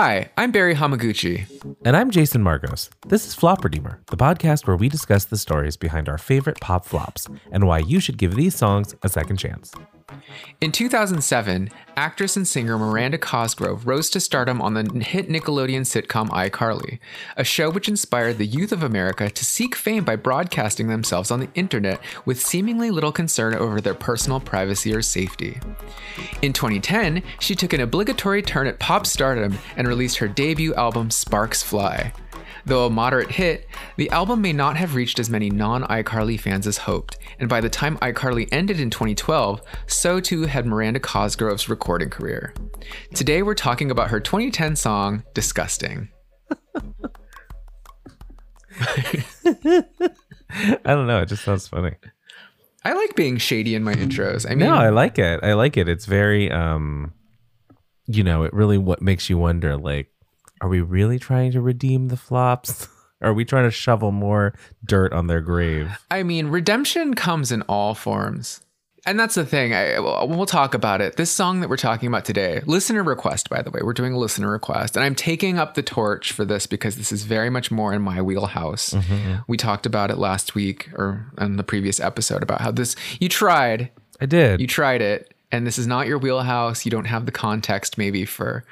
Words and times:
Hi, 0.00 0.30
I'm 0.36 0.52
Barry 0.52 0.76
Hamaguchi. 0.76 1.44
And 1.84 1.96
I'm 1.96 2.12
Jason 2.12 2.40
Margos. 2.40 2.88
This 3.08 3.26
is 3.26 3.34
Flop 3.34 3.64
Redeemer, 3.64 4.00
the 4.06 4.16
podcast 4.16 4.64
where 4.64 4.76
we 4.76 4.88
discuss 4.88 5.24
the 5.24 5.36
stories 5.36 5.76
behind 5.76 6.08
our 6.08 6.18
favorite 6.18 6.60
pop 6.60 6.86
flops 6.86 7.26
and 7.50 7.66
why 7.66 7.78
you 7.78 7.98
should 7.98 8.16
give 8.16 8.36
these 8.36 8.54
songs 8.54 8.94
a 9.02 9.08
second 9.08 9.38
chance. 9.38 9.72
In 10.60 10.72
2007, 10.72 11.70
actress 11.96 12.36
and 12.36 12.48
singer 12.48 12.78
Miranda 12.78 13.18
Cosgrove 13.18 13.86
rose 13.86 14.10
to 14.10 14.20
stardom 14.20 14.60
on 14.60 14.74
the 14.74 14.82
hit 15.04 15.28
Nickelodeon 15.28 15.82
sitcom 15.82 16.28
iCarly, 16.30 16.98
a 17.36 17.44
show 17.44 17.70
which 17.70 17.88
inspired 17.88 18.38
the 18.38 18.46
youth 18.46 18.72
of 18.72 18.82
America 18.82 19.30
to 19.30 19.44
seek 19.44 19.74
fame 19.74 20.04
by 20.04 20.16
broadcasting 20.16 20.88
themselves 20.88 21.30
on 21.30 21.40
the 21.40 21.50
internet 21.54 22.00
with 22.24 22.40
seemingly 22.40 22.90
little 22.90 23.12
concern 23.12 23.54
over 23.54 23.80
their 23.80 23.94
personal 23.94 24.40
privacy 24.40 24.94
or 24.94 25.02
safety. 25.02 25.60
In 26.42 26.52
2010, 26.52 27.22
she 27.38 27.54
took 27.54 27.72
an 27.72 27.80
obligatory 27.80 28.42
turn 28.42 28.66
at 28.66 28.78
pop 28.78 29.06
stardom 29.06 29.58
and 29.76 29.86
released 29.86 30.16
her 30.18 30.28
debut 30.28 30.74
album 30.74 31.10
Sparks 31.10 31.62
Fly. 31.62 32.12
Though 32.66 32.86
a 32.86 32.90
moderate 32.90 33.30
hit, 33.30 33.66
the 33.96 34.10
album 34.10 34.40
may 34.42 34.52
not 34.52 34.76
have 34.76 34.94
reached 34.94 35.18
as 35.18 35.30
many 35.30 35.50
non 35.50 35.84
iCarly 35.84 36.38
fans 36.38 36.66
as 36.66 36.78
hoped, 36.78 37.18
and 37.38 37.48
by 37.48 37.60
the 37.60 37.68
time 37.70 37.96
iCarly 37.98 38.48
ended 38.52 38.80
in 38.80 38.90
2012, 38.90 39.62
so 39.86 40.20
too 40.20 40.42
had 40.42 40.66
Miranda 40.66 41.00
Cosgrove's 41.00 41.68
recording 41.68 42.10
career. 42.10 42.52
Today 43.14 43.42
we're 43.42 43.54
talking 43.54 43.90
about 43.90 44.10
her 44.10 44.20
2010 44.20 44.76
song, 44.76 45.22
Disgusting. 45.34 46.08
I 48.80 49.84
don't 50.84 51.06
know. 51.06 51.20
It 51.20 51.26
just 51.26 51.44
sounds 51.44 51.68
funny. 51.68 51.94
I 52.84 52.92
like 52.92 53.16
being 53.16 53.38
shady 53.38 53.74
in 53.74 53.82
my 53.82 53.94
intros. 53.94 54.46
I 54.46 54.50
mean, 54.50 54.60
No, 54.60 54.74
I 54.74 54.90
like 54.90 55.18
it. 55.18 55.40
I 55.42 55.54
like 55.54 55.76
it. 55.76 55.88
It's 55.88 56.06
very, 56.06 56.50
um, 56.50 57.12
you 58.06 58.22
know, 58.22 58.44
it 58.44 58.52
really 58.54 58.78
what 58.78 59.02
makes 59.02 59.28
you 59.28 59.36
wonder, 59.36 59.76
like, 59.76 60.08
are 60.60 60.68
we 60.68 60.80
really 60.80 61.18
trying 61.18 61.52
to 61.52 61.60
redeem 61.60 62.08
the 62.08 62.16
flops? 62.16 62.88
Are 63.20 63.34
we 63.34 63.44
trying 63.44 63.64
to 63.64 63.72
shovel 63.72 64.12
more 64.12 64.54
dirt 64.84 65.12
on 65.12 65.26
their 65.26 65.40
grave? 65.40 65.90
I 66.08 66.22
mean, 66.22 66.46
redemption 66.46 67.14
comes 67.14 67.50
in 67.50 67.62
all 67.62 67.94
forms. 67.94 68.60
And 69.06 69.18
that's 69.18 69.34
the 69.36 69.44
thing. 69.46 69.74
I, 69.74 69.98
we'll 69.98 70.46
talk 70.46 70.74
about 70.74 71.00
it. 71.00 71.16
This 71.16 71.30
song 71.30 71.60
that 71.60 71.70
we're 71.70 71.76
talking 71.76 72.08
about 72.08 72.24
today, 72.24 72.62
listener 72.66 73.02
request, 73.02 73.48
by 73.48 73.62
the 73.62 73.70
way, 73.70 73.80
we're 73.82 73.92
doing 73.92 74.12
a 74.12 74.18
listener 74.18 74.50
request. 74.50 74.96
And 74.96 75.04
I'm 75.04 75.14
taking 75.14 75.58
up 75.58 75.74
the 75.74 75.82
torch 75.82 76.30
for 76.30 76.44
this 76.44 76.66
because 76.66 76.96
this 76.96 77.10
is 77.10 77.24
very 77.24 77.48
much 77.48 77.70
more 77.70 77.94
in 77.94 78.02
my 78.02 78.20
wheelhouse. 78.20 78.90
Mm-hmm. 78.90 79.36
We 79.46 79.56
talked 79.56 79.86
about 79.86 80.10
it 80.10 80.18
last 80.18 80.54
week 80.54 80.90
or 80.94 81.26
in 81.38 81.56
the 81.56 81.64
previous 81.64 82.00
episode 82.00 82.42
about 82.42 82.60
how 82.60 82.70
this, 82.70 82.96
you 83.18 83.28
tried, 83.28 83.90
I 84.20 84.26
did. 84.26 84.60
you 84.60 84.66
tried 84.66 85.00
it, 85.00 85.32
and 85.50 85.66
this 85.66 85.78
is 85.78 85.86
not 85.86 86.06
your 86.06 86.18
wheelhouse. 86.18 86.84
You 86.84 86.90
don't 86.90 87.06
have 87.06 87.24
the 87.24 87.32
context 87.32 87.98
maybe 87.98 88.24
for 88.24 88.62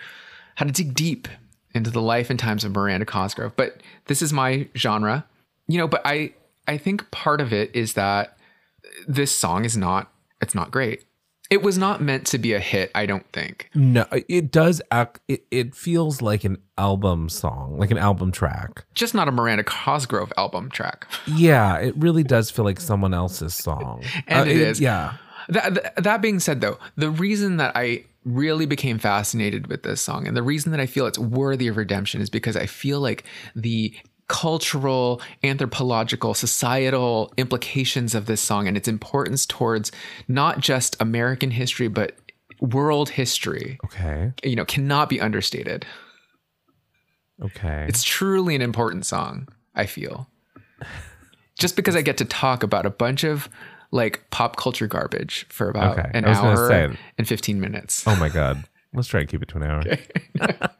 how 0.57 0.67
to 0.67 0.73
dig 0.73 0.95
deep 0.95 1.29
into 1.77 1.91
the 1.91 2.03
life 2.03 2.31
and 2.31 2.39
times 2.39 2.65
of 2.65 2.75
Miranda 2.75 3.07
Cosgrove. 3.07 3.55
But 3.57 3.81
this 4.07 4.23
is 4.23 4.33
my 4.33 4.69
genre, 4.77 5.25
you 5.69 5.79
know. 5.79 5.87
But 5.89 6.03
I 6.05 6.33
I 6.67 6.79
think 6.79 7.11
part 7.11 7.41
of 7.41 7.53
it 7.53 7.75
is 7.75 7.93
that 7.95 8.37
this 9.07 9.31
song 9.31 9.65
is 9.65 9.77
not 9.77 10.11
it's 10.41 10.55
not 10.55 10.71
great. 10.71 11.05
It 11.49 11.63
was 11.63 11.79
not 11.79 12.03
meant 12.03 12.27
to 12.29 12.39
be 12.39 12.55
a 12.55 12.59
hit. 12.59 12.91
I 12.93 13.07
don't 13.07 13.25
think. 13.33 13.71
no, 13.73 14.05
it 14.11 14.51
does 14.51 14.83
act, 14.91 15.21
it, 15.29 15.45
it 15.53 15.77
feels 15.77 16.21
like 16.21 16.43
an 16.43 16.59
album 16.77 17.29
song, 17.29 17.79
like 17.79 17.93
an 17.93 17.99
album 17.99 18.33
track. 18.33 18.85
Just 18.95 19.15
not 19.15 19.29
a 19.29 19.31
Miranda 19.31 19.63
Cosgrove 19.63 20.33
album 20.37 20.71
track. 20.71 21.07
Yeah, 21.29 21.77
it 21.79 21.95
really 21.97 22.25
does 22.25 22.51
feel 22.51 22.65
like 22.65 22.81
someone 22.81 23.15
else's 23.15 23.55
song. 23.55 24.03
And 24.27 24.49
Uh, 24.49 24.51
it 24.51 24.57
is. 24.57 24.81
Yeah. 24.81 25.15
That 25.49 26.03
that 26.03 26.21
being 26.21 26.41
said, 26.41 26.61
though, 26.61 26.79
the 26.97 27.11
reason 27.11 27.59
that 27.59 27.77
I 27.77 28.07
really 28.27 28.67
became 28.67 28.99
fascinated 28.99 29.69
with 29.69 29.83
this 29.85 30.03
song 30.03 30.27
and 30.27 30.37
the 30.37 30.43
reason 30.43 30.73
that 30.73 30.81
I 30.81 30.87
feel 30.87 31.07
it's 31.07 31.19
worthy 31.19 31.69
of 31.69 31.77
redemption 31.77 32.21
is 32.21 32.29
because 32.29 32.57
I 32.57 32.67
feel 32.67 33.01
like 33.01 33.25
the 33.55 33.95
cultural, 34.29 35.23
anthropological, 35.45 36.35
societal 36.35 37.33
implications 37.37 38.13
of 38.15 38.27
this 38.27 38.41
song 38.41 38.67
and 38.67 38.77
its 38.77 38.89
importance 38.89 39.47
towards 39.47 39.93
not 40.27 40.59
just 40.59 40.97
American 41.01 41.53
history, 41.53 41.87
but 41.87 42.17
world 42.61 43.11
history, 43.11 43.79
Okay. 43.85 44.33
you 44.43 44.57
know, 44.57 44.65
cannot 44.65 45.09
be 45.09 45.21
understated. 45.21 45.87
Okay. 47.41 47.87
It's 47.89 48.03
truly 48.03 48.55
an 48.57 48.63
important 48.63 49.07
song, 49.07 49.47
I 49.75 49.87
feel. 49.87 50.29
Just 51.59 51.77
because 51.77 51.95
I 51.95 52.03
get 52.03 52.17
to 52.19 52.25
talk 52.25 52.63
about 52.63 52.85
a 52.87 52.91
bunch 52.91 53.25
of 53.25 53.49
like 53.93 54.29
pop 54.31 54.57
culture 54.57 54.87
garbage 54.87 55.47
for 55.49 55.69
about 55.71 55.99
Okay, 55.99 56.11
an 56.15 56.25
I 56.25 56.29
was 56.31 56.39
gonna 56.39 56.61
hour 56.61 56.69
say- 56.69 56.99
and 57.19 57.27
15 57.29 57.61
minutes. 57.61 58.05
oh 58.07 58.17
my 58.17 58.29
God. 58.29 58.65
Let's 58.95 59.09
try 59.09 59.21
and 59.21 59.29
keep 59.29 59.43
it 59.43 59.49
to 59.49 59.59
an 59.59 59.63
hour. 59.65 59.83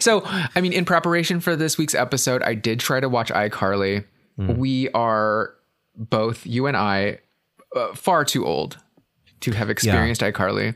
So, 0.00 0.22
I 0.24 0.60
mean, 0.60 0.72
in 0.72 0.84
preparation 0.84 1.40
for 1.40 1.56
this 1.56 1.78
week's 1.78 1.94
episode, 1.94 2.42
I 2.42 2.54
did 2.54 2.80
try 2.80 3.00
to 3.00 3.08
watch 3.08 3.30
iCarly. 3.30 4.04
Hmm. 4.36 4.56
We 4.56 4.88
are 4.90 5.54
both, 5.96 6.44
you 6.46 6.66
and 6.66 6.76
I, 6.76 7.18
uh, 7.74 7.94
far 7.94 8.24
too 8.24 8.44
old 8.44 8.76
to 9.40 9.52
have 9.52 9.70
experienced 9.70 10.20
iCarly. 10.20 10.74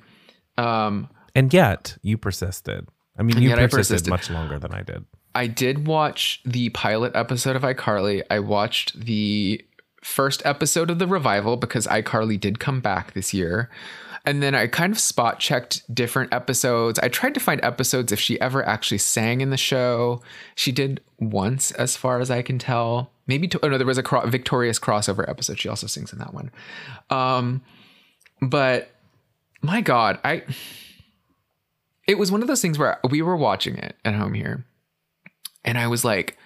Um, 0.57 1.09
And 1.35 1.53
yet 1.53 1.99
you 2.03 2.17
persisted. 2.17 2.89
I 3.19 3.23
mean, 3.25 3.43
you 3.43 3.51
persisted, 3.51 3.71
persisted. 3.71 4.11
much 4.11 4.31
longer 4.31 4.59
than 4.59 4.73
I 4.73 4.83
did. 4.83 5.05
I 5.35 5.49
did 5.49 5.87
watch 5.87 6.41
the 6.45 6.71
pilot 6.71 7.13
episode 7.15 7.57
of 7.57 7.63
iCarly. 7.63 8.23
I 8.31 8.39
watched 8.39 8.99
the 8.99 9.63
first 10.09 10.43
episode 10.45 10.91
of 10.91 10.99
the 10.99 11.07
revival 11.07 11.57
because 11.57 11.87
iCarly 11.87 12.41
did 12.41 12.59
come 12.59 12.81
back 12.81 13.13
this 13.13 13.35
year. 13.35 13.71
And 14.25 14.43
then 14.43 14.55
I 14.55 14.67
kind 14.67 14.93
of 14.93 14.99
spot 14.99 15.39
checked 15.39 15.95
different 15.95 16.33
episodes. 16.35 16.99
I 16.99 17.09
tried 17.09 17.35
to 17.35 17.41
find 17.41 17.63
episodes 17.63 18.11
if 18.11 18.19
she 18.19 18.41
ever 18.41 18.67
actually 18.67 18.99
sang 18.99 19.41
in 19.41 19.51
the 19.51 19.57
show. 19.57 20.21
She 20.55 20.73
did 20.73 21.01
once, 21.19 21.71
as 21.73 21.97
far 21.97 22.21
as 22.21 22.31
I 22.31 22.43
can 22.43 22.59
tell. 22.59 23.11
Maybe 23.27 23.47
to, 23.49 23.65
oh 23.65 23.69
no, 23.69 23.79
there 23.79 23.87
was 23.87 23.99
a 23.99 24.03
cro- 24.03 24.27
Victorious 24.27 24.79
crossover 24.79 25.29
episode. 25.29 25.59
She 25.59 25.69
also 25.69 25.87
sings 25.87 26.13
in 26.13 26.19
that 26.19 26.35
one. 26.35 26.51
Um, 27.11 27.63
but 28.43 28.91
my 29.63 29.81
God, 29.81 30.19
I 30.25 30.43
it 32.07 32.19
was 32.19 32.33
one 32.33 32.43
of 32.43 32.49
those 32.49 32.63
things 32.63 32.79
where 32.79 32.99
we 33.09 33.23
were 33.23 33.37
watching 33.37 33.77
it 33.77 33.95
at 34.05 34.15
home 34.15 34.35
here, 34.35 34.65
and 35.65 35.79
I 35.79 35.87
was 35.87 36.05
like, 36.05 36.39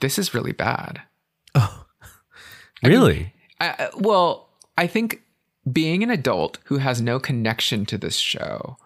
"This 0.00 0.18
is 0.18 0.34
really 0.34 0.52
bad." 0.52 1.02
Really? 2.86 3.32
I, 3.60 3.90
well, 3.96 4.48
I 4.76 4.86
think 4.86 5.22
being 5.70 6.02
an 6.02 6.10
adult 6.10 6.58
who 6.64 6.78
has 6.78 7.00
no 7.00 7.18
connection 7.18 7.86
to 7.86 7.98
this 7.98 8.16
show, 8.16 8.76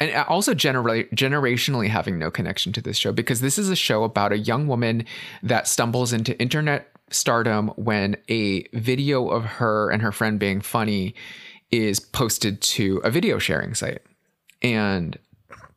and 0.00 0.14
also 0.26 0.54
genera- 0.54 1.04
generationally 1.04 1.88
having 1.88 2.18
no 2.18 2.30
connection 2.30 2.72
to 2.72 2.80
this 2.80 2.96
show, 2.96 3.12
because 3.12 3.40
this 3.40 3.58
is 3.58 3.70
a 3.70 3.76
show 3.76 4.04
about 4.04 4.32
a 4.32 4.38
young 4.38 4.66
woman 4.66 5.04
that 5.42 5.68
stumbles 5.68 6.12
into 6.12 6.38
internet 6.40 6.90
stardom 7.10 7.68
when 7.76 8.16
a 8.28 8.62
video 8.72 9.28
of 9.28 9.44
her 9.44 9.90
and 9.90 10.02
her 10.02 10.12
friend 10.12 10.40
being 10.40 10.60
funny 10.60 11.14
is 11.70 12.00
posted 12.00 12.60
to 12.60 12.98
a 12.98 13.10
video 13.10 13.38
sharing 13.38 13.74
site. 13.74 14.02
And 14.62 15.18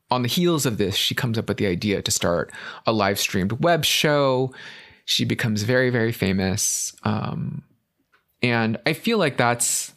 on 0.09 0.21
the 0.21 0.27
heels 0.27 0.65
of 0.65 0.77
this, 0.77 0.95
she 0.95 1.13
comes 1.13 1.37
up 1.37 1.47
with 1.47 1.57
the 1.57 1.67
idea 1.67 2.01
to 2.01 2.11
start 2.11 2.51
a 2.85 2.93
live 2.93 3.19
streamed 3.19 3.63
web 3.63 3.85
show. 3.85 4.53
She 5.09 5.23
becomes 5.23 5.63
very, 5.63 5.89
very 5.89 6.11
famous. 6.11 6.93
Um, 7.03 7.63
and 8.43 8.77
I 8.85 8.91
feel 8.91 9.17
like 9.17 9.37
that's 9.37 9.93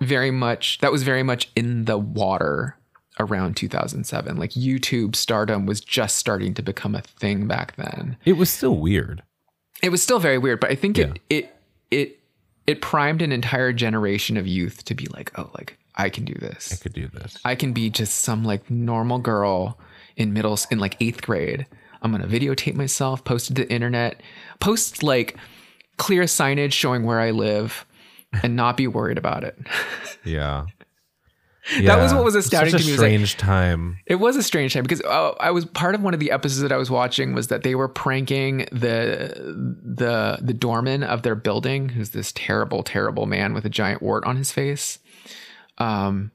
very 0.00 0.30
much, 0.30 0.78
that 0.78 0.90
was 0.90 1.02
very 1.02 1.22
much 1.22 1.50
in 1.54 1.84
the 1.84 1.98
water 1.98 2.76
around 3.20 3.56
2007. 3.58 4.36
Like 4.38 4.52
YouTube 4.52 5.14
stardom 5.14 5.66
was 5.66 5.82
just 5.82 6.16
starting 6.16 6.54
to 6.54 6.62
become 6.62 6.94
a 6.94 7.02
thing 7.02 7.46
back 7.46 7.76
then. 7.76 8.16
It 8.24 8.34
was 8.38 8.48
still 8.48 8.78
weird. 8.78 9.22
It 9.82 9.90
was 9.90 10.02
still 10.02 10.18
very 10.20 10.38
weird, 10.38 10.60
but 10.60 10.70
I 10.70 10.74
think 10.74 10.96
Yeah. 10.96 11.04
it, 11.06 11.20
it, 11.28 11.56
it, 11.90 12.18
it 12.66 12.80
primed 12.80 13.20
an 13.20 13.30
entire 13.30 13.74
generation 13.74 14.38
of 14.38 14.46
youth 14.46 14.84
to 14.86 14.94
be 14.94 15.06
like, 15.08 15.38
oh, 15.38 15.50
like 15.54 15.76
I 15.96 16.08
can 16.08 16.24
do 16.24 16.34
this. 16.34 16.72
I 16.72 16.76
could 16.76 16.94
do 16.94 17.08
this. 17.08 17.36
I 17.44 17.54
can 17.56 17.74
be 17.74 17.90
just 17.90 18.18
some 18.20 18.42
like 18.42 18.70
normal 18.70 19.18
girl 19.18 19.78
in 20.16 20.32
middle 20.32 20.58
in 20.70 20.78
like 20.78 20.96
eighth 21.00 21.20
grade. 21.20 21.66
I'm 22.02 22.10
gonna 22.12 22.26
videotape 22.26 22.74
myself, 22.74 23.24
post 23.24 23.50
it 23.50 23.54
to 23.54 23.64
the 23.64 23.72
internet, 23.72 24.22
post 24.60 25.02
like 25.02 25.36
clear 25.96 26.22
signage 26.24 26.72
showing 26.72 27.04
where 27.04 27.20
I 27.20 27.30
live, 27.32 27.84
and 28.42 28.54
not 28.56 28.76
be 28.76 28.86
worried 28.86 29.18
about 29.18 29.44
it. 29.44 29.56
Yeah. 30.24 30.66
That 31.82 31.98
was 32.00 32.14
what 32.14 32.24
was 32.24 32.34
astounding 32.34 32.72
Such 32.72 32.82
to 32.82 32.86
a 32.86 32.86
me. 32.86 32.92
It 32.92 32.94
was 32.94 33.00
like- 33.02 33.08
strange 33.10 33.36
time. 33.36 33.98
It 34.06 34.14
was 34.16 34.36
a 34.36 34.42
strange 34.42 34.72
time 34.74 34.82
because 34.84 35.02
uh, 35.02 35.32
I 35.38 35.50
was 35.50 35.64
part 35.66 35.94
of 35.94 36.02
one 36.02 36.14
of 36.14 36.20
the 36.20 36.30
episodes 36.30 36.60
that 36.62 36.72
I 36.72 36.76
was 36.78 36.90
watching 36.90 37.34
was 37.34 37.48
that 37.48 37.62
they 37.62 37.74
were 37.74 37.88
pranking 37.88 38.66
the 38.72 39.34
the 39.84 40.38
the 40.40 40.54
doorman 40.54 41.02
of 41.02 41.22
their 41.22 41.34
building, 41.34 41.90
who's 41.90 42.10
this 42.10 42.32
terrible, 42.32 42.82
terrible 42.82 43.26
man 43.26 43.52
with 43.54 43.64
a 43.66 43.68
giant 43.70 44.00
wart 44.02 44.24
on 44.24 44.36
his 44.36 44.50
face. 44.50 44.98
Um, 45.78 46.30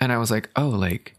and 0.00 0.10
I 0.12 0.16
was 0.18 0.30
like, 0.30 0.48
oh, 0.56 0.68
like 0.68 1.16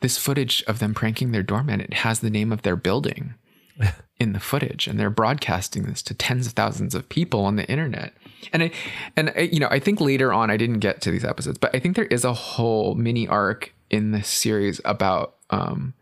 this 0.00 0.16
footage 0.16 0.62
of 0.66 0.78
them 0.78 0.94
pranking 0.94 1.32
their 1.32 1.42
doorman, 1.42 1.80
it 1.80 1.94
has 1.94 2.20
the 2.20 2.30
name 2.30 2.52
of 2.52 2.62
their 2.62 2.76
building 2.76 3.34
in 4.20 4.32
the 4.32 4.40
footage, 4.40 4.86
and 4.86 4.98
they're 4.98 5.10
broadcasting 5.10 5.84
this 5.84 6.02
to 6.02 6.14
tens 6.14 6.46
of 6.46 6.52
thousands 6.52 6.94
of 6.94 7.08
people 7.08 7.44
on 7.44 7.56
the 7.56 7.68
internet. 7.68 8.12
And 8.52 8.64
I, 8.64 8.70
and 9.16 9.32
I, 9.36 9.40
you 9.40 9.60
know, 9.60 9.68
I 9.70 9.78
think 9.78 10.00
later 10.00 10.32
on 10.32 10.50
I 10.50 10.56
didn't 10.56 10.78
get 10.78 11.00
to 11.02 11.10
these 11.10 11.24
episodes, 11.24 11.58
but 11.58 11.74
I 11.74 11.78
think 11.78 11.96
there 11.96 12.06
is 12.06 12.24
a 12.24 12.32
whole 12.32 12.94
mini 12.94 13.26
arc 13.26 13.72
in 13.90 14.12
this 14.12 14.28
series 14.28 14.80
about 14.84 15.36
um, 15.50 15.94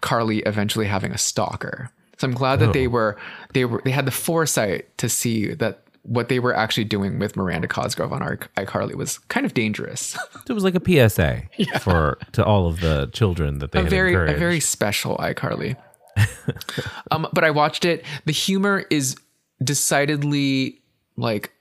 Carly 0.00 0.38
eventually 0.40 0.86
having 0.86 1.12
a 1.12 1.18
stalker. 1.18 1.90
So 2.18 2.28
I'm 2.28 2.34
glad 2.34 2.60
that 2.60 2.74
they 2.74 2.86
were 2.86 3.16
they 3.54 3.64
were 3.64 3.80
they 3.82 3.90
had 3.92 4.04
the 4.04 4.10
foresight 4.10 4.96
to 4.98 5.08
see 5.08 5.54
that 5.54 5.84
what 6.02 6.28
they 6.28 6.38
were 6.38 6.56
actually 6.56 6.84
doing 6.84 7.18
with 7.18 7.36
Miranda 7.36 7.68
Cosgrove 7.68 8.12
on 8.12 8.20
iCarly 8.22 8.94
was 8.94 9.18
kind 9.28 9.44
of 9.44 9.54
dangerous. 9.54 10.16
It 10.48 10.52
was 10.52 10.64
like 10.64 10.74
a 10.74 11.08
PSA 11.08 11.42
for 11.78 12.18
to 12.32 12.44
all 12.44 12.66
of 12.66 12.80
the 12.80 13.08
children 13.12 13.60
that 13.60 13.70
they 13.70 13.78
a 13.78 13.82
had 13.82 13.90
very 13.90 14.14
a 14.14 14.34
very 14.36 14.58
special 14.58 15.16
iCarly. 15.18 15.76
um, 17.12 17.28
but 17.32 17.44
I 17.44 17.52
watched 17.52 17.84
it. 17.84 18.04
The 18.24 18.32
humor 18.32 18.84
is 18.90 19.16
decidedly 19.62 20.80
like 21.16 21.52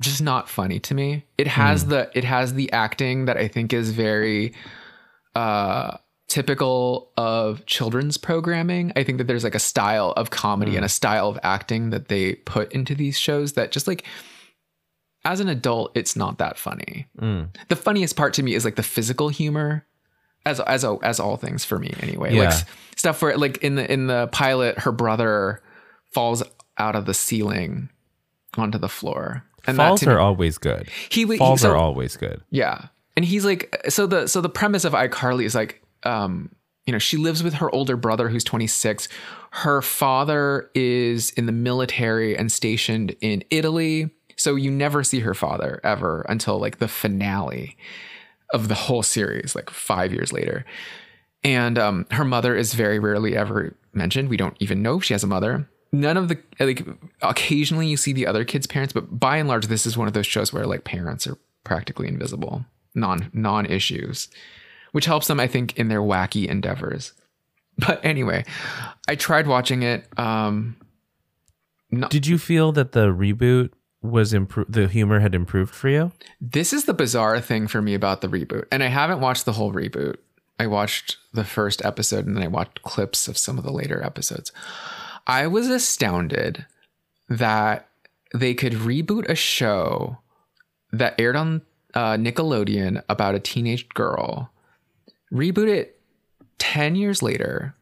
just 0.00 0.20
not 0.20 0.48
funny 0.48 0.80
to 0.80 0.94
me. 0.94 1.24
It 1.38 1.46
has 1.46 1.86
the 1.86 2.10
it 2.14 2.24
has 2.24 2.54
the 2.54 2.72
acting 2.72 3.26
that 3.26 3.36
I 3.36 3.46
think 3.46 3.72
is 3.72 3.90
very 3.90 4.52
uh 5.36 5.98
typical 6.28 7.12
of 7.16 7.64
children's 7.66 8.16
programming. 8.16 8.92
I 8.96 9.04
think 9.04 9.18
that 9.18 9.26
there's 9.26 9.44
like 9.44 9.54
a 9.54 9.58
style 9.60 10.12
of 10.16 10.30
comedy 10.30 10.76
and 10.76 10.84
a 10.84 10.88
style 10.88 11.28
of 11.28 11.38
acting 11.42 11.90
that 11.90 12.08
they 12.08 12.34
put 12.34 12.72
into 12.72 12.94
these 12.94 13.18
shows 13.18 13.52
that 13.52 13.70
just 13.72 13.86
like 13.86 14.04
as 15.24 15.40
an 15.40 15.48
adult 15.48 15.92
it's 15.96 16.16
not 16.16 16.38
that 16.38 16.58
funny. 16.58 17.06
Mm. 17.20 17.48
The 17.68 17.76
funniest 17.76 18.16
part 18.16 18.34
to 18.34 18.42
me 18.42 18.54
is 18.54 18.64
like 18.64 18.76
the 18.76 18.82
physical 18.82 19.28
humor 19.28 19.86
as 20.46 20.60
as 20.60 20.84
as 21.02 21.20
all 21.20 21.36
things 21.36 21.64
for 21.64 21.78
me 21.78 21.94
anyway. 22.00 22.34
Yeah. 22.34 22.48
Like 22.50 22.64
stuff 22.96 23.20
where 23.22 23.36
like 23.36 23.58
in 23.58 23.74
the 23.76 23.90
in 23.90 24.06
the 24.06 24.28
pilot 24.28 24.78
her 24.80 24.92
brother 24.92 25.62
falls 26.12 26.42
out 26.78 26.96
of 26.96 27.06
the 27.06 27.14
ceiling 27.14 27.88
onto 28.56 28.78
the 28.78 28.88
floor. 28.88 29.44
And 29.66 29.76
Falls 29.78 30.04
me- 30.04 30.12
are 30.12 30.18
always 30.20 30.58
good. 30.58 30.88
he, 31.08 31.24
he 31.26 31.36
Falls 31.38 31.62
so- 31.62 31.70
are 31.70 31.76
always 31.76 32.16
good. 32.16 32.42
yeah. 32.50 32.86
And 33.16 33.24
he's 33.24 33.44
like, 33.44 33.74
so 33.88 34.06
the 34.08 34.26
so 34.26 34.40
the 34.40 34.48
premise 34.48 34.84
of 34.84 34.92
iCarly 34.92 35.44
is 35.44 35.54
like, 35.54 35.80
um, 36.04 36.50
you 36.86 36.92
know, 36.92 36.98
she 36.98 37.16
lives 37.16 37.42
with 37.42 37.54
her 37.54 37.74
older 37.74 37.96
brother 37.96 38.28
who's 38.28 38.44
26. 38.44 39.08
Her 39.50 39.80
father 39.80 40.70
is 40.74 41.30
in 41.30 41.46
the 41.46 41.52
military 41.52 42.36
and 42.36 42.52
stationed 42.52 43.16
in 43.20 43.42
Italy. 43.50 44.10
So 44.36 44.56
you 44.56 44.70
never 44.70 45.02
see 45.02 45.20
her 45.20 45.34
father 45.34 45.80
ever 45.82 46.26
until 46.28 46.58
like 46.58 46.78
the 46.78 46.88
finale 46.88 47.76
of 48.52 48.68
the 48.68 48.74
whole 48.74 49.02
series, 49.02 49.54
like 49.54 49.70
five 49.70 50.12
years 50.12 50.32
later. 50.32 50.64
And 51.42 51.78
um, 51.78 52.06
her 52.10 52.24
mother 52.24 52.56
is 52.56 52.74
very 52.74 52.98
rarely 52.98 53.36
ever 53.36 53.76
mentioned. 53.92 54.28
We 54.28 54.36
don't 54.36 54.56
even 54.60 54.82
know 54.82 54.98
if 54.98 55.04
she 55.04 55.14
has 55.14 55.24
a 55.24 55.28
mother. 55.28 55.68
None 55.92 56.16
of 56.16 56.28
the 56.28 56.38
like 56.58 56.84
occasionally 57.22 57.86
you 57.86 57.96
see 57.96 58.12
the 58.12 58.26
other 58.26 58.44
kids' 58.44 58.66
parents, 58.66 58.92
but 58.92 59.20
by 59.20 59.36
and 59.36 59.48
large, 59.48 59.68
this 59.68 59.86
is 59.86 59.96
one 59.96 60.08
of 60.08 60.14
those 60.14 60.26
shows 60.26 60.52
where 60.52 60.66
like 60.66 60.82
parents 60.82 61.26
are 61.26 61.38
practically 61.62 62.08
invisible, 62.08 62.64
non 62.96 63.30
non 63.32 63.64
issues, 63.66 64.28
which 64.94 65.06
helps 65.06 65.26
them, 65.26 65.40
I 65.40 65.48
think, 65.48 65.76
in 65.76 65.88
their 65.88 66.00
wacky 66.00 66.46
endeavors. 66.46 67.14
But 67.76 68.04
anyway, 68.04 68.44
I 69.08 69.16
tried 69.16 69.48
watching 69.48 69.82
it. 69.82 70.06
Um, 70.16 70.76
Did 72.10 72.28
you 72.28 72.38
feel 72.38 72.70
that 72.70 72.92
the 72.92 73.08
reboot 73.08 73.70
was 74.00 74.32
improved? 74.32 74.72
The 74.72 74.86
humor 74.86 75.18
had 75.18 75.34
improved 75.34 75.74
for 75.74 75.88
you? 75.88 76.12
This 76.40 76.72
is 76.72 76.84
the 76.84 76.94
bizarre 76.94 77.40
thing 77.40 77.66
for 77.66 77.82
me 77.82 77.94
about 77.94 78.20
the 78.20 78.28
reboot. 78.28 78.66
And 78.70 78.84
I 78.84 78.86
haven't 78.86 79.20
watched 79.20 79.46
the 79.46 79.54
whole 79.54 79.72
reboot. 79.72 80.18
I 80.60 80.68
watched 80.68 81.16
the 81.32 81.42
first 81.42 81.84
episode 81.84 82.24
and 82.24 82.36
then 82.36 82.44
I 82.44 82.48
watched 82.48 82.82
clips 82.82 83.26
of 83.26 83.36
some 83.36 83.58
of 83.58 83.64
the 83.64 83.72
later 83.72 84.00
episodes. 84.00 84.52
I 85.26 85.48
was 85.48 85.68
astounded 85.68 86.66
that 87.28 87.88
they 88.32 88.54
could 88.54 88.74
reboot 88.74 89.28
a 89.28 89.34
show 89.34 90.18
that 90.92 91.18
aired 91.18 91.34
on 91.34 91.62
uh, 91.94 92.14
Nickelodeon 92.14 93.02
about 93.08 93.34
a 93.34 93.40
teenage 93.40 93.88
girl, 93.88 94.52
reboot 95.34 95.68
it 95.68 96.00
10 96.58 96.94
years 96.94 97.22
later 97.22 97.74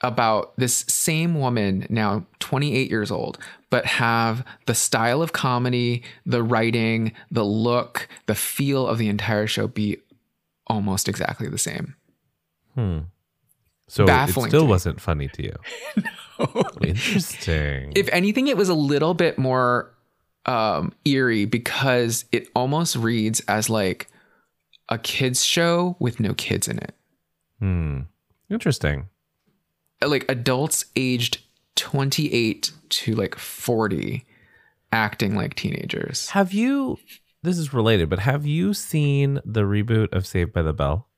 about 0.00 0.54
this 0.56 0.84
same 0.88 1.38
woman, 1.38 1.86
now 1.88 2.26
28 2.40 2.90
years 2.90 3.10
old, 3.10 3.38
but 3.70 3.86
have 3.86 4.44
the 4.66 4.74
style 4.74 5.22
of 5.22 5.32
comedy, 5.32 6.02
the 6.26 6.42
writing, 6.42 7.12
the 7.30 7.44
look, 7.44 8.08
the 8.26 8.34
feel 8.34 8.86
of 8.86 8.98
the 8.98 9.08
entire 9.08 9.46
show 9.46 9.66
be 9.66 9.98
almost 10.66 11.08
exactly 11.08 11.48
the 11.48 11.58
same. 11.58 11.94
Hmm. 12.74 12.98
So 13.88 14.06
Baffling 14.06 14.46
it 14.46 14.50
still 14.50 14.66
wasn't 14.66 15.00
funny 15.00 15.28
to 15.28 15.42
you. 15.42 15.56
Interesting. 16.82 17.92
If 17.94 18.08
anything, 18.10 18.48
it 18.48 18.56
was 18.56 18.68
a 18.68 18.74
little 18.74 19.14
bit 19.14 19.38
more 19.38 19.94
um, 20.46 20.92
eerie 21.04 21.44
because 21.44 22.24
it 22.32 22.48
almost 22.54 22.96
reads 22.96 23.40
as 23.40 23.70
like 23.70 24.08
a 24.88 24.98
kids 24.98 25.44
show 25.44 25.96
with 25.98 26.20
no 26.20 26.34
kids 26.34 26.68
in 26.68 26.78
it. 26.78 26.94
hmm. 27.58 28.00
Interesting. 28.50 29.08
Like 30.04 30.30
adults 30.30 30.84
aged 30.96 31.38
28 31.76 32.72
to 32.90 33.14
like 33.14 33.36
40 33.36 34.24
acting 34.92 35.34
like 35.34 35.54
teenagers. 35.54 36.30
Have 36.30 36.52
you? 36.52 36.98
This 37.42 37.58
is 37.58 37.72
related, 37.74 38.08
but 38.08 38.20
have 38.20 38.46
you 38.46 38.74
seen 38.74 39.40
the 39.44 39.62
reboot 39.62 40.12
of 40.12 40.26
Saved 40.26 40.52
by 40.52 40.62
the 40.62 40.72
Bell? 40.72 41.08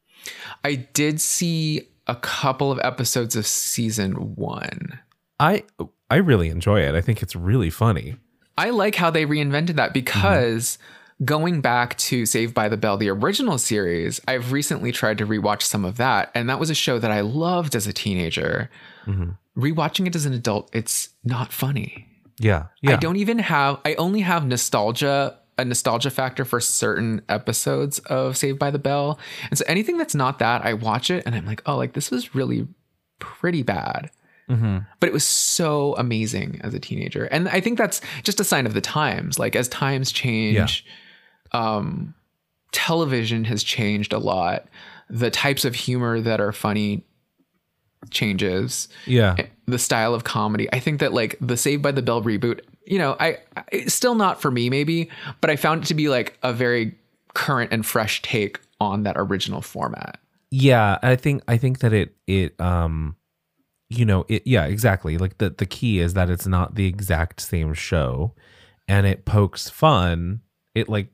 I 0.64 0.74
did 0.76 1.20
see 1.20 1.88
a 2.06 2.16
couple 2.16 2.72
of 2.72 2.80
episodes 2.82 3.36
of 3.36 3.46
season 3.46 4.34
one. 4.36 5.00
I 5.38 5.64
I 6.10 6.16
really 6.16 6.48
enjoy 6.48 6.80
it. 6.80 6.94
I 6.94 7.00
think 7.00 7.22
it's 7.22 7.36
really 7.36 7.70
funny. 7.70 8.16
I 8.58 8.70
like 8.70 8.94
how 8.94 9.10
they 9.10 9.26
reinvented 9.26 9.76
that 9.76 9.92
because 9.92 10.78
going 11.24 11.60
back 11.60 11.96
to 11.96 12.26
Saved 12.26 12.54
by 12.54 12.68
the 12.68 12.76
Bell, 12.76 12.96
the 12.96 13.08
original 13.08 13.58
series, 13.58 14.20
I've 14.28 14.52
recently 14.52 14.92
tried 14.92 15.18
to 15.18 15.26
rewatch 15.26 15.62
some 15.62 15.84
of 15.84 15.96
that. 15.96 16.30
And 16.34 16.48
that 16.50 16.60
was 16.60 16.70
a 16.70 16.74
show 16.74 16.98
that 16.98 17.10
I 17.10 17.20
loved 17.20 17.74
as 17.74 17.86
a 17.86 17.92
teenager. 17.92 18.70
Mm-hmm. 19.06 19.30
Rewatching 19.60 20.06
it 20.06 20.14
as 20.14 20.26
an 20.26 20.34
adult, 20.34 20.68
it's 20.74 21.10
not 21.24 21.52
funny. 21.52 22.06
Yeah, 22.38 22.66
yeah. 22.82 22.92
I 22.92 22.96
don't 22.96 23.16
even 23.16 23.38
have, 23.38 23.80
I 23.86 23.94
only 23.94 24.20
have 24.20 24.44
nostalgia, 24.44 25.38
a 25.56 25.64
nostalgia 25.64 26.10
factor 26.10 26.44
for 26.44 26.60
certain 26.60 27.22
episodes 27.30 27.98
of 28.00 28.36
Saved 28.36 28.58
by 28.58 28.70
the 28.70 28.78
Bell. 28.78 29.18
And 29.48 29.58
so 29.58 29.64
anything 29.66 29.96
that's 29.96 30.14
not 30.14 30.38
that, 30.40 30.66
I 30.66 30.74
watch 30.74 31.10
it 31.10 31.22
and 31.24 31.34
I'm 31.34 31.46
like, 31.46 31.62
oh, 31.64 31.76
like 31.76 31.94
this 31.94 32.10
was 32.10 32.34
really 32.34 32.68
pretty 33.20 33.62
bad. 33.62 34.10
Mm-hmm. 34.50 34.78
But 35.00 35.08
it 35.08 35.12
was 35.14 35.24
so 35.24 35.94
amazing 35.96 36.60
as 36.62 36.74
a 36.74 36.78
teenager. 36.78 37.24
And 37.24 37.48
I 37.48 37.60
think 37.60 37.78
that's 37.78 38.02
just 38.22 38.38
a 38.38 38.44
sign 38.44 38.66
of 38.66 38.74
the 38.74 38.82
times. 38.82 39.38
Like 39.38 39.56
as 39.56 39.66
times 39.68 40.12
change, 40.12 40.84
um, 41.56 42.14
television 42.72 43.44
has 43.44 43.62
changed 43.62 44.12
a 44.12 44.18
lot. 44.18 44.66
The 45.08 45.30
types 45.30 45.64
of 45.64 45.74
humor 45.74 46.20
that 46.20 46.40
are 46.40 46.52
funny 46.52 47.04
changes 48.10 48.88
Yeah, 49.06 49.36
the 49.66 49.78
style 49.78 50.14
of 50.14 50.24
comedy. 50.24 50.68
I 50.72 50.80
think 50.80 51.00
that 51.00 51.12
like 51.12 51.36
the 51.40 51.56
Saved 51.56 51.82
by 51.82 51.92
the 51.92 52.02
Bell 52.02 52.22
reboot, 52.22 52.60
you 52.84 52.98
know, 52.98 53.16
I, 53.18 53.38
I 53.72 53.86
still 53.86 54.14
not 54.14 54.40
for 54.40 54.50
me 54.50 54.70
maybe, 54.70 55.08
but 55.40 55.50
I 55.50 55.56
found 55.56 55.82
it 55.84 55.86
to 55.86 55.94
be 55.94 56.08
like 56.08 56.38
a 56.42 56.52
very 56.52 56.94
current 57.34 57.72
and 57.72 57.84
fresh 57.84 58.22
take 58.22 58.60
on 58.80 59.02
that 59.04 59.16
original 59.16 59.62
format. 59.62 60.18
yeah. 60.50 60.98
I 61.02 61.16
think 61.16 61.42
I 61.48 61.56
think 61.58 61.78
that 61.80 61.92
it 61.92 62.14
it 62.26 62.60
um, 62.60 63.16
you 63.88 64.04
know 64.04 64.24
it. 64.28 64.46
Yeah, 64.46 64.66
exactly. 64.66 65.18
Like 65.18 65.38
the 65.38 65.50
the 65.50 65.66
key 65.66 65.98
is 66.00 66.14
that 66.14 66.30
it's 66.30 66.46
not 66.46 66.74
the 66.74 66.86
exact 66.86 67.40
same 67.40 67.74
show, 67.74 68.34
and 68.88 69.06
it 69.06 69.24
pokes 69.24 69.68
fun. 69.68 70.42
It 70.74 70.88
like 70.88 71.08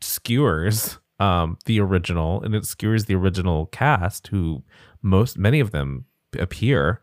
skewers 0.00 0.98
um 1.18 1.56
the 1.64 1.80
original, 1.80 2.42
and 2.42 2.54
it 2.54 2.66
skewers 2.66 3.06
the 3.06 3.14
original 3.14 3.66
cast, 3.66 4.28
who 4.28 4.62
most 5.02 5.38
many 5.38 5.60
of 5.60 5.70
them 5.70 6.04
appear 6.38 7.00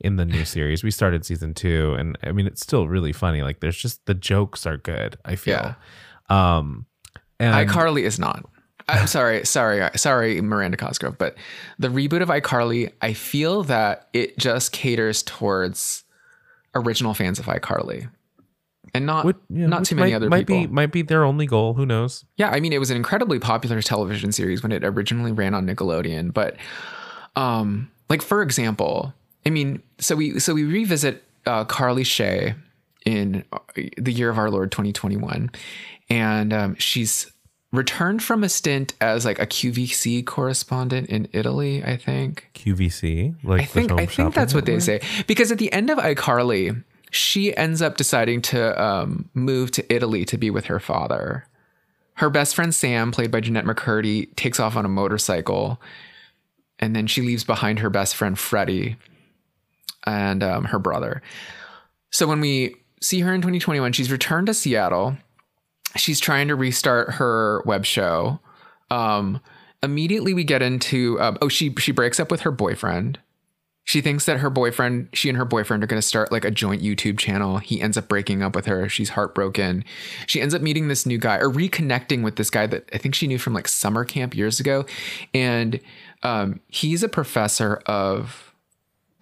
in 0.00 0.16
the 0.16 0.24
new 0.24 0.44
series. 0.56 0.84
We 0.84 0.90
started 0.90 1.24
season 1.24 1.54
two, 1.54 1.94
and 1.98 2.18
I 2.22 2.32
mean 2.32 2.46
it's 2.46 2.60
still 2.60 2.88
really 2.88 3.12
funny. 3.12 3.42
Like 3.42 3.60
there's 3.60 3.76
just 3.76 4.04
the 4.06 4.14
jokes 4.14 4.66
are 4.66 4.76
good. 4.76 5.18
I 5.24 5.36
feel. 5.36 5.54
Yeah. 5.54 5.74
Um, 6.28 6.86
and 7.38 7.68
iCarly 7.68 8.02
is 8.02 8.18
not. 8.18 8.44
I'm 8.88 9.06
sorry, 9.06 9.44
sorry, 9.44 9.88
sorry, 9.96 10.40
Miranda 10.40 10.76
Cosgrove, 10.76 11.18
but 11.18 11.36
the 11.78 11.88
reboot 11.88 12.22
of 12.22 12.28
iCarly, 12.28 12.92
I 13.02 13.12
feel 13.12 13.64
that 13.64 14.08
it 14.12 14.38
just 14.38 14.72
caters 14.72 15.22
towards 15.22 16.04
original 16.74 17.14
fans 17.14 17.38
of 17.38 17.46
iCarly, 17.46 18.08
and 18.96 19.06
not 19.06 19.26
yeah, 19.50 19.66
not 19.66 19.84
too 19.84 19.94
many 19.94 20.10
might, 20.10 20.16
other 20.16 20.28
might 20.28 20.46
people. 20.46 20.62
be 20.62 20.66
might 20.66 20.92
be 20.92 21.02
their 21.02 21.24
only 21.24 21.46
goal. 21.46 21.74
Who 21.74 21.86
knows? 21.86 22.24
Yeah, 22.36 22.50
I 22.50 22.60
mean, 22.60 22.72
it 22.72 22.78
was 22.78 22.90
an 22.90 22.96
incredibly 22.96 23.38
popular 23.38 23.82
television 23.82 24.32
series 24.32 24.62
when 24.62 24.72
it 24.72 24.84
originally 24.84 25.32
ran 25.32 25.54
on 25.54 25.66
Nickelodeon. 25.66 26.32
But, 26.32 26.56
um, 27.36 27.90
like 28.08 28.22
for 28.22 28.42
example, 28.42 29.14
I 29.44 29.50
mean, 29.50 29.82
so 29.98 30.16
we 30.16 30.38
so 30.38 30.54
we 30.54 30.64
revisit 30.64 31.22
uh, 31.46 31.64
Carly 31.64 32.04
Shay 32.04 32.54
in 33.04 33.44
uh, 33.52 33.58
the 33.96 34.12
year 34.12 34.30
of 34.30 34.38
our 34.38 34.50
Lord 34.50 34.72
2021, 34.72 35.50
and 36.08 36.52
um, 36.52 36.74
she's 36.76 37.30
returned 37.72 38.22
from 38.22 38.42
a 38.42 38.48
stint 38.48 38.94
as 39.00 39.24
like 39.24 39.38
a 39.38 39.46
QVC 39.46 40.24
correspondent 40.24 41.08
in 41.08 41.28
Italy. 41.32 41.84
I 41.84 41.96
think. 41.96 42.48
QVC, 42.54 43.36
like 43.44 43.62
I 43.62 43.64
think 43.64 43.92
I 43.92 44.06
think 44.06 44.34
that's 44.34 44.54
what 44.54 44.66
they 44.66 44.80
say 44.80 45.00
because 45.26 45.52
at 45.52 45.58
the 45.58 45.72
end 45.72 45.90
of 45.90 45.98
iCarly, 45.98 46.82
she 47.16 47.56
ends 47.56 47.82
up 47.82 47.96
deciding 47.96 48.42
to 48.42 48.82
um, 48.82 49.28
move 49.34 49.70
to 49.72 49.94
Italy 49.94 50.24
to 50.26 50.38
be 50.38 50.50
with 50.50 50.66
her 50.66 50.80
father. 50.80 51.46
Her 52.14 52.30
best 52.30 52.54
friend 52.54 52.74
Sam, 52.74 53.12
played 53.12 53.30
by 53.30 53.40
Jennette 53.40 53.64
McCurdy, 53.64 54.34
takes 54.36 54.60
off 54.60 54.76
on 54.76 54.84
a 54.84 54.88
motorcycle, 54.88 55.80
and 56.78 56.94
then 56.94 57.06
she 57.06 57.22
leaves 57.22 57.44
behind 57.44 57.78
her 57.80 57.90
best 57.90 58.16
friend 58.16 58.38
Freddie 58.38 58.96
and 60.06 60.42
um, 60.42 60.64
her 60.66 60.78
brother. 60.78 61.22
So 62.10 62.26
when 62.26 62.40
we 62.40 62.76
see 63.00 63.20
her 63.20 63.34
in 63.34 63.40
2021, 63.40 63.92
she's 63.92 64.10
returned 64.10 64.46
to 64.46 64.54
Seattle. 64.54 65.16
She's 65.96 66.20
trying 66.20 66.48
to 66.48 66.54
restart 66.54 67.14
her 67.14 67.62
web 67.66 67.84
show. 67.84 68.40
Um, 68.90 69.40
immediately 69.82 70.32
we 70.32 70.44
get 70.44 70.62
into 70.62 71.20
um, 71.20 71.36
oh 71.42 71.48
she 71.48 71.74
she 71.78 71.92
breaks 71.92 72.20
up 72.20 72.30
with 72.30 72.42
her 72.42 72.50
boyfriend. 72.50 73.18
She 73.86 74.00
thinks 74.00 74.26
that 74.26 74.38
her 74.38 74.50
boyfriend, 74.50 75.08
she 75.12 75.28
and 75.28 75.38
her 75.38 75.44
boyfriend 75.44 75.82
are 75.84 75.86
going 75.86 76.00
to 76.00 76.06
start 76.06 76.32
like 76.32 76.44
a 76.44 76.50
joint 76.50 76.82
YouTube 76.82 77.18
channel. 77.18 77.58
He 77.58 77.80
ends 77.80 77.96
up 77.96 78.08
breaking 78.08 78.42
up 78.42 78.56
with 78.56 78.66
her. 78.66 78.88
She's 78.88 79.10
heartbroken. 79.10 79.84
She 80.26 80.40
ends 80.40 80.54
up 80.54 80.60
meeting 80.60 80.88
this 80.88 81.06
new 81.06 81.18
guy 81.18 81.36
or 81.36 81.48
reconnecting 81.48 82.24
with 82.24 82.34
this 82.34 82.50
guy 82.50 82.66
that 82.66 82.88
I 82.92 82.98
think 82.98 83.14
she 83.14 83.28
knew 83.28 83.38
from 83.38 83.54
like 83.54 83.68
summer 83.68 84.04
camp 84.04 84.34
years 84.34 84.58
ago. 84.58 84.86
And 85.32 85.80
um, 86.24 86.58
he's 86.66 87.04
a 87.04 87.08
professor 87.08 87.76
of 87.86 88.52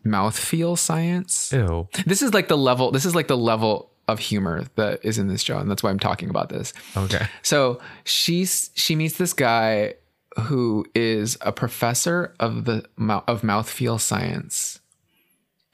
mouthfeel 0.03 0.79
science. 0.79 1.53
Ew. 1.53 1.87
This 2.07 2.23
is 2.23 2.33
like 2.33 2.49
the 2.49 2.57
level, 2.57 2.91
this 2.91 3.05
is 3.05 3.15
like 3.15 3.29
the 3.29 3.37
level 3.37 3.91
of 4.09 4.19
humor 4.19 4.65
that 4.77 5.05
is 5.05 5.19
in 5.19 5.29
this 5.29 5.43
show. 5.43 5.59
And 5.59 5.71
that's 5.71 5.83
why 5.83 5.91
I'm 5.91 5.99
talking 5.99 6.31
about 6.31 6.49
this. 6.49 6.73
Okay. 6.97 7.27
So 7.43 7.81
she's 8.05 8.71
she 8.75 8.97
meets 8.97 9.19
this 9.19 9.35
guy 9.35 9.95
who 10.43 10.85
is 10.95 11.39
a 11.41 11.53
professor 11.53 12.35
of 12.41 12.65
the 12.65 12.85
of 12.99 13.43
mouthfeel 13.43 14.01
science, 14.01 14.81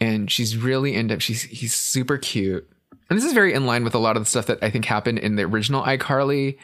and 0.01 0.31
she's 0.31 0.57
really 0.57 0.95
into. 0.95 1.19
She's 1.21 1.43
he's 1.43 1.75
super 1.75 2.19
cute, 2.19 2.69
and 3.09 3.17
this 3.17 3.25
is 3.25 3.33
very 3.33 3.53
in 3.53 3.67
line 3.67 3.85
with 3.85 3.95
a 3.95 3.99
lot 3.99 4.17
of 4.17 4.25
the 4.25 4.31
stuff 4.31 4.47
that 4.47 4.63
I 4.63 4.71
think 4.71 4.85
happened 4.85 5.19
in 5.19 5.37
the 5.37 5.45
original 5.45 5.83
iCarly. 5.83 6.59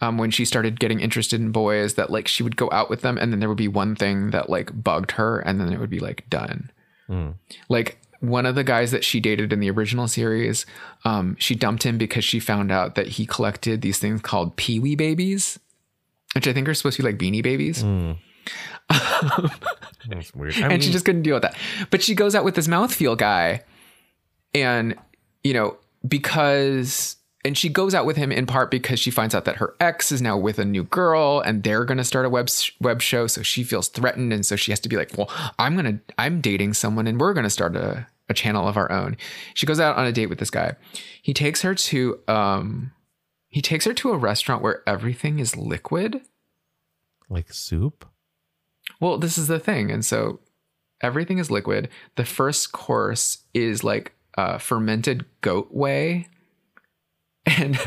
Um, 0.00 0.18
when 0.18 0.30
she 0.32 0.44
started 0.44 0.80
getting 0.80 1.00
interested 1.00 1.40
in 1.40 1.52
boys, 1.52 1.94
that 1.94 2.10
like 2.10 2.26
she 2.28 2.42
would 2.42 2.56
go 2.56 2.68
out 2.72 2.90
with 2.90 3.02
them, 3.02 3.16
and 3.16 3.32
then 3.32 3.40
there 3.40 3.48
would 3.48 3.56
be 3.58 3.68
one 3.68 3.94
thing 3.94 4.30
that 4.30 4.50
like 4.50 4.82
bugged 4.82 5.12
her, 5.12 5.38
and 5.40 5.60
then 5.60 5.72
it 5.72 5.78
would 5.78 5.90
be 5.90 6.00
like 6.00 6.28
done. 6.28 6.70
Like 7.68 7.98
one 8.20 8.46
of 8.46 8.54
the 8.54 8.64
guys 8.64 8.90
that 8.90 9.04
she 9.04 9.20
dated 9.20 9.52
in 9.52 9.60
the 9.60 9.70
original 9.70 10.08
series, 10.08 10.66
um, 11.04 11.36
she 11.38 11.54
dumped 11.54 11.82
him 11.82 11.98
because 11.98 12.24
she 12.24 12.40
found 12.40 12.72
out 12.72 12.94
that 12.94 13.06
he 13.06 13.26
collected 13.26 13.82
these 13.82 13.98
things 13.98 14.20
called 14.22 14.56
Pee 14.56 14.78
Wee 14.80 14.96
babies, 14.96 15.58
which 16.34 16.46
I 16.46 16.52
think 16.52 16.68
are 16.68 16.74
supposed 16.74 16.96
to 16.96 17.02
be 17.02 17.08
like 17.08 17.18
beanie 17.18 17.42
babies. 17.42 17.82
That's 20.08 20.34
weird. 20.34 20.54
I 20.56 20.68
and 20.68 20.84
she 20.84 20.90
just 20.90 21.04
couldn't 21.04 21.22
deal 21.22 21.34
with 21.34 21.42
that. 21.42 21.56
But 21.90 22.02
she 22.02 22.14
goes 22.14 22.34
out 22.34 22.44
with 22.44 22.54
this 22.54 22.68
mouthfeel 22.68 23.16
guy, 23.16 23.62
and 24.52 24.96
you 25.42 25.54
know 25.54 25.78
because 26.06 27.16
and 27.44 27.58
she 27.58 27.68
goes 27.68 27.94
out 27.94 28.06
with 28.06 28.16
him 28.16 28.32
in 28.32 28.46
part 28.46 28.70
because 28.70 28.98
she 28.98 29.10
finds 29.10 29.34
out 29.34 29.44
that 29.44 29.56
her 29.56 29.74
ex 29.80 30.10
is 30.10 30.22
now 30.22 30.36
with 30.36 30.58
a 30.58 30.64
new 30.64 30.84
girl 30.84 31.40
and 31.40 31.62
they're 31.62 31.84
going 31.84 31.98
to 31.98 32.04
start 32.04 32.26
a 32.26 32.30
web 32.30 32.48
web 32.80 33.02
show 33.02 33.26
so 33.26 33.42
she 33.42 33.62
feels 33.62 33.88
threatened 33.88 34.32
and 34.32 34.46
so 34.46 34.56
she 34.56 34.72
has 34.72 34.80
to 34.80 34.88
be 34.88 34.96
like 34.96 35.16
well 35.16 35.30
i'm 35.58 35.76
going 35.76 35.98
to 35.98 36.14
i'm 36.18 36.40
dating 36.40 36.74
someone 36.74 37.06
and 37.06 37.20
we're 37.20 37.34
going 37.34 37.44
to 37.44 37.50
start 37.50 37.76
a, 37.76 38.06
a 38.28 38.34
channel 38.34 38.66
of 38.66 38.76
our 38.76 38.90
own 38.90 39.16
she 39.54 39.66
goes 39.66 39.80
out 39.80 39.96
on 39.96 40.06
a 40.06 40.12
date 40.12 40.26
with 40.26 40.38
this 40.38 40.50
guy 40.50 40.74
he 41.22 41.34
takes 41.34 41.62
her 41.62 41.74
to 41.74 42.18
um 42.28 42.92
he 43.54 43.62
takes 43.62 43.84
her 43.84 43.94
to 43.94 44.10
a 44.10 44.16
restaurant 44.16 44.62
where 44.62 44.82
everything 44.84 45.38
is 45.38 45.56
liquid 45.56 46.22
like 47.28 47.52
soup. 47.52 48.04
well, 49.00 49.16
this 49.16 49.38
is 49.38 49.46
the 49.46 49.60
thing. 49.60 49.92
And 49.92 50.04
so 50.04 50.40
everything 51.00 51.38
is 51.38 51.52
liquid. 51.52 51.88
The 52.16 52.24
first 52.24 52.72
course 52.72 53.44
is 53.54 53.84
like 53.84 54.12
uh, 54.36 54.58
fermented 54.58 55.24
goat 55.40 55.68
whey. 55.70 56.26
And 57.46 57.78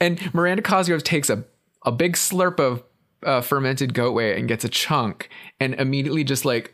and 0.00 0.34
Miranda 0.34 0.62
Cosgrove 0.62 1.04
takes 1.04 1.28
a, 1.28 1.44
a 1.84 1.92
big 1.92 2.14
slurp 2.14 2.58
of 2.58 2.82
uh, 3.22 3.42
fermented 3.42 3.92
goat 3.92 4.12
whey 4.12 4.38
and 4.38 4.48
gets 4.48 4.64
a 4.64 4.68
chunk 4.70 5.28
and 5.60 5.74
immediately 5.74 6.24
just 6.24 6.46
like 6.46 6.72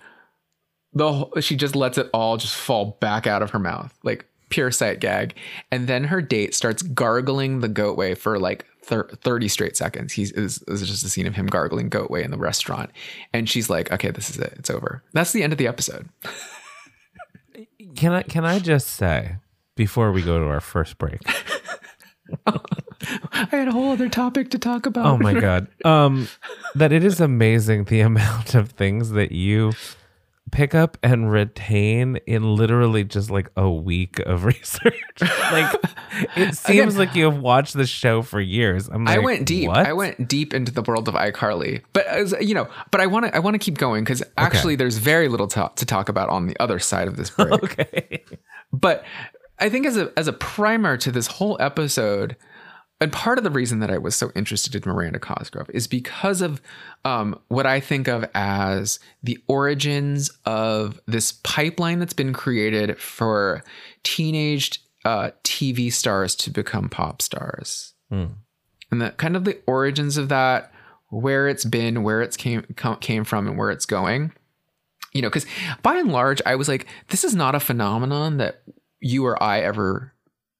the 0.93 1.13
whole, 1.13 1.33
she 1.41 1.57
just 1.57 1.75
lets 1.75 1.99
it 1.99 2.09
all 2.15 2.37
just 2.37 2.55
fall 2.55 2.97
back 3.01 3.27
out 3.27 3.43
of 3.43 3.51
her 3.51 3.59
mouth 3.59 3.93
like 4.05 4.27
pure 4.49 4.71
sight 4.71 5.01
gag. 5.01 5.35
And 5.71 5.87
then 5.87 6.05
her 6.05 6.23
date 6.23 6.55
starts 6.55 6.83
gargling 6.83 7.61
the 7.61 7.69
goat 7.69 7.97
whey 7.97 8.15
for 8.15 8.39
like 8.39 8.65
thir- 8.83 9.09
30 9.09 9.49
straight 9.49 9.77
seconds. 9.77 10.13
He's 10.13 10.33
is, 10.33 10.63
is 10.69 10.87
just 10.87 11.05
a 11.05 11.09
scene 11.09 11.27
of 11.27 11.35
him 11.35 11.47
gargling 11.47 11.89
goat 11.89 12.11
whey 12.11 12.23
in 12.23 12.31
the 12.31 12.39
restaurant. 12.39 12.91
And 13.33 13.49
she's 13.49 13.69
like 13.69 13.91
okay 13.93 14.11
this 14.11 14.31
is 14.31 14.39
it. 14.39 14.55
It's 14.59 14.71
over. 14.71 15.03
That's 15.13 15.33
the 15.33 15.43
end 15.43 15.53
of 15.53 15.59
the 15.59 15.67
episode. 15.67 16.09
Can 17.95 18.13
I 18.13 18.23
can 18.23 18.45
I 18.45 18.59
just 18.59 18.89
say 18.89 19.37
before 19.75 20.13
we 20.13 20.21
go 20.21 20.39
to 20.39 20.47
our 20.47 20.61
first 20.61 20.99
break? 20.99 21.21
i 22.47 23.47
had 23.51 23.69
a 23.69 23.73
whole 23.73 23.93
other 23.93 24.09
topic 24.09 24.51
to 24.51 24.59
talk 24.59 24.85
about. 24.85 25.07
Oh 25.07 25.17
my 25.17 25.33
god. 25.33 25.69
Um 25.85 26.29
that 26.75 26.93
it 26.93 27.05
is 27.05 27.21
amazing 27.21 27.85
the 27.85 28.01
amount 28.11 28.55
of 28.55 28.71
things 28.73 29.11
that 29.13 29.33
you 29.33 29.73
pick 30.57 30.75
up 30.75 30.97
and 31.03 31.31
retain 31.31 32.17
in 32.27 32.57
literally 32.57 33.05
just 33.05 33.31
like 33.31 33.51
a 33.59 33.71
week 33.71 34.21
of 34.21 34.45
research. 34.47 35.21
like 35.21 35.75
it 36.35 36.55
seems 36.57 36.95
Again- 36.95 36.97
like 36.97 37.15
you 37.15 37.25
have 37.27 37.39
watched 37.39 37.75
the 37.75 37.87
show 37.87 38.23
for 38.23 38.41
years. 38.41 38.89
I'm 38.89 39.05
like, 39.05 39.17
I 39.17 39.19
went 39.19 39.47
deep. 39.47 39.69
What? 39.69 39.87
I 39.87 39.93
went 39.93 40.27
deep 40.27 40.55
into 40.55 40.73
the 40.73 40.81
world 40.81 41.09
of 41.09 41.15
iCarly, 41.15 41.83
but 41.93 42.07
as 42.07 42.35
you 42.41 42.55
know, 42.55 42.69
but 42.91 43.03
I 43.03 43.07
want 43.07 43.27
to. 43.27 43.37
I 43.37 43.39
want 43.39 43.53
to 43.55 43.59
keep 43.59 43.77
going 43.77 44.03
because 44.03 44.23
actually, 44.39 44.77
there's 44.77 44.97
very 44.97 45.29
little 45.29 45.47
to, 45.49 45.71
to 45.77 45.85
talk 45.85 46.09
about 46.09 46.31
on 46.31 46.47
the 46.47 46.57
other 46.59 46.79
side 46.79 47.07
of 47.07 47.17
this 47.17 47.29
break. 47.31 47.51
Okay. 47.63 48.25
But 48.73 49.05
I 49.59 49.69
think 49.69 49.85
as 49.87 49.97
a 49.99 50.11
as 50.17 50.27
a 50.27 50.33
primer 50.33 50.97
to 50.97 51.11
this 51.13 51.27
whole 51.27 51.57
episode, 51.61 52.37
and 53.01 53.13
part 53.13 53.37
of 53.37 53.45
the 53.45 53.51
reason 53.51 53.81
that 53.81 53.91
I 53.91 53.99
was 53.99 54.17
so 54.17 54.33
interested 54.35 54.75
in 54.75 54.91
Miranda 54.91 55.19
Cosgrove 55.19 55.69
is 55.71 55.87
because 55.87 56.41
of 56.41 56.63
um, 57.05 57.39
what 57.49 57.67
I 57.67 57.79
think 57.79 58.09
of 58.09 58.25
as 58.35 58.99
the 59.23 59.39
origins 59.49 60.31
of 60.47 61.01
this 61.07 61.33
pipeline 61.33 61.99
that's 61.99 62.15
been 62.15 62.33
created 62.33 62.99
for 62.99 63.63
teenaged 64.03 64.79
uh, 65.05 65.31
TV 65.45 65.93
stars 65.93 66.35
to 66.37 66.51
become 66.51 66.89
pop 66.89 67.21
stars, 67.21 67.93
and 68.91 69.03
the 69.03 69.11
kind 69.11 69.37
of 69.37 69.45
the 69.45 69.59
origins 69.67 70.17
of 70.17 70.31
that, 70.31 70.73
where 71.11 71.49
it's 71.49 71.65
been, 71.65 72.03
where 72.03 72.23
it's 72.23 72.37
came 72.37 72.65
came 73.01 73.25
from, 73.25 73.47
and 73.47 73.59
where 73.59 73.71
it's 73.71 73.87
going. 73.87 74.33
You 75.13 75.23
know, 75.23 75.29
because 75.29 75.47
by 75.83 75.97
and 75.97 76.13
large, 76.13 76.43
I 76.45 76.57
was 76.57 76.69
like, 76.69 76.87
this 77.09 77.25
is 77.25 77.35
not 77.35 77.55
a 77.55 77.61
phenomenon 77.61 78.39
that 78.39 78.63
you 79.01 79.25
or 79.27 79.41
I 79.43 79.61
ever 79.61 80.13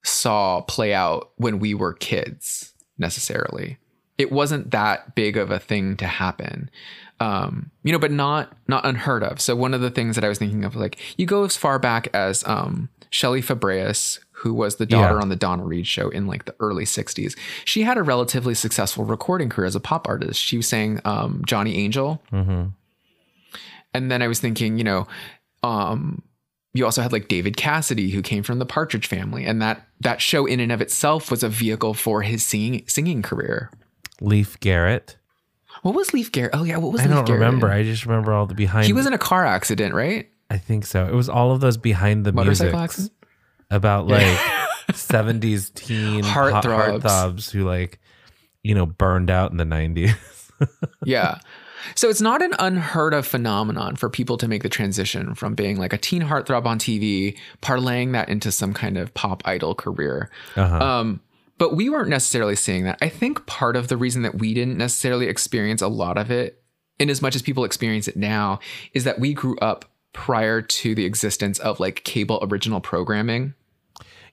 saw 0.07 0.61
play 0.63 0.95
out 0.95 1.31
when 1.37 1.59
we 1.59 1.75
were 1.75 1.93
kids 1.93 2.73
necessarily. 2.99 3.79
It 4.19 4.33
wasn't 4.33 4.71
that 4.71 5.15
big 5.15 5.37
of 5.37 5.51
a 5.51 5.59
thing 5.59 5.97
to 5.99 6.07
happen. 6.07 6.71
Um, 7.21 7.71
you 7.83 7.93
know, 7.93 7.99
but 7.99 8.11
not 8.13 8.57
not 8.69 8.85
unheard 8.87 9.23
of. 9.23 9.41
So 9.41 9.55
one 9.57 9.75
of 9.75 9.81
the 9.81 9.91
things 9.91 10.17
that 10.17 10.25
I 10.25 10.29
was 10.29 10.39
thinking 10.39 10.65
of, 10.65 10.77
like, 10.77 10.99
you 11.19 11.27
go 11.27 11.45
as 11.45 11.57
far 11.57 11.79
back 11.79 12.09
as 12.15 12.43
um 12.47 12.89
Shelley 13.11 13.41
Fabares, 13.43 14.19
who 14.33 14.53
was 14.53 14.77
the 14.77 14.85
daughter 14.87 15.15
Yeah. 15.17 15.21
on 15.23 15.29
the 15.31 15.37
Donna 15.37 15.65
Reed 15.65 15.87
show 15.87 16.09
in 16.11 16.27
like 16.27 16.45
the 16.45 16.55
early 16.61 16.85
60s. 16.85 17.35
She 17.65 17.83
had 17.85 17.97
a 17.97 18.03
relatively 18.03 18.55
successful 18.55 19.05
recording 19.05 19.49
career 19.49 19.67
as 19.67 19.77
a 19.77 19.81
pop 19.81 20.07
artist. 20.09 20.41
She 20.41 20.57
was 20.59 20.67
saying 20.69 21.01
um 21.05 21.43
Johnny 21.47 21.77
Angel. 21.77 22.23
And 23.95 24.11
then 24.11 24.21
I 24.21 24.29
was 24.29 24.41
thinking, 24.41 24.77
you 24.77 24.85
know, 24.85 25.07
um, 25.63 26.23
you 26.77 26.85
also 26.85 27.03
had 27.03 27.13
like 27.13 27.29
David 27.29 27.57
Cassidy, 27.57 28.11
who 28.11 28.23
came 28.23 28.43
from 28.43 28.59
the 28.59 28.67
Partridge 28.67 29.07
Family, 29.07 29.45
and 29.45 29.61
that 29.63 29.87
that 30.01 30.21
show 30.21 30.47
in 30.47 30.61
and 30.61 30.71
of 30.73 30.81
itself 30.81 31.31
was 31.31 31.43
a 31.43 31.49
vehicle 31.49 31.95
for 31.95 32.23
his 32.23 32.45
singing 32.45 32.85
singing 32.87 33.23
career. 33.23 33.71
Leif 34.21 34.59
Garrett. 34.61 35.17
What 35.83 35.95
was 35.95 36.13
Leif 36.15 36.33
Garrett? 36.33 36.53
Oh 36.55 36.65
yeah, 36.65 36.79
what 36.79 36.93
was 36.93 37.03
I 37.03 37.05
Leif 37.05 37.15
don't 37.15 37.25
Garrett 37.27 37.41
remember. 37.43 37.67
in? 37.71 37.73
I 37.79 37.83
just 37.83 38.07
remember 38.07 38.33
all 38.33 38.47
the 38.47 38.55
behind 38.55 38.87
He 38.87 38.93
was 38.93 39.07
in 39.07 39.13
a 39.13 39.19
car 39.19 39.45
accident, 39.47 39.95
right? 39.95 40.29
I 40.51 40.59
think 40.59 40.87
so. 40.87 41.07
It 41.07 41.13
was 41.15 41.29
all 41.29 41.53
of 41.53 41.61
those 41.61 41.77
behind 41.77 42.25
the 42.25 42.33
music 42.33 42.73
Motorcycle 42.73 42.81
accident. 42.81 43.13
about 43.71 44.07
like 44.07 44.39
70s 44.93 45.75
teen 45.75 46.23
Heartthrobs. 46.25 47.01
heartthrobs 47.03 47.51
who 47.51 47.65
like 47.65 48.01
you 48.63 48.75
know 48.75 48.87
burned 48.87 49.31
out 49.31 49.51
in 49.51 49.57
the 49.57 49.65
90s. 49.65 50.15
yeah. 51.05 51.39
So 51.95 52.09
it's 52.09 52.21
not 52.21 52.43
an 52.43 52.55
unheard 52.59 53.15
of 53.15 53.27
phenomenon 53.27 53.97
for 53.97 54.09
people 54.09 54.37
to 54.39 54.49
make 54.49 54.63
the 54.63 54.69
transition 54.69 55.35
from 55.35 55.55
being 55.55 55.79
like 55.79 55.93
a 55.93 55.99
teen 55.99 56.23
heartthrob 56.23 56.67
on 56.67 56.79
TV, 56.79 57.37
parlaying 57.63 58.13
that 58.13 58.29
into 58.29 58.51
some 58.53 58.73
kind 58.73 58.97
of 58.97 59.15
pop 59.15 59.43
idol 59.47 59.75
career. 59.75 60.31
Uh-huh. 60.57 60.79
Um, 60.79 61.21
but 61.59 61.75
we 61.75 61.89
weren't 61.89 62.09
necessarily 62.09 62.57
seeing 62.57 62.85
that. 62.85 62.99
I 63.01 63.09
think 63.09 63.47
part 63.47 63.77
of 63.77 63.89
the 63.89 63.97
reason 63.97 64.23
that 64.23 64.39
we 64.39 64.53
didn't 64.53 64.77
necessarily 64.77 65.27
experience 65.27 65.81
a 65.81 65.89
lot 65.89 66.19
of 66.19 66.31
it, 66.31 66.63
in 66.99 67.11
as 67.11 67.23
much 67.23 67.35
as 67.35 67.43
people 67.43 67.65
experience 67.65 68.09
it 68.09 68.17
now, 68.17 68.59
is 68.93 69.05
that 69.05 69.19
we 69.19 69.33
grew 69.33 69.57
up 69.59 69.87
prior 70.13 70.63
to 70.63 70.95
the 70.95 71.05
existence 71.05 71.59
of 71.59 71.79
like 71.79 72.05
cable 72.05 72.39
original 72.43 72.81
programming. 72.81 73.55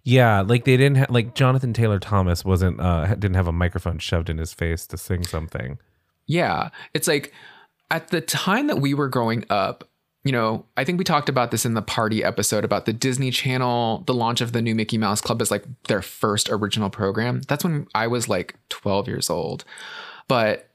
Yeah, 0.04 0.42
like 0.42 0.66
they 0.66 0.76
didn't 0.78 0.98
ha- 0.98 1.06
like 1.10 1.34
Jonathan 1.34 1.74
Taylor 1.74 2.00
Thomas 2.00 2.44
wasn't 2.44 2.80
uh 2.80 3.08
didn't 3.16 3.36
have 3.36 3.48
a 3.48 3.54
microphone 3.54 4.00
shoved 4.00 4.30
in 4.30 4.38
his 4.38 4.54
face 4.54 4.86
to 4.88 4.98
sing 4.98 5.24
something. 5.24 5.78
Yeah. 6.28 6.70
It's 6.94 7.08
like 7.08 7.34
at 7.92 8.10
the 8.10 8.22
time 8.22 8.68
that 8.68 8.80
we 8.80 8.94
were 8.94 9.10
growing 9.10 9.46
up, 9.50 9.88
you 10.24 10.32
know, 10.32 10.66
I 10.78 10.86
think 10.86 10.98
we 10.98 11.04
talked 11.04 11.28
about 11.28 11.52
this 11.52 11.66
in 11.66 11.74
the 11.74 11.82
party 11.82 12.24
episode 12.24 12.64
about 12.64 12.86
the 12.86 12.94
Disney 12.94 13.30
Channel, 13.30 14.04
the 14.08 14.14
launch 14.14 14.40
of 14.40 14.54
the 14.54 14.62
new 14.62 14.74
Mickey 14.74 14.98
Mouse 14.98 15.20
Club 15.20 15.42
as 15.42 15.52
like 15.52 15.66
their 15.88 16.02
first 16.02 16.50
original 16.50 16.90
program. 16.90 17.42
That's 17.48 17.64
when 17.64 17.88
I 17.94 18.08
was 18.08 18.30
like 18.30 18.56
12 18.70 19.08
years 19.10 19.30
old. 19.30 19.66
But 20.30 20.70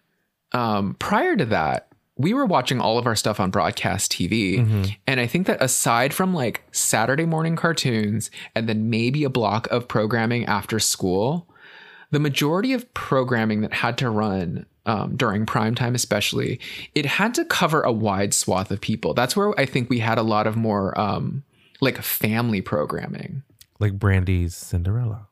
um, 0.52 0.96
prior 0.98 1.34
to 1.36 1.46
that, 1.46 1.88
we 2.16 2.34
were 2.34 2.44
watching 2.44 2.80
all 2.80 2.98
of 2.98 3.06
our 3.06 3.16
stuff 3.16 3.40
on 3.40 3.50
broadcast 3.50 4.12
TV. 4.12 4.58
And 5.06 5.20
I 5.20 5.26
think 5.26 5.46
that 5.46 5.62
aside 5.62 6.12
from 6.12 6.34
like 6.34 6.64
Saturday 6.72 7.24
morning 7.24 7.56
cartoons 7.56 8.30
and 8.54 8.68
then 8.68 8.90
maybe 8.90 9.24
a 9.24 9.30
block 9.30 9.66
of 9.70 9.88
programming 9.88 10.44
after 10.46 10.78
school, 10.80 11.47
the 12.10 12.20
majority 12.20 12.72
of 12.72 12.92
programming 12.94 13.60
that 13.60 13.72
had 13.72 13.98
to 13.98 14.10
run 14.10 14.66
um, 14.86 15.16
during 15.16 15.44
prime 15.44 15.74
time, 15.74 15.94
especially, 15.94 16.60
it 16.94 17.04
had 17.04 17.34
to 17.34 17.44
cover 17.44 17.82
a 17.82 17.92
wide 17.92 18.32
swath 18.32 18.70
of 18.70 18.80
people. 18.80 19.12
That's 19.12 19.36
where 19.36 19.58
I 19.60 19.66
think 19.66 19.90
we 19.90 19.98
had 19.98 20.16
a 20.18 20.22
lot 20.22 20.46
of 20.46 20.56
more 20.56 20.98
um, 20.98 21.44
like 21.80 21.98
family 21.98 22.62
programming. 22.62 23.42
Like 23.78 23.98
Brandy's 23.98 24.56
Cinderella. 24.56 25.28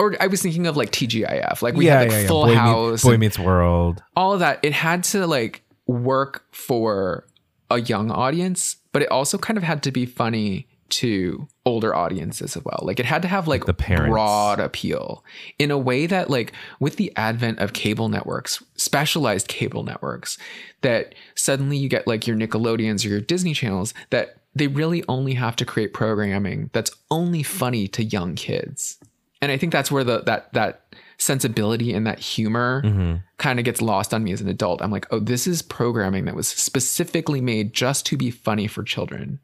Or 0.00 0.16
I 0.20 0.26
was 0.26 0.42
thinking 0.42 0.66
of 0.66 0.76
like 0.76 0.90
TGIF, 0.90 1.62
like 1.62 1.74
we 1.74 1.86
had 1.86 2.10
like 2.10 2.26
Full 2.26 2.44
Boy, 2.44 2.48
Meet- 2.50 2.56
House, 2.56 3.02
Boy 3.02 3.16
Meets 3.16 3.38
World. 3.38 4.02
all 4.16 4.32
of 4.32 4.40
that. 4.40 4.60
It 4.62 4.72
had 4.72 5.02
to 5.04 5.26
like 5.26 5.62
work 5.86 6.44
for 6.52 7.26
a 7.70 7.80
young 7.80 8.10
audience, 8.10 8.76
but 8.92 9.02
it 9.02 9.10
also 9.10 9.38
kind 9.38 9.56
of 9.56 9.62
had 9.62 9.82
to 9.84 9.90
be 9.90 10.06
funny 10.06 10.68
to 10.90 11.48
older 11.64 11.94
audiences 11.94 12.56
as 12.56 12.64
well. 12.64 12.80
Like 12.82 12.98
it 12.98 13.06
had 13.06 13.22
to 13.22 13.28
have 13.28 13.46
like 13.46 13.66
the 13.66 13.74
parents. 13.74 14.10
broad 14.10 14.58
appeal 14.60 15.24
in 15.58 15.70
a 15.70 15.78
way 15.78 16.06
that 16.06 16.30
like 16.30 16.52
with 16.80 16.96
the 16.96 17.12
advent 17.16 17.58
of 17.58 17.72
cable 17.72 18.08
networks, 18.08 18.62
specialized 18.76 19.48
cable 19.48 19.82
networks, 19.82 20.38
that 20.80 21.14
suddenly 21.34 21.76
you 21.76 21.88
get 21.88 22.06
like 22.06 22.26
your 22.26 22.36
Nickelodeons 22.36 23.04
or 23.04 23.08
your 23.08 23.20
Disney 23.20 23.52
channels 23.54 23.92
that 24.10 24.36
they 24.54 24.66
really 24.66 25.04
only 25.08 25.34
have 25.34 25.56
to 25.56 25.64
create 25.64 25.92
programming 25.92 26.70
that's 26.72 26.90
only 27.10 27.42
funny 27.42 27.86
to 27.88 28.02
young 28.02 28.34
kids. 28.34 28.98
And 29.40 29.52
I 29.52 29.56
think 29.58 29.72
that's 29.72 29.90
where 29.92 30.04
the 30.04 30.22
that 30.22 30.52
that 30.54 30.82
sensibility 31.18 31.92
and 31.92 32.06
that 32.06 32.18
humor 32.18 32.80
Mm-hmm. 32.84 33.16
kind 33.38 33.58
of 33.58 33.64
gets 33.64 33.82
lost 33.82 34.14
on 34.14 34.22
me 34.24 34.32
as 34.32 34.40
an 34.40 34.48
adult. 34.48 34.80
I'm 34.80 34.90
like, 34.90 35.06
oh, 35.10 35.18
this 35.18 35.46
is 35.46 35.62
programming 35.62 36.24
that 36.26 36.34
was 36.36 36.48
specifically 36.48 37.40
made 37.40 37.72
just 37.74 38.06
to 38.06 38.16
be 38.16 38.30
funny 38.30 38.66
for 38.68 38.82
children. 38.84 39.40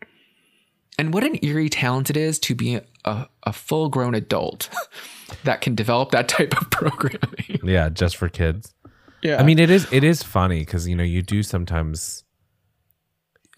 And 0.98 1.12
what 1.12 1.24
an 1.24 1.38
eerie 1.42 1.68
talent 1.68 2.08
it 2.10 2.16
is 2.16 2.38
to 2.40 2.54
be 2.54 2.80
a, 3.04 3.28
a 3.42 3.52
full 3.52 3.88
grown 3.88 4.14
adult 4.14 4.70
that 5.44 5.60
can 5.60 5.74
develop 5.74 6.10
that 6.12 6.28
type 6.28 6.60
of 6.60 6.70
programming. 6.70 7.60
Yeah, 7.64 7.88
just 7.88 8.16
for 8.16 8.28
kids. 8.28 8.74
Yeah. 9.22 9.40
I 9.40 9.42
mean, 9.42 9.58
it 9.58 9.70
is 9.70 9.90
it 9.90 10.04
is 10.04 10.22
funny 10.22 10.60
because 10.60 10.86
you 10.86 10.94
know 10.94 11.04
you 11.04 11.22
do 11.22 11.42
sometimes. 11.42 12.24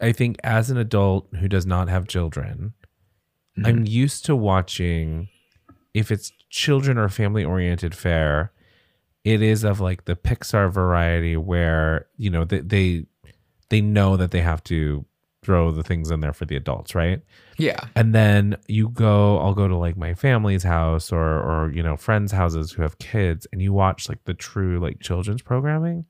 I 0.00 0.12
think 0.12 0.36
as 0.44 0.70
an 0.70 0.76
adult 0.76 1.28
who 1.40 1.48
does 1.48 1.66
not 1.66 1.88
have 1.88 2.06
children, 2.06 2.74
Mm-hmm. 3.58 3.66
I'm 3.66 3.86
used 3.86 4.24
to 4.26 4.36
watching. 4.36 5.28
If 5.94 6.10
it's 6.10 6.30
children 6.50 6.98
or 6.98 7.08
family 7.08 7.42
oriented 7.42 7.94
fare, 7.94 8.52
it 9.24 9.40
is 9.40 9.64
of 9.64 9.80
like 9.80 10.04
the 10.04 10.14
Pixar 10.14 10.70
variety 10.70 11.36
where 11.36 12.06
you 12.16 12.28
know 12.30 12.44
they 12.44 12.60
they 12.60 13.06
they 13.70 13.80
know 13.80 14.16
that 14.16 14.30
they 14.30 14.42
have 14.42 14.62
to 14.64 15.06
throw 15.46 15.70
the 15.70 15.82
things 15.84 16.10
in 16.10 16.18
there 16.20 16.32
for 16.32 16.44
the 16.44 16.56
adults, 16.56 16.94
right? 16.94 17.20
yeah. 17.58 17.80
and 17.94 18.14
then 18.14 18.54
you 18.68 18.88
go 18.90 19.38
i'll 19.38 19.54
go 19.54 19.66
to 19.68 19.76
like 19.86 19.96
my 19.96 20.12
family's 20.12 20.62
house 20.64 21.10
or 21.10 21.24
or 21.50 21.72
you 21.72 21.82
know 21.82 21.96
friends 21.96 22.32
houses 22.32 22.72
who 22.72 22.82
have 22.82 22.98
kids 22.98 23.46
and 23.52 23.62
you 23.62 23.72
watch 23.72 24.08
like 24.10 24.22
the 24.24 24.34
true 24.34 24.78
like 24.78 25.00
children's 25.00 25.40
programming 25.42 26.04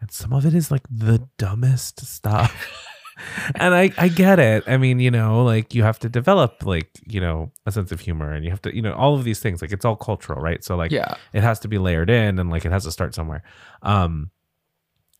and 0.00 0.10
some 0.10 0.32
of 0.32 0.44
it 0.44 0.54
is 0.54 0.70
like 0.72 0.82
the 0.90 1.18
dumbest 1.38 2.00
stuff 2.04 2.52
and 3.54 3.72
i 3.82 3.84
i 3.96 4.08
get 4.08 4.38
it 4.40 4.64
i 4.66 4.76
mean 4.76 4.98
you 5.00 5.10
know 5.10 5.44
like 5.44 5.72
you 5.74 5.82
have 5.84 5.98
to 6.00 6.08
develop 6.08 6.52
like 6.66 6.90
you 7.06 7.20
know 7.20 7.50
a 7.64 7.70
sense 7.70 7.92
of 7.92 8.00
humor 8.00 8.32
and 8.32 8.44
you 8.44 8.50
have 8.50 8.60
to 8.60 8.74
you 8.74 8.82
know 8.82 8.92
all 8.94 9.14
of 9.14 9.22
these 9.24 9.38
things 9.38 9.62
like 9.62 9.72
it's 9.72 9.84
all 9.84 9.96
cultural 9.96 10.40
right 10.40 10.64
so 10.64 10.74
like 10.76 10.90
Yeah. 10.90 11.14
it 11.32 11.42
has 11.42 11.60
to 11.60 11.68
be 11.68 11.78
layered 11.78 12.10
in 12.10 12.38
and 12.40 12.50
like 12.50 12.64
it 12.66 12.72
has 12.72 12.84
to 12.84 12.90
start 12.92 13.14
somewhere 13.14 13.42
um 13.82 14.30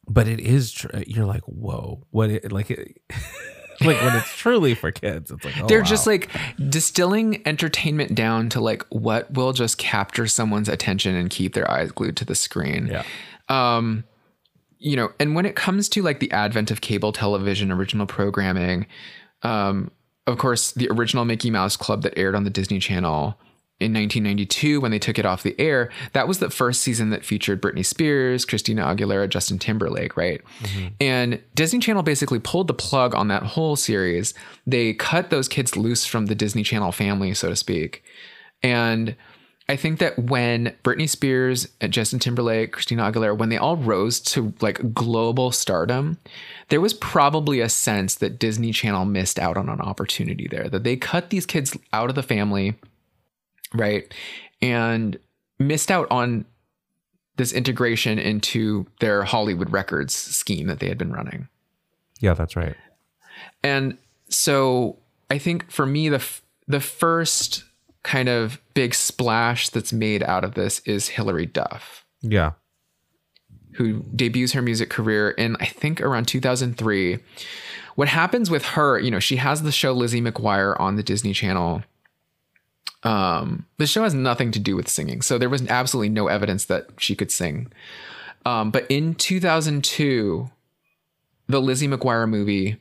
but 0.08 0.28
it 0.28 0.40
is 0.40 0.72
tr- 0.72 0.88
you're 1.06 1.26
like 1.26 1.42
whoa 1.42 2.02
what 2.10 2.30
it 2.30 2.52
like 2.52 2.70
it 2.70 2.96
like 3.82 4.00
when 4.00 4.16
it's 4.16 4.34
truly 4.36 4.74
for 4.74 4.90
kids 4.90 5.30
it's 5.30 5.44
like 5.44 5.54
oh, 5.60 5.66
They're 5.66 5.80
wow. 5.80 5.84
just 5.84 6.06
like 6.06 6.30
distilling 6.70 7.46
entertainment 7.46 8.14
down 8.14 8.48
to 8.50 8.60
like 8.60 8.82
what 8.90 9.30
will 9.32 9.52
just 9.52 9.76
capture 9.78 10.26
someone's 10.26 10.68
attention 10.68 11.14
and 11.14 11.28
keep 11.28 11.54
their 11.54 11.70
eyes 11.70 11.92
glued 11.92 12.16
to 12.18 12.24
the 12.24 12.34
screen. 12.34 12.86
yeah 12.86 13.04
um 13.48 14.04
you 14.78 14.96
know 14.96 15.12
and 15.20 15.34
when 15.34 15.46
it 15.46 15.56
comes 15.56 15.88
to 15.90 16.02
like 16.02 16.20
the 16.20 16.30
advent 16.32 16.70
of 16.70 16.80
cable 16.80 17.12
television 17.12 17.70
original 17.72 18.06
programming 18.06 18.86
um 19.42 19.90
of 20.26 20.38
course 20.38 20.72
the 20.72 20.88
original 20.90 21.24
mickey 21.24 21.50
mouse 21.50 21.76
club 21.76 22.02
that 22.02 22.16
aired 22.18 22.34
on 22.34 22.44
the 22.44 22.50
disney 22.50 22.78
channel 22.78 23.38
in 23.78 23.92
1992 23.92 24.80
when 24.80 24.90
they 24.90 24.98
took 24.98 25.18
it 25.18 25.26
off 25.26 25.42
the 25.42 25.58
air 25.60 25.90
that 26.14 26.26
was 26.26 26.38
the 26.38 26.48
first 26.48 26.80
season 26.80 27.10
that 27.10 27.24
featured 27.24 27.60
britney 27.60 27.84
spears 27.84 28.44
christina 28.44 28.82
aguilera 28.82 29.28
justin 29.28 29.58
timberlake 29.58 30.16
right? 30.16 30.40
Mm-hmm. 30.60 30.86
And 31.00 31.42
disney 31.54 31.80
channel 31.80 32.02
basically 32.02 32.38
pulled 32.38 32.68
the 32.68 32.74
plug 32.74 33.14
on 33.14 33.28
that 33.28 33.42
whole 33.42 33.76
series. 33.76 34.32
They 34.66 34.94
cut 34.94 35.30
those 35.30 35.48
kids 35.48 35.76
loose 35.76 36.06
from 36.06 36.26
the 36.26 36.34
disney 36.34 36.62
channel 36.62 36.92
family 36.92 37.34
so 37.34 37.50
to 37.50 37.56
speak. 37.56 38.02
And 38.62 39.14
I 39.68 39.76
think 39.76 39.98
that 39.98 40.18
when 40.18 40.74
Britney 40.84 41.08
Spears 41.08 41.68
Justin 41.88 42.20
Timberlake, 42.20 42.72
Christina 42.72 43.10
Aguilera, 43.10 43.36
when 43.36 43.48
they 43.48 43.56
all 43.56 43.76
rose 43.76 44.20
to 44.20 44.54
like 44.60 44.94
global 44.94 45.50
stardom, 45.50 46.18
there 46.68 46.80
was 46.80 46.94
probably 46.94 47.60
a 47.60 47.68
sense 47.68 48.14
that 48.16 48.38
Disney 48.38 48.72
Channel 48.72 49.06
missed 49.06 49.40
out 49.40 49.56
on 49.56 49.68
an 49.68 49.80
opportunity 49.80 50.46
there, 50.48 50.68
that 50.68 50.84
they 50.84 50.96
cut 50.96 51.30
these 51.30 51.46
kids 51.46 51.76
out 51.92 52.08
of 52.08 52.14
the 52.14 52.22
family, 52.22 52.74
right? 53.74 54.12
And 54.62 55.18
missed 55.58 55.90
out 55.90 56.06
on 56.10 56.44
this 57.36 57.52
integration 57.52 58.18
into 58.18 58.86
their 59.00 59.24
Hollywood 59.24 59.70
records 59.70 60.14
scheme 60.14 60.66
that 60.68 60.80
they 60.80 60.88
had 60.88 60.98
been 60.98 61.12
running. 61.12 61.48
yeah 62.20 62.32
that's 62.34 62.56
right 62.56 62.76
And 63.62 63.98
so 64.28 64.98
I 65.30 65.38
think 65.38 65.70
for 65.70 65.84
me, 65.86 66.08
the 66.08 66.16
f- 66.16 66.42
the 66.66 66.80
first 66.80 67.64
kind 68.02 68.28
of 68.28 68.60
big 68.74 68.94
splash 68.94 69.68
that's 69.68 69.92
made 69.92 70.22
out 70.22 70.44
of 70.44 70.54
this 70.54 70.80
is 70.86 71.08
Hilary 71.08 71.46
Duff, 71.46 72.04
yeah 72.22 72.52
who 73.74 74.02
debuts 74.14 74.52
her 74.52 74.62
music 74.62 74.88
career 74.88 75.30
in 75.32 75.54
I 75.60 75.66
think 75.66 76.00
around 76.00 76.26
2003. 76.28 77.18
What 77.94 78.08
happens 78.08 78.50
with 78.50 78.64
her, 78.64 78.98
you 78.98 79.10
know, 79.10 79.20
she 79.20 79.36
has 79.36 79.62
the 79.62 79.72
show 79.72 79.92
Lizzie 79.92 80.22
McGuire 80.22 80.78
on 80.80 80.96
the 80.96 81.02
Disney 81.02 81.34
Channel. 81.34 81.82
Um, 83.02 83.66
the 83.78 83.86
show 83.86 84.02
has 84.02 84.14
nothing 84.14 84.50
to 84.52 84.58
do 84.58 84.74
with 84.74 84.88
singing, 84.88 85.22
so 85.22 85.38
there 85.38 85.48
was 85.48 85.66
absolutely 85.68 86.08
no 86.08 86.28
evidence 86.28 86.64
that 86.66 86.88
she 86.98 87.14
could 87.14 87.30
sing. 87.30 87.72
Um, 88.44 88.70
but 88.70 88.86
in 88.88 89.14
2002, 89.14 90.50
the 91.48 91.60
Lizzie 91.60 91.88
McGuire 91.88 92.28
movie 92.28 92.76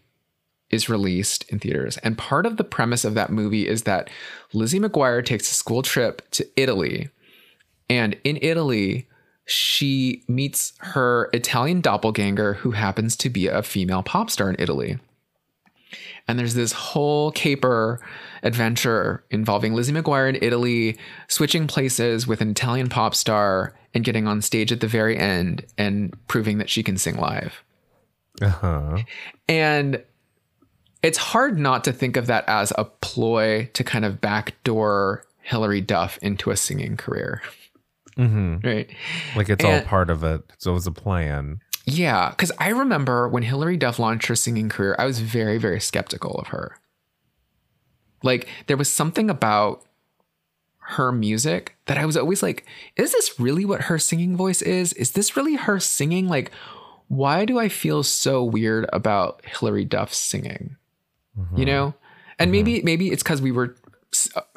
is 0.69 0.89
released 0.89 1.49
in 1.49 1.60
theaters. 1.60 1.97
And 1.97 2.17
part 2.17 2.45
of 2.45 2.58
the 2.58 2.63
premise 2.63 3.06
of 3.06 3.13
that 3.15 3.32
movie 3.32 3.67
is 3.67 3.84
that 3.84 4.10
Lizzie 4.54 4.80
McGuire 4.80 5.25
takes 5.25 5.51
a 5.51 5.56
school 5.56 5.82
trip 5.82 6.28
to 6.32 6.47
Italy. 6.56 7.10
And 7.89 8.17
in 8.23 8.39
Italy, 8.41 9.08
she 9.45 10.23
meets 10.28 10.73
her 10.80 11.30
Italian 11.34 11.82
doppelganger 11.82 12.54
who 12.56 12.71
happens 12.71 13.15
to 13.17 13.30
be 13.30 13.47
a 13.47 13.62
female 13.62 14.01
pop 14.01 14.30
star 14.30 14.49
in 14.49 14.56
Italy. 14.58 14.97
And 16.27 16.39
there's 16.39 16.55
this 16.55 16.71
whole 16.71 17.31
caper 17.31 17.99
adventure 18.41 19.23
involving 19.29 19.73
Lizzie 19.73 19.93
McGuire 19.93 20.27
in 20.29 20.38
Italy, 20.41 20.97
switching 21.27 21.67
places 21.67 22.25
with 22.25 22.41
an 22.41 22.49
Italian 22.49 22.89
pop 22.89 23.13
star 23.13 23.75
and 23.93 24.03
getting 24.03 24.27
on 24.27 24.41
stage 24.41 24.71
at 24.71 24.79
the 24.79 24.88
very 24.88 25.17
end 25.17 25.65
and 25.77 26.15
proving 26.27 26.57
that 26.57 26.69
she 26.69 26.83
can 26.83 26.97
sing 26.97 27.15
live. 27.17 27.63
uh-huh 28.41 28.97
And 29.47 30.03
it's 31.03 31.17
hard 31.19 31.59
not 31.59 31.83
to 31.83 31.93
think 31.93 32.17
of 32.17 32.25
that 32.27 32.43
as 32.47 32.73
a 32.77 32.85
ploy 32.85 33.69
to 33.73 33.83
kind 33.83 34.03
of 34.05 34.19
backdoor 34.19 35.23
Hilary 35.41 35.81
Duff 35.81 36.17
into 36.23 36.49
a 36.49 36.57
singing 36.57 36.97
career. 36.97 37.41
mm-hmm. 38.17 38.57
Right. 38.67 38.89
like 39.35 39.49
it's 39.49 39.63
all 39.63 39.81
part 39.81 40.09
of 40.09 40.23
it 40.23 40.41
so 40.57 40.71
it 40.71 40.73
was 40.73 40.88
a 40.88 40.91
plan 40.91 41.59
Yeah. 41.86 42.32
Cause 42.38 42.52
I 42.58 42.69
remember 42.69 43.28
when 43.28 43.43
Hilary 43.43 43.78
Duff 43.78 44.00
launched 44.00 44.28
her 44.28 44.36
singing 44.36 44.69
career, 44.69 44.95
I 44.98 45.06
was 45.06 45.19
very, 45.19 45.58
very 45.58 45.80
skeptical 45.80 46.32
of 46.36 46.48
her. 46.48 46.78
Like 48.24 48.48
there 48.67 48.78
was 48.78 48.91
something 48.91 49.30
about 49.30 49.86
her 50.88 51.12
music 51.12 51.76
that 51.86 51.98
I 51.98 52.06
was 52.06 52.15
always 52.15 52.43
like, 52.43 52.65
is 52.95 53.12
this 53.12 53.39
really 53.39 53.65
what 53.65 53.82
her 53.82 53.98
singing 53.98 54.36
voice 54.36 54.62
is? 54.62 54.93
Is 54.93 55.12
this 55.12 55.36
really 55.36 55.56
her 55.56 55.80
singing? 55.80 56.28
Like, 56.28 56.52
why 57.08 57.45
do 57.45 57.60
I 57.60 57.69
feel 57.69 58.04
so 58.04 58.43
weird 58.43 58.88
about 58.93 59.41
Hilary 59.45 59.86
Duff 59.86 60.13
singing? 60.13 60.76
You 61.36 61.43
mm-hmm. 61.43 61.63
know? 61.63 61.93
And 62.38 62.48
mm-hmm. 62.48 62.52
maybe 62.52 62.82
maybe 62.84 63.12
it's 63.12 63.24
because 63.24 63.41
we 63.41 63.52
were 63.52 63.76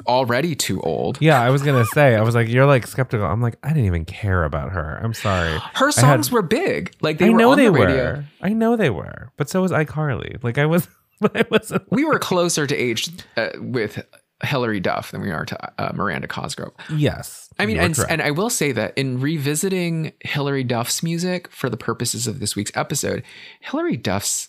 already 0.07 0.55
too 0.55 0.79
old. 0.81 1.17
yeah 1.21 1.41
i 1.41 1.49
was 1.49 1.61
gonna 1.61 1.85
say 1.85 2.15
i 2.15 2.21
was 2.21 2.35
like 2.35 2.47
you're 2.47 2.65
like 2.65 2.85
skeptical 2.87 3.25
i'm 3.25 3.41
like 3.41 3.57
i 3.63 3.69
didn't 3.69 3.85
even 3.85 4.05
care 4.05 4.43
about 4.43 4.71
her 4.71 4.99
i'm 5.03 5.13
sorry 5.13 5.57
Her 5.75 5.91
songs 5.91 6.27
had- 6.27 6.33
were 6.33 6.41
big. 6.41 6.93
Like 7.01 7.17
they 7.17 7.27
I 7.27 7.29
were 7.29 7.37
know 7.37 7.55
they 7.55 7.65
the 7.65 7.71
were 7.71 8.25
i 8.41 8.49
know 8.53 8.75
they 8.75 8.89
were 8.89 9.31
but 9.37 9.49
so 9.49 9.61
was 9.61 9.71
icarly 9.71 10.41
like 10.43 10.57
i 10.57 10.65
was 10.65 10.87
i 11.35 11.45
wasn't 11.51 11.89
we 11.91 12.03
were 12.05 12.19
closer 12.19 12.65
to 12.67 12.75
age 12.75 13.09
uh, 13.37 13.49
with 13.59 14.03
Hilary 14.41 14.79
Duff 14.79 15.11
than 15.11 15.19
we 15.21 15.31
are 15.31 15.43
to 15.43 15.81
uh, 15.81 15.91
Miranda 15.93 16.25
Cosgrove. 16.25 16.71
Yes. 16.89 17.49
I 17.59 17.65
mean, 17.65 17.77
and, 17.77 17.93
correct. 17.93 18.09
and 18.09 18.21
I 18.21 18.31
will 18.31 18.49
say 18.49 18.71
that 18.71 18.97
in 18.97 19.19
revisiting 19.19 20.13
Hilary 20.21 20.63
Duff's 20.63 21.03
music 21.03 21.51
for 21.51 21.69
the 21.69 21.75
purposes 21.75 22.25
of 22.25 22.39
this 22.39 22.55
week's 22.55 22.71
episode, 22.73 23.23
Hilary 23.59 23.97
Duff's 23.97 24.47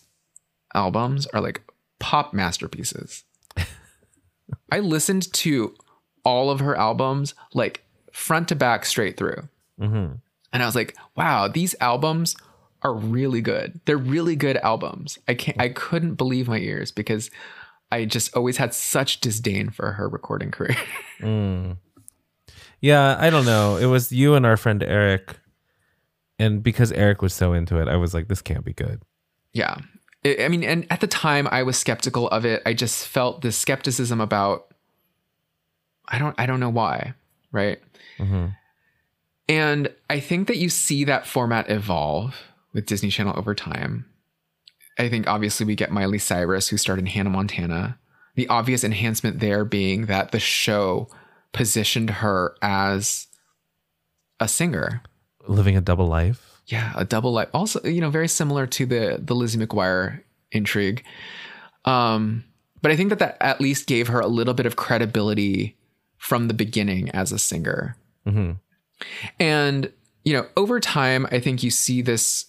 albums 0.73 1.27
are 1.33 1.41
like 1.41 1.61
pop 1.99 2.33
masterpieces. 2.33 3.25
I 4.71 4.79
listened 4.79 5.31
to 5.33 5.75
all 6.23 6.49
of 6.49 6.59
her 6.59 6.75
albums 6.75 7.33
like 7.53 7.83
front 8.11 8.47
to 8.49 8.55
back 8.55 8.85
straight 8.85 9.17
through. 9.17 9.47
Mhm. 9.79 10.19
And 10.53 10.63
I 10.63 10.65
was 10.65 10.75
like, 10.75 10.95
wow, 11.15 11.47
these 11.47 11.75
albums 11.79 12.35
are 12.83 12.93
really 12.93 13.41
good. 13.41 13.79
They're 13.85 13.97
really 13.97 14.35
good 14.35 14.57
albums. 14.57 15.17
I 15.27 15.33
can't 15.33 15.59
I 15.59 15.69
couldn't 15.69 16.15
believe 16.15 16.47
my 16.47 16.57
ears 16.59 16.91
because 16.91 17.29
I 17.91 18.05
just 18.05 18.35
always 18.35 18.57
had 18.57 18.73
such 18.73 19.19
disdain 19.21 19.69
for 19.69 19.93
her 19.93 20.07
recording 20.09 20.51
career. 20.51 20.77
Mm. 21.19 21.77
Yeah, 22.79 23.15
I 23.19 23.29
don't 23.29 23.45
know. 23.45 23.77
It 23.77 23.85
was 23.85 24.11
you 24.11 24.33
and 24.33 24.43
our 24.43 24.57
friend 24.57 24.81
Eric, 24.81 25.37
and 26.39 26.63
because 26.63 26.91
Eric 26.93 27.21
was 27.21 27.31
so 27.31 27.53
into 27.53 27.77
it, 27.77 27.87
I 27.87 27.95
was 27.95 28.15
like, 28.15 28.27
this 28.27 28.41
can't 28.41 28.65
be 28.65 28.73
good. 28.73 29.03
Yeah. 29.53 29.75
I 30.25 30.45
I 30.45 30.47
mean, 30.47 30.63
and 30.63 30.87
at 30.89 31.01
the 31.01 31.07
time 31.07 31.47
I 31.51 31.63
was 31.63 31.77
skeptical 31.77 32.27
of 32.29 32.45
it. 32.45 32.61
I 32.65 32.73
just 32.73 33.07
felt 33.07 33.41
this 33.41 33.57
skepticism 33.57 34.21
about 34.21 34.67
I 36.07 36.19
don't 36.19 36.35
I 36.37 36.45
don't 36.45 36.59
know 36.59 36.69
why, 36.69 37.13
right? 37.51 37.79
hmm 38.17 38.47
And 39.47 39.93
I 40.09 40.19
think 40.19 40.47
that 40.47 40.57
you 40.57 40.69
see 40.69 41.03
that 41.05 41.27
format 41.27 41.69
evolve 41.69 42.35
with 42.73 42.85
Disney 42.85 43.09
Channel 43.09 43.37
over 43.37 43.55
time. 43.55 44.05
I 44.99 45.09
think 45.09 45.27
obviously 45.27 45.65
we 45.65 45.75
get 45.75 45.91
Miley 45.91 46.19
Cyrus 46.19 46.67
who 46.67 46.77
starred 46.77 46.99
in 46.99 47.05
Hannah 47.05 47.29
Montana. 47.29 47.97
The 48.35 48.47
obvious 48.47 48.83
enhancement 48.83 49.39
there 49.39 49.65
being 49.65 50.05
that 50.05 50.31
the 50.31 50.39
show 50.39 51.09
positioned 51.53 52.09
her 52.09 52.55
as 52.61 53.27
a 54.39 54.47
singer. 54.47 55.01
Living 55.47 55.75
a 55.75 55.81
double 55.81 56.07
life. 56.07 56.50
Yeah, 56.67 56.93
a 56.95 57.05
double 57.05 57.33
life. 57.33 57.49
Also, 57.53 57.81
you 57.83 58.01
know, 58.01 58.09
very 58.09 58.27
similar 58.27 58.67
to 58.67 58.85
the 58.85 59.19
the 59.19 59.35
Lizzie 59.35 59.59
McGuire 59.59 60.21
intrigue. 60.51 61.03
Um, 61.85 62.43
but 62.81 62.91
I 62.91 62.95
think 62.95 63.09
that 63.09 63.19
that 63.19 63.37
at 63.41 63.61
least 63.61 63.87
gave 63.87 64.07
her 64.07 64.19
a 64.19 64.27
little 64.27 64.53
bit 64.53 64.65
of 64.65 64.75
credibility 64.75 65.75
from 66.17 66.47
the 66.47 66.53
beginning 66.53 67.09
as 67.11 67.31
a 67.31 67.39
singer. 67.39 67.97
hmm 68.25 68.51
And, 69.39 69.91
you 70.23 70.33
know, 70.33 70.47
over 70.55 70.79
time, 70.79 71.27
I 71.31 71.39
think 71.39 71.63
you 71.63 71.71
see 71.71 72.01
this 72.01 72.45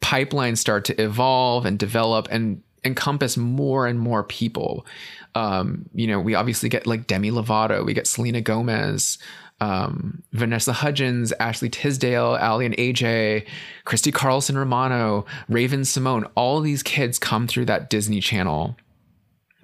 pipeline 0.00 0.56
start 0.56 0.84
to 0.86 1.00
evolve 1.00 1.66
and 1.66 1.78
develop 1.78 2.28
and 2.30 2.62
encompass 2.84 3.36
more 3.36 3.86
and 3.86 3.98
more 3.98 4.24
people. 4.24 4.86
Um, 5.34 5.88
you 5.94 6.06
know, 6.06 6.18
we 6.18 6.34
obviously 6.34 6.68
get 6.68 6.86
like 6.86 7.06
Demi 7.06 7.30
Lovato, 7.30 7.84
we 7.84 7.92
get 7.92 8.06
Selena 8.06 8.40
Gomez, 8.40 9.18
um, 9.60 10.22
Vanessa 10.32 10.72
Hudgens, 10.72 11.32
Ashley 11.38 11.68
Tisdale, 11.68 12.38
Aly 12.40 12.66
and 12.66 12.76
AJ, 12.76 13.46
Christy 13.84 14.10
Carlson 14.10 14.56
Romano, 14.56 15.26
Raven-Symoné. 15.48 16.30
All 16.34 16.60
these 16.60 16.82
kids 16.82 17.18
come 17.18 17.46
through 17.46 17.66
that 17.66 17.90
Disney 17.90 18.20
Channel 18.20 18.76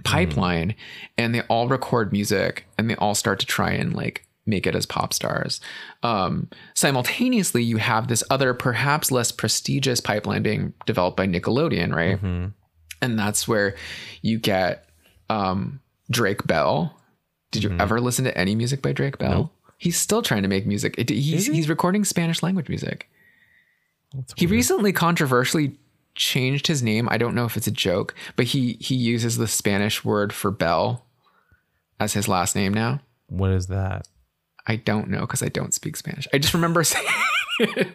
pipeline 0.05 0.75
and 1.19 1.35
they 1.35 1.41
all 1.43 1.67
record 1.69 2.13
music 2.13 2.67
and 2.79 2.89
they 2.89 2.95
all 2.97 3.15
start 3.15 3.41
to 3.41 3.47
try 3.47 3.71
and 3.73 3.95
like 3.95 4.27
make 4.45 4.67
it 4.67 4.77
as 4.77 4.87
pop 4.87 5.13
stars. 5.13 5.61
Um, 6.05 6.49
simultaneously, 6.75 7.65
you 7.65 7.79
have 7.79 8.07
this 8.07 8.23
other, 8.31 8.55
perhaps 8.55 9.11
less 9.11 9.33
prestigious 9.33 10.01
pipeline 10.01 10.43
being 10.43 10.73
developed 10.85 11.17
by 11.17 11.27
Nickelodeon, 11.27 11.93
right? 11.95 12.19
hmm 12.19 12.47
And 13.03 13.19
that's 13.19 13.49
where 13.49 13.75
you 14.23 14.39
get 14.39 14.89
um, 15.29 15.81
Drake 16.11 16.47
Bell. 16.47 17.01
Did 17.51 17.65
you 17.65 17.77
ever 17.81 18.01
listen 18.01 18.25
to 18.27 18.39
any 18.39 18.55
music 18.55 18.83
by 18.83 18.93
Drake 18.93 19.19
Bell? 19.19 19.31
Nope. 19.31 19.53
He's 19.79 19.97
still 19.99 20.23
trying 20.23 20.43
to 20.43 20.49
make 20.49 20.67
music. 20.67 20.95
It, 20.99 21.11
he's, 21.11 21.47
he? 21.47 21.55
he's 21.55 21.69
recording 21.69 22.05
Spanish 22.05 22.43
language 22.43 22.69
music. 22.69 23.09
That's 24.15 24.33
He 24.37 24.47
weird. 24.47 24.53
recently 24.57 24.93
controversially 24.93 25.77
changed 26.15 26.67
his 26.67 26.83
name. 26.83 27.09
I 27.11 27.19
don't 27.19 27.35
know 27.35 27.45
if 27.45 27.57
it's 27.57 27.67
a 27.67 27.71
joke, 27.73 28.15
but 28.37 28.47
he 28.47 28.75
he 28.81 28.95
uses 28.95 29.37
the 29.37 29.47
Spanish 29.49 30.05
word 30.05 30.33
for 30.33 30.51
Bell 30.51 31.05
as 32.01 32.15
his 32.15 32.27
last 32.29 32.57
name 32.57 32.73
now. 32.73 33.01
What 33.29 33.51
is 33.51 33.67
that? 33.67 34.09
I 34.67 34.77
don't 34.77 35.09
know 35.11 35.21
because 35.21 35.43
I 35.43 35.49
don't 35.49 35.75
speak 35.75 35.97
Spanish. 35.97 36.27
I 36.33 36.39
just 36.39 36.55
remember 36.55 36.83
saying 36.85 37.07
it. 37.61 37.89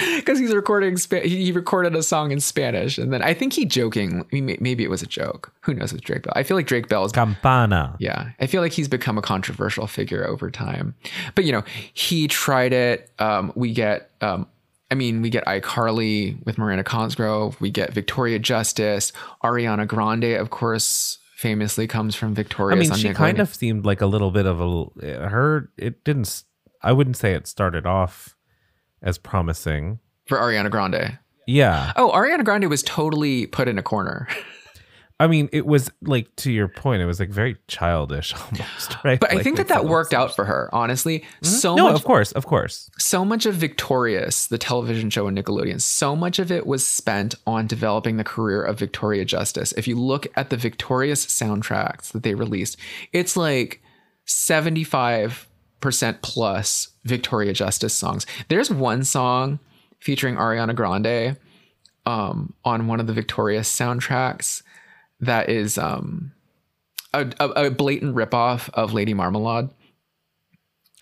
Because 0.20 0.38
he's 0.38 0.54
recording, 0.54 0.96
he 1.22 1.50
recorded 1.50 1.96
a 1.96 2.02
song 2.02 2.30
in 2.30 2.40
Spanish, 2.40 2.98
and 2.98 3.12
then 3.12 3.22
I 3.22 3.32
think 3.34 3.54
he 3.54 3.64
joking. 3.64 4.20
I 4.20 4.40
mean, 4.40 4.56
maybe 4.60 4.84
it 4.84 4.90
was 4.90 5.02
a 5.02 5.06
joke. 5.06 5.52
Who 5.62 5.74
knows 5.74 5.92
with 5.92 6.02
Drake 6.02 6.22
Bell? 6.22 6.32
I 6.36 6.42
feel 6.42 6.56
like 6.56 6.66
Drake 6.66 6.88
Bell 6.88 7.04
is 7.04 7.12
Campana. 7.12 7.96
yeah, 7.98 8.30
I 8.38 8.46
feel 8.46 8.60
like 8.60 8.72
he's 8.72 8.86
become 8.88 9.16
a 9.18 9.22
controversial 9.22 9.86
figure 9.86 10.26
over 10.26 10.50
time. 10.50 10.94
But 11.34 11.44
you 11.44 11.52
know, 11.52 11.64
he 11.94 12.28
tried 12.28 12.72
it. 12.72 13.10
Um, 13.18 13.52
we 13.56 13.72
get, 13.72 14.10
um, 14.20 14.46
I 14.90 14.94
mean, 14.94 15.22
we 15.22 15.30
get 15.30 15.44
iCarly 15.46 16.44
with 16.44 16.58
Miranda 16.58 16.84
Cosgrove. 16.84 17.60
We 17.60 17.70
get 17.70 17.92
Victoria 17.92 18.38
Justice, 18.38 19.12
Ariana 19.42 19.86
Grande, 19.86 20.36
of 20.36 20.50
course, 20.50 21.18
famously 21.36 21.86
comes 21.86 22.14
from 22.14 22.34
Victoria. 22.34 22.76
I 22.76 22.80
mean, 22.80 22.92
she 22.94 23.14
kind 23.14 23.38
of 23.38 23.54
seemed 23.54 23.84
like 23.84 24.00
a 24.00 24.06
little 24.06 24.30
bit 24.30 24.46
of 24.46 24.60
a 24.60 25.28
her. 25.28 25.70
It 25.76 26.04
didn't. 26.04 26.44
I 26.82 26.92
wouldn't 26.92 27.16
say 27.16 27.32
it 27.34 27.46
started 27.46 27.86
off 27.86 28.36
as 29.02 29.18
promising. 29.18 29.98
for 30.26 30.38
Ariana 30.38 30.70
Grande. 30.70 31.18
Yeah, 31.46 31.92
Oh, 31.96 32.10
Ariana 32.12 32.44
Grande 32.44 32.68
was 32.68 32.82
totally 32.82 33.46
put 33.46 33.66
in 33.66 33.78
a 33.78 33.82
corner. 33.82 34.28
I 35.18 35.26
mean, 35.26 35.50
it 35.52 35.66
was 35.66 35.90
like 36.00 36.34
to 36.36 36.50
your 36.50 36.66
point. 36.66 37.02
It 37.02 37.06
was 37.06 37.20
like 37.20 37.28
very 37.28 37.56
childish 37.68 38.32
almost, 38.52 38.96
right? 39.04 39.20
But 39.20 39.34
I 39.34 39.42
think 39.42 39.58
that 39.58 39.68
that 39.68 39.84
worked 39.84 40.14
out 40.14 40.34
for 40.34 40.46
her, 40.46 40.70
honestly. 40.72 41.18
Mm-hmm. 41.18 41.46
So 41.46 41.74
no, 41.74 41.88
much 41.88 41.96
of 41.96 42.04
course, 42.04 42.32
of 42.32 42.46
course. 42.46 42.88
so 42.98 43.22
much 43.22 43.44
of 43.44 43.54
Victorious, 43.54 44.46
the 44.46 44.56
television 44.56 45.10
show 45.10 45.26
on 45.26 45.36
Nickelodeon, 45.36 45.82
so 45.82 46.16
much 46.16 46.38
of 46.38 46.50
it 46.50 46.66
was 46.66 46.86
spent 46.86 47.34
on 47.46 47.66
developing 47.66 48.16
the 48.16 48.24
career 48.24 48.62
of 48.62 48.78
Victoria 48.78 49.26
Justice. 49.26 49.72
If 49.76 49.86
you 49.86 49.96
look 49.96 50.26
at 50.36 50.48
the 50.48 50.56
Victorious 50.56 51.26
soundtracks 51.26 52.12
that 52.12 52.22
they 52.22 52.34
released, 52.34 52.78
it's 53.12 53.36
like 53.36 53.82
75% 54.26 55.46
plus 55.80 56.88
Victoria 57.04 57.52
Justice 57.52 57.94
songs. 57.94 58.26
There's 58.48 58.70
one 58.70 59.04
song 59.04 59.58
featuring 59.98 60.36
Ariana 60.36 60.74
Grande 60.74 61.36
um, 62.06 62.54
on 62.64 62.86
one 62.86 63.00
of 63.00 63.06
the 63.06 63.12
Victorious 63.12 63.70
soundtracks 63.74 64.62
that 65.20 65.48
is 65.48 65.76
um, 65.78 66.32
a, 67.12 67.26
a, 67.38 67.48
a 67.66 67.70
blatant 67.70 68.14
ripoff 68.14 68.70
of 68.74 68.92
Lady 68.92 69.14
Marmalade 69.14 69.70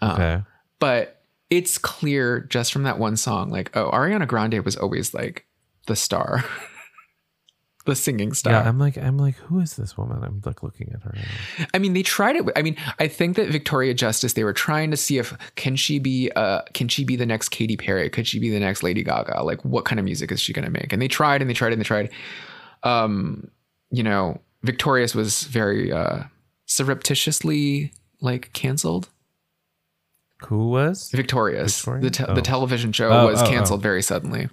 Okay. 0.03 0.43
but 0.79 1.23
it's 1.51 1.77
clear 1.79 2.41
just 2.41 2.73
from 2.73 2.85
that 2.85 2.99
one 3.01 3.17
song 3.17 3.51
like 3.51 3.77
oh 3.77 3.91
ariana 3.91 4.29
grande 4.29 4.65
was 4.65 4.77
always 4.77 5.13
like 5.13 5.45
the 5.89 5.97
star 5.97 6.45
the 7.89 7.97
singing 7.97 8.33
star 8.33 8.53
Yeah, 8.53 8.69
I'm 8.69 8.79
like, 8.79 8.97
I'm 8.97 9.19
like, 9.19 9.35
who 9.37 9.59
is 9.59 9.75
this 9.75 9.97
woman? 9.99 10.23
I'm 10.23 10.41
like 10.47 10.63
looking 10.63 10.93
at 10.95 11.03
her. 11.03 11.15
i 11.75 11.79
mean 11.79 11.93
they 11.95 12.03
tried 12.05 12.37
it. 12.37 12.45
I 12.55 12.63
mean 12.63 12.77
i 13.01 13.09
think 13.09 13.35
that 13.37 13.49
victoria 13.49 13.93
justice 13.95 14.35
they 14.35 14.45
were 14.45 14.53
trying 14.53 14.91
to 14.93 14.97
see 14.97 15.19
if 15.19 15.37
can 15.57 15.75
she 15.77 15.99
be 15.99 16.31
uh 16.37 16.63
can 16.75 16.87
she 16.89 17.03
be 17.05 17.17
the 17.17 17.27
next 17.27 17.49
Katy 17.49 17.77
perry? 17.77 18.09
Could 18.11 18.27
she 18.29 18.39
be 18.39 18.51
the 18.51 18.61
next 18.61 18.83
lady 18.85 19.03
gaga? 19.03 19.43
Like 19.43 19.65
what 19.65 19.85
kind 19.85 19.99
of 19.99 20.05
music 20.05 20.31
is 20.31 20.41
she 20.41 20.53
going 20.53 20.65
to 20.65 20.71
make? 20.71 20.93
And 20.93 21.03
they 21.03 21.09
tried 21.09 21.41
and 21.43 21.51
they 21.51 21.55
tried 21.55 21.73
and 21.73 21.81
they 21.81 21.85
tried. 21.85 22.11
Um 22.85 23.51
you 23.91 24.03
know 24.05 24.41
victorious 24.63 25.15
was 25.15 25.45
very 25.45 25.91
uh 25.93 26.25
surreptitiously 26.67 27.93
like 28.21 28.53
canceled. 28.53 29.09
Who 30.47 30.69
was? 30.69 31.11
victorious. 31.11 31.83
The, 31.83 32.11
te- 32.11 32.25
Oh. 32.29 32.35
the 32.35 32.43
television 32.43 32.93
show 32.93 33.09
Oh, 33.11 33.27
was 33.27 33.43
oh, 33.43 33.47
oh. 33.47 33.49
canceled 33.49 33.83
very 33.83 34.03
suddenly. 34.03 34.49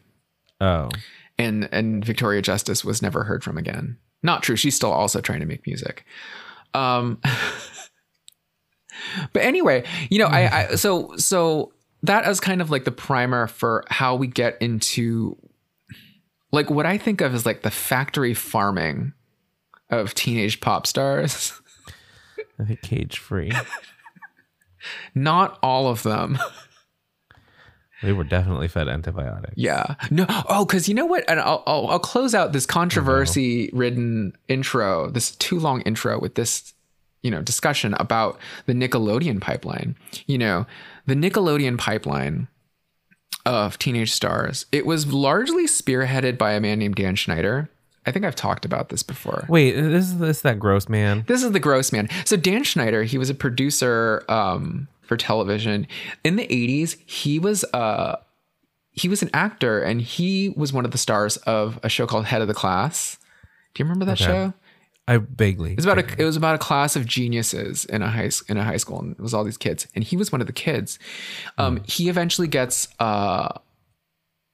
Oh, 0.61 0.89
and 1.37 1.69
and 1.71 2.03
Victoria 2.03 2.41
Justice 2.41 2.85
was 2.85 3.01
never 3.01 3.23
heard 3.23 3.43
from 3.43 3.57
again. 3.57 3.97
Not 4.23 4.43
true. 4.43 4.55
She's 4.55 4.75
still 4.75 4.91
also 4.91 5.21
trying 5.21 5.41
to 5.41 5.45
make 5.45 5.65
music. 5.67 6.05
Um, 6.73 7.19
but 9.33 9.43
anyway, 9.43 9.83
you 10.09 10.19
know, 10.19 10.27
I, 10.27 10.69
I 10.71 10.75
so 10.75 11.15
so 11.17 11.73
that 12.03 12.27
is 12.27 12.39
kind 12.39 12.61
of 12.61 12.69
like 12.69 12.85
the 12.85 12.91
primer 12.91 13.47
for 13.47 13.83
how 13.89 14.15
we 14.15 14.27
get 14.27 14.57
into 14.61 15.37
like 16.51 16.69
what 16.69 16.85
I 16.85 16.97
think 16.97 17.21
of 17.21 17.33
as 17.33 17.45
like 17.45 17.61
the 17.61 17.71
factory 17.71 18.33
farming 18.33 19.13
of 19.89 20.13
teenage 20.13 20.61
pop 20.61 20.87
stars. 20.87 21.59
I 22.59 22.63
think 22.63 22.81
cage 22.81 23.19
free. 23.19 23.51
Not 25.13 25.59
all 25.61 25.87
of 25.87 26.03
them. 26.03 26.39
they 28.03 28.13
were 28.13 28.23
definitely 28.23 28.67
fed 28.67 28.87
antibiotics. 28.87 29.53
Yeah. 29.55 29.95
No. 30.11 30.25
Oh, 30.49 30.65
because 30.65 30.87
you 30.87 30.95
know 30.95 31.05
what? 31.05 31.23
And 31.29 31.39
I'll, 31.39 31.63
I'll 31.65 31.87
I'll 31.87 31.99
close 31.99 32.35
out 32.35 32.53
this 32.53 32.65
controversy-ridden 32.65 34.37
intro, 34.47 35.09
this 35.09 35.35
too 35.35 35.59
long 35.59 35.81
intro 35.81 36.19
with 36.19 36.35
this, 36.35 36.73
you 37.23 37.31
know, 37.31 37.41
discussion 37.41 37.93
about 37.95 38.37
the 38.65 38.73
Nickelodeon 38.73 39.41
pipeline. 39.41 39.95
You 40.27 40.37
know, 40.37 40.65
the 41.05 41.15
Nickelodeon 41.15 41.77
pipeline 41.77 42.47
of 43.45 43.77
teenage 43.79 44.11
stars. 44.11 44.65
It 44.71 44.85
was 44.85 45.13
largely 45.13 45.67
spearheaded 45.67 46.37
by 46.37 46.53
a 46.53 46.59
man 46.59 46.79
named 46.79 46.95
Dan 46.95 47.15
Schneider, 47.15 47.69
I 48.05 48.11
think 48.11 48.25
I've 48.25 48.35
talked 48.35 48.65
about 48.65 48.89
this 48.89 49.03
before. 49.03 49.45
Wait, 49.49 49.71
this 49.71 50.05
is 50.05 50.19
this 50.19 50.41
that 50.41 50.59
gross 50.59 50.87
man. 50.87 51.23
This 51.27 51.43
is 51.43 51.51
the 51.51 51.59
gross 51.59 51.91
man. 51.91 52.07
So 52.23 52.37
Dan 52.37 52.63
Schneider, 52.63 53.03
he 53.03 53.17
was 53.17 53.29
a 53.29 53.33
producer 53.33 54.23
um, 54.29 54.87
for 55.05 55.17
television 55.17 55.87
in 56.23 56.35
the 56.35 56.47
'80s. 56.47 56.97
He 57.05 57.39
was 57.39 57.63
uh, 57.73 58.17
he 58.91 59.07
was 59.09 59.21
an 59.21 59.29
actor, 59.33 59.81
and 59.81 60.01
he 60.01 60.49
was 60.55 60.71
one 60.73 60.85
of 60.85 60.91
the 60.91 60.97
stars 60.97 61.37
of 61.37 61.79
a 61.83 61.89
show 61.89 62.05
called 62.07 62.25
Head 62.25 62.41
of 62.41 62.47
the 62.47 62.53
Class. 62.53 63.17
Do 63.73 63.83
you 63.83 63.85
remember 63.85 64.05
that 64.05 64.21
Okay. 64.21 64.25
show? 64.25 64.53
I 65.07 65.17
vaguely. 65.17 65.71
It 65.71 65.75
was 65.77 65.85
about 65.85 65.99
a 65.99 66.21
it 66.21 66.25
was 66.25 66.35
about 66.35 66.55
a 66.55 66.57
class 66.57 66.95
of 66.95 67.05
geniuses 67.05 67.85
in 67.85 68.01
a 68.01 68.09
high 68.09 68.31
in 68.49 68.57
a 68.57 68.63
high 68.63 68.77
school, 68.77 68.99
and 68.99 69.11
it 69.11 69.19
was 69.21 69.33
all 69.35 69.43
these 69.43 69.57
kids, 69.57 69.85
and 69.93 70.03
he 70.03 70.17
was 70.17 70.31
one 70.31 70.41
of 70.41 70.47
the 70.47 70.53
kids. 70.53 70.97
Um, 71.59 71.81
He 71.85 72.09
eventually 72.09 72.47
gets 72.47 72.87
uh, 72.99 73.49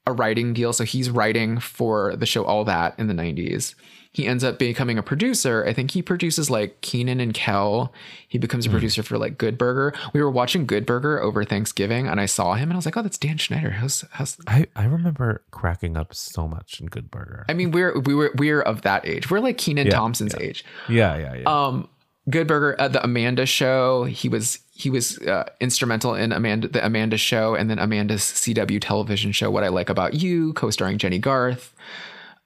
a 0.06 0.12
writing 0.12 0.54
deal, 0.54 0.74
so 0.74 0.84
he's 0.84 1.10
writing 1.10 1.60
for 1.60 2.16
the 2.18 2.26
show 2.26 2.44
All 2.44 2.66
That 2.66 2.96
in 3.00 3.08
the 3.08 3.14
'90s. 3.14 3.76
He 4.14 4.28
ends 4.28 4.44
up 4.44 4.60
becoming 4.60 4.98
a 4.98 5.04
producer. 5.04 5.64
I 5.66 5.72
think 5.72 5.92
he 5.92 6.02
produces 6.02 6.50
like 6.50 6.82
Kenan 6.82 7.22
and 7.22 7.34
Kel. 7.34 7.94
He 8.28 8.38
becomes 8.38 8.66
a 8.66 8.70
producer 8.70 9.04
for 9.04 9.18
like 9.18 9.38
Good 9.38 9.58
Burger. 9.58 9.94
We 10.14 10.22
were 10.22 10.30
watching 10.30 10.66
Good 10.66 10.86
Burger 10.86 11.22
over 11.22 11.46
Thanksgiving, 11.46 12.08
and 12.08 12.20
I 12.20 12.26
saw 12.26 12.56
him, 12.56 12.64
and 12.64 12.74
I 12.74 12.76
was 12.76 12.86
like, 12.86 12.98
"Oh, 12.98 13.04
that's 13.04 13.18
Dan 13.18 13.38
Schneider." 13.38 13.70
How's 13.72 14.04
how's 14.12 14.38
I, 14.48 14.68
I 14.76 14.84
remember 14.84 15.44
cracking 15.52 15.96
up 15.96 16.14
so 16.14 16.46
much 16.46 16.82
in 16.82 16.88
Good 16.88 17.10
Burger. 17.10 17.46
I 17.48 17.54
mean, 17.54 17.72
we're 17.72 17.98
we 18.02 18.14
were 18.14 18.32
we're 18.38 18.62
of 18.62 18.82
that 18.82 19.08
age. 19.08 19.32
We're 19.32 19.40
like 19.40 19.58
Kenan 19.58 19.88
Yeah, 19.88 19.94
Thompson's 19.94 20.36
age. 20.36 20.66
yeah, 20.90 21.16
yeah, 21.18 21.36
yeah. 21.36 21.44
um 21.68 21.88
good 22.30 22.46
burger 22.48 22.76
uh, 22.80 22.88
the 22.88 23.04
amanda 23.04 23.48
show 23.48 24.04
he 24.04 24.30
was 24.30 24.60
he 24.74 24.92
was 24.92 25.18
uh, 25.22 25.44
instrumental 25.60 26.14
in 26.14 26.32
amanda 26.32 26.68
the 26.68 26.86
amanda 26.86 27.18
show 27.18 27.56
and 27.56 27.68
then 27.68 27.80
amanda's 27.80 28.22
cw 28.22 28.80
television 28.80 29.32
show 29.32 29.50
what 29.50 29.64
i 29.64 29.70
like 29.70 29.90
about 29.90 30.14
you 30.14 30.54
co-starring 30.54 31.00
jennie 31.00 31.18
garth 31.18 31.74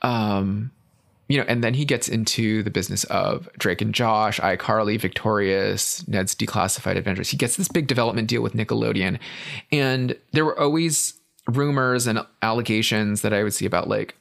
um 0.01 0.71
you 1.27 1.37
know 1.37 1.45
and 1.47 1.63
then 1.63 1.73
he 1.73 1.85
gets 1.85 2.07
into 2.07 2.61
the 2.63 2.69
business 2.69 3.03
of 3.05 3.49
drake 3.57 3.81
and 3.81 3.93
josh 3.93 4.39
icarly 4.39 4.99
victorious 4.99 6.07
ned's 6.07 6.35
declassified 6.35 6.97
adventures 6.97 7.29
he 7.29 7.37
gets 7.37 7.55
this 7.55 7.67
big 7.67 7.87
development 7.87 8.27
deal 8.27 8.41
with 8.41 8.53
nickelodeon. 8.53 9.19
And 9.71 10.17
there 10.31 10.45
were 10.45 10.59
always 10.59 11.15
rumors 11.47 12.07
and 12.07 12.19
allegations 12.41 13.21
that 13.21 13.33
i 13.33 13.43
would 13.43 13.53
see 13.53 13.65
about 13.65 13.87
like 13.87 14.15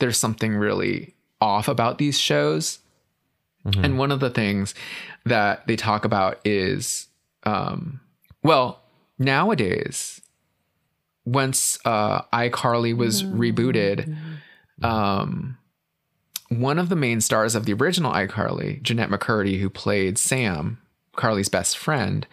there's 0.00 0.18
something 0.18 0.56
really 0.56 1.14
off 1.40 1.68
about 1.68 1.98
these 1.98 2.18
shows. 2.18 2.80
And 3.84 3.98
one 3.98 4.10
of 4.10 4.20
the 4.20 4.30
things 4.30 4.74
that 5.24 5.66
they 5.66 5.76
talk 5.76 6.04
about 6.04 6.40
is, 6.44 7.08
um, 7.44 8.00
well, 8.42 8.82
nowadays, 9.18 10.20
once 11.24 11.78
uh, 11.84 12.22
iCarly 12.32 12.96
was 12.96 13.22
rebooted, 13.22 14.16
um, 14.82 15.58
one 16.50 16.78
of 16.78 16.88
the 16.88 16.96
main 16.96 17.20
stars 17.20 17.54
of 17.54 17.64
the 17.64 17.72
original 17.72 18.12
iCarly, 18.12 18.82
Jennette 18.82 19.08
McCurdy, 19.10 19.60
who 19.60 19.70
played 19.70 20.18
Sam, 20.18 20.78
Carly's 21.16 21.48
best 21.48 21.78
friend, 21.78 22.26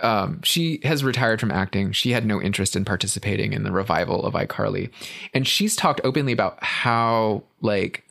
um, 0.00 0.40
she 0.42 0.80
has 0.84 1.02
retired 1.02 1.40
from 1.40 1.50
acting. 1.50 1.90
She 1.90 2.12
had 2.12 2.24
no 2.24 2.40
interest 2.40 2.76
in 2.76 2.84
participating 2.84 3.52
in 3.52 3.64
the 3.64 3.72
revival 3.72 4.24
of 4.24 4.34
iCarly. 4.34 4.90
And 5.34 5.46
she's 5.46 5.74
talked 5.74 6.00
openly 6.04 6.32
about 6.32 6.62
how, 6.62 7.42
like, 7.60 8.04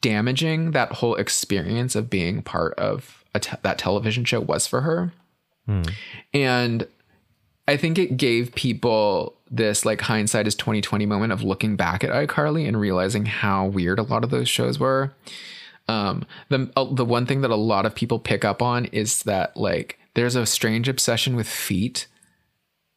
damaging 0.00 0.72
that 0.72 0.92
whole 0.94 1.14
experience 1.14 1.94
of 1.94 2.10
being 2.10 2.42
part 2.42 2.74
of 2.74 3.24
a 3.34 3.40
te- 3.40 3.56
that 3.62 3.78
television 3.78 4.24
show 4.24 4.40
was 4.40 4.66
for 4.66 4.80
her. 4.80 5.12
And 6.34 6.86
I 7.68 7.76
think 7.76 7.98
it 7.98 8.16
gave 8.16 8.54
people 8.54 9.34
this 9.50 9.84
like 9.84 10.00
hindsight 10.00 10.46
is 10.46 10.54
2020 10.54 11.04
moment 11.04 11.34
of 11.34 11.42
looking 11.42 11.76
back 11.76 12.02
at 12.02 12.10
iCarly 12.10 12.66
and 12.66 12.80
realizing 12.80 13.26
how 13.26 13.66
weird 13.66 13.98
a 13.98 14.04
lot 14.04 14.24
of 14.24 14.30
those 14.30 14.48
shows 14.48 14.80
were. 14.80 15.14
Um, 15.86 16.26
the 16.48 16.70
uh, 16.76 16.86
the 16.92 17.04
one 17.04 17.26
thing 17.26 17.42
that 17.42 17.50
a 17.50 17.56
lot 17.56 17.84
of 17.84 17.94
people 17.94 18.18
pick 18.18 18.42
up 18.42 18.62
on 18.62 18.86
is 18.86 19.22
that 19.24 19.54
like 19.54 19.98
there's 20.14 20.34
a 20.34 20.46
strange 20.46 20.88
obsession 20.88 21.36
with 21.36 21.46
feet 21.46 22.06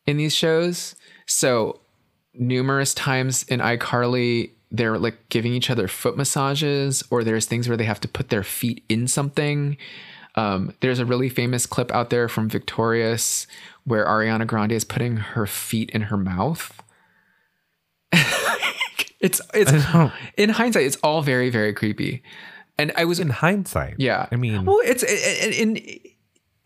in 0.06 0.16
these 0.16 0.34
shows. 0.34 0.96
So 1.26 1.82
numerous 2.34 2.94
times 2.94 3.44
in 3.44 3.60
iCarly, 3.60 4.52
they're 4.72 4.98
like 4.98 5.28
giving 5.28 5.54
each 5.54 5.70
other 5.70 5.90
foot 5.90 6.16
massages, 6.16 7.04
or 7.10 7.26
there's 7.26 7.46
things 7.46 7.68
where 7.68 7.78
they 7.78 7.84
have 7.84 8.02
to 8.02 8.08
put 8.08 8.30
their 8.30 8.44
feet 8.44 8.86
in 8.88 9.08
something. 9.08 9.76
Um, 10.36 10.74
there's 10.80 11.00
a 11.00 11.06
really 11.06 11.30
famous 11.30 11.66
clip 11.66 11.92
out 11.92 12.10
there 12.10 12.28
from 12.28 12.50
Victorious 12.50 13.48
where 13.84 14.06
Ariana 14.06 14.48
Grande 14.48 14.72
is 14.72 14.84
putting 14.84 15.18
her 15.18 15.46
feet 15.46 15.90
in 15.90 16.04
her 16.04 16.18
mouth. 16.18 16.82
it's 19.20 19.42
it's 19.54 19.72
in 20.38 20.50
hindsight, 20.50 20.86
it's 20.86 20.98
all 20.98 21.22
very 21.22 21.50
very 21.50 21.74
creepy. 21.74 22.24
And 22.78 22.92
I 22.96 23.06
was 23.06 23.20
in 23.20 23.30
hindsight, 23.30 23.96
yeah. 23.98 24.28
I 24.32 24.38
mean, 24.38 24.66
well, 24.66 24.80
it's 24.84 25.04
in, 25.04 25.54
in 25.76 26.00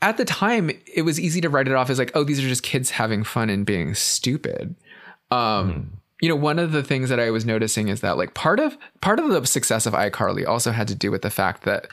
at 0.01 0.17
the 0.17 0.25
time 0.25 0.69
it 0.93 1.01
was 1.01 1.19
easy 1.19 1.41
to 1.41 1.49
write 1.49 1.67
it 1.67 1.73
off 1.73 1.89
as 1.89 1.99
like, 1.99 2.11
oh, 2.15 2.23
these 2.23 2.39
are 2.39 2.47
just 2.47 2.63
kids 2.63 2.91
having 2.91 3.23
fun 3.23 3.49
and 3.49 3.65
being 3.65 3.95
stupid. 3.95 4.75
Um, 5.31 5.99
you 6.21 6.29
know, 6.29 6.35
one 6.35 6.59
of 6.59 6.71
the 6.71 6.83
things 6.83 7.09
that 7.09 7.19
I 7.19 7.29
was 7.29 7.45
noticing 7.45 7.89
is 7.89 8.01
that 8.01 8.17
like 8.17 8.33
part 8.33 8.59
of 8.59 8.77
part 9.01 9.19
of 9.19 9.29
the 9.29 9.45
success 9.45 9.85
of 9.85 9.93
iCarly 9.93 10.47
also 10.47 10.71
had 10.71 10.87
to 10.87 10.95
do 10.95 11.11
with 11.11 11.23
the 11.23 11.29
fact 11.29 11.63
that 11.63 11.87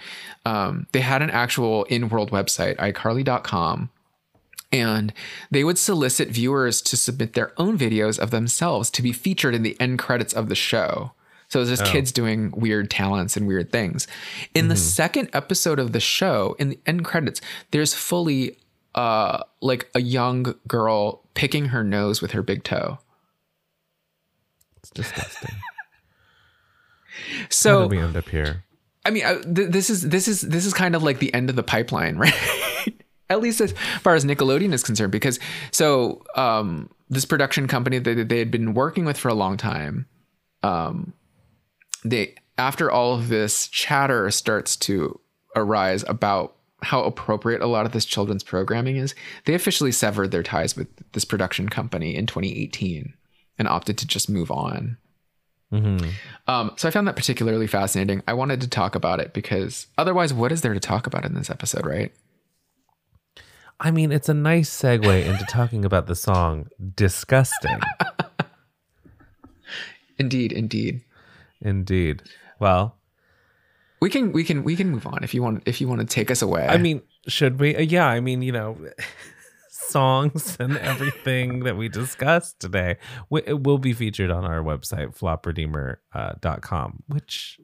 um, 0.46 0.86
they 0.92 1.00
had 1.00 1.22
an 1.22 1.30
actual 1.30 1.84
in-world 1.84 2.30
website, 2.30 2.76
iCarly.com. 2.76 3.90
And 4.70 5.12
they 5.50 5.64
would 5.64 5.76
solicit 5.76 6.28
viewers 6.30 6.80
to 6.82 6.96
submit 6.96 7.34
their 7.34 7.52
own 7.58 7.76
videos 7.76 8.18
of 8.18 8.30
themselves 8.30 8.90
to 8.92 9.02
be 9.02 9.12
featured 9.12 9.54
in 9.54 9.62
the 9.62 9.78
end 9.78 9.98
credits 9.98 10.32
of 10.32 10.48
the 10.48 10.54
show. 10.54 11.12
So 11.48 11.58
it 11.58 11.68
was 11.68 11.68
just 11.68 11.84
kids 11.92 12.12
doing 12.12 12.50
weird 12.52 12.90
talents 12.90 13.36
and 13.36 13.46
weird 13.46 13.70
things. 13.70 14.08
In 14.54 14.68
the 14.68 14.76
second 14.76 15.28
episode 15.34 15.78
of 15.78 15.92
the 15.92 16.00
show, 16.00 16.56
in 16.58 16.70
the 16.70 16.78
end 16.86 17.04
credits, 17.04 17.42
there's 17.72 17.92
fully 17.92 18.56
uh 18.94 19.42
like 19.60 19.90
a 19.94 20.00
young 20.00 20.54
girl 20.68 21.22
picking 21.34 21.66
her 21.66 21.82
nose 21.84 22.22
with 22.22 22.30
her 22.30 22.42
big 22.42 22.62
toe. 22.64 22.98
It's 24.82 24.90
disgusting. 24.90 25.54
So 27.50 27.86
we 27.86 27.98
end 27.98 28.16
up 28.16 28.28
here? 28.28 28.64
I 29.04 29.10
mean, 29.10 29.24
I, 29.24 29.34
th- 29.40 29.70
this 29.70 29.90
is 29.90 30.02
this 30.02 30.28
is 30.28 30.40
this 30.42 30.64
is 30.64 30.72
kind 30.72 30.94
of 30.94 31.02
like 31.02 31.18
the 31.18 31.32
end 31.34 31.50
of 31.50 31.56
the 31.56 31.62
pipeline, 31.62 32.16
right? 32.18 32.34
At 33.28 33.40
least 33.40 33.60
as 33.60 33.72
far 34.00 34.14
as 34.14 34.24
Nickelodeon 34.24 34.72
is 34.72 34.82
concerned, 34.82 35.12
because 35.12 35.38
so 35.70 36.22
um, 36.36 36.90
this 37.08 37.24
production 37.24 37.66
company 37.66 37.98
that 37.98 38.28
they 38.28 38.38
had 38.38 38.50
been 38.50 38.74
working 38.74 39.04
with 39.04 39.16
for 39.16 39.28
a 39.28 39.34
long 39.34 39.56
time, 39.56 40.06
um, 40.62 41.12
they 42.04 42.34
after 42.58 42.90
all 42.90 43.14
of 43.14 43.28
this 43.28 43.68
chatter 43.68 44.30
starts 44.30 44.76
to 44.76 45.18
arise 45.56 46.04
about 46.08 46.56
how 46.82 47.02
appropriate 47.04 47.62
a 47.62 47.66
lot 47.66 47.86
of 47.86 47.92
this 47.92 48.04
children's 48.04 48.42
programming 48.42 48.96
is, 48.96 49.14
they 49.44 49.54
officially 49.54 49.92
severed 49.92 50.32
their 50.32 50.42
ties 50.42 50.76
with 50.76 50.88
this 51.12 51.24
production 51.24 51.68
company 51.68 52.16
in 52.16 52.26
2018 52.26 53.14
and 53.58 53.68
opted 53.68 53.98
to 53.98 54.06
just 54.06 54.28
move 54.30 54.50
on. 54.50 54.96
Um, 55.72 56.72
so 56.76 56.86
I 56.86 56.90
found 56.90 57.08
that 57.08 57.16
particularly 57.16 57.66
fascinating. 57.66 58.22
I 58.28 58.34
wanted 58.34 58.60
to 58.60 58.68
talk 58.68 58.94
about 58.94 59.20
it 59.20 59.32
because 59.32 59.86
otherwise, 59.96 60.34
what 60.34 60.52
is 60.52 60.60
there 60.60 60.74
to 60.74 60.80
talk 60.80 61.06
about 61.06 61.24
in 61.24 61.32
this 61.32 61.48
episode, 61.48 61.86
right? 61.86 62.12
I 63.80 63.90
mean, 63.90 64.12
it's 64.12 64.28
a 64.28 64.34
nice 64.34 64.70
segue 64.70 65.24
into 65.24 65.44
talking 65.46 65.84
about 65.84 66.06
the 66.06 66.14
song 66.14 66.68
"Disgusting." 66.94 67.80
Indeed, 70.18 70.52
indeed. 70.52 71.00
Indeed. 71.60 72.22
Well, 72.60 72.96
We 74.00 74.10
can 74.10 74.32
we 74.32 74.44
can 74.44 74.62
we 74.62 74.76
can 74.76 74.90
move 74.90 75.06
on 75.06 75.24
if 75.24 75.32
you 75.34 75.42
want 75.42 75.62
if 75.66 75.80
you 75.80 75.88
want 75.88 76.00
to 76.00 76.06
take 76.06 76.30
us 76.30 76.42
away. 76.42 76.66
I 76.68 76.76
mean, 76.76 77.02
should 77.26 77.58
we? 77.58 77.74
Uh, 77.74 77.80
yeah, 77.80 78.06
I 78.06 78.20
mean, 78.20 78.42
you 78.42 78.52
know, 78.52 78.76
songs 79.88 80.56
and 80.60 80.76
everything 80.78 81.60
that 81.60 81.76
we 81.76 81.88
discussed 81.88 82.60
today 82.60 82.96
it 83.46 83.62
will 83.62 83.78
be 83.78 83.92
featured 83.92 84.30
on 84.30 84.44
our 84.44 84.62
website, 84.62 85.16
flopredeemer.com, 85.16 86.92
uh, 87.10 87.14
which 87.14 87.60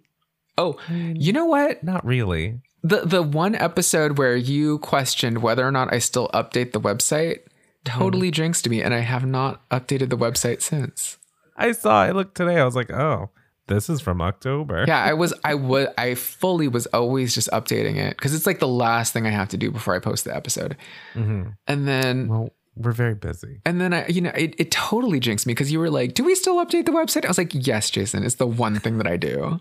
oh, 0.56 0.78
you 0.88 1.32
know 1.32 1.46
what? 1.46 1.82
not 1.82 2.04
really. 2.04 2.60
The 2.82 3.00
the 3.00 3.22
one 3.22 3.54
episode 3.54 4.18
where 4.18 4.36
you 4.36 4.78
questioned 4.78 5.42
whether 5.42 5.66
or 5.66 5.72
not 5.72 5.92
I 5.92 5.98
still 5.98 6.28
update 6.28 6.72
the 6.72 6.80
website 6.80 7.40
totally 7.84 8.28
hmm. 8.28 8.32
drinks 8.32 8.62
to 8.62 8.70
me, 8.70 8.82
and 8.82 8.94
I 8.94 9.00
have 9.00 9.26
not 9.26 9.68
updated 9.70 10.10
the 10.10 10.18
website 10.18 10.62
since. 10.62 11.18
I 11.56 11.72
saw 11.72 12.02
i 12.02 12.12
looked 12.12 12.36
today. 12.36 12.60
I 12.60 12.64
was 12.64 12.76
like, 12.76 12.92
oh, 12.92 13.30
this 13.68 13.88
is 13.88 14.00
from 14.00 14.20
October. 14.20 14.84
Yeah, 14.88 15.02
I 15.02 15.12
was 15.12 15.32
I 15.44 15.54
would 15.54 15.88
I 15.96 16.14
fully 16.14 16.68
was 16.68 16.86
always 16.86 17.34
just 17.34 17.48
updating 17.50 17.96
it 17.96 18.16
because 18.16 18.34
it's 18.34 18.46
like 18.46 18.58
the 18.58 18.68
last 18.68 19.12
thing 19.12 19.26
I 19.26 19.30
have 19.30 19.48
to 19.50 19.56
do 19.56 19.70
before 19.70 19.94
I 19.94 19.98
post 20.00 20.24
the 20.24 20.34
episode, 20.34 20.76
and 21.14 21.54
then 21.66 22.28
Well, 22.28 22.50
we're 22.74 22.92
very 22.92 23.14
busy. 23.14 23.60
And 23.64 23.80
then 23.80 23.92
I, 23.92 24.06
you 24.08 24.20
know, 24.20 24.30
it, 24.34 24.54
it 24.58 24.70
totally 24.70 25.18
jinxed 25.20 25.46
me 25.46 25.52
because 25.52 25.70
you 25.72 25.78
were 25.80 25.90
like, 25.90 26.14
"Do 26.14 26.24
we 26.24 26.34
still 26.34 26.56
update 26.64 26.86
the 26.86 26.92
website?" 26.92 27.24
I 27.24 27.28
was 27.28 27.38
like, 27.38 27.50
"Yes, 27.52 27.90
Jason. 27.90 28.24
It's 28.24 28.36
the 28.36 28.46
one 28.46 28.78
thing 28.78 28.98
that 28.98 29.06
I 29.06 29.16
do." 29.16 29.60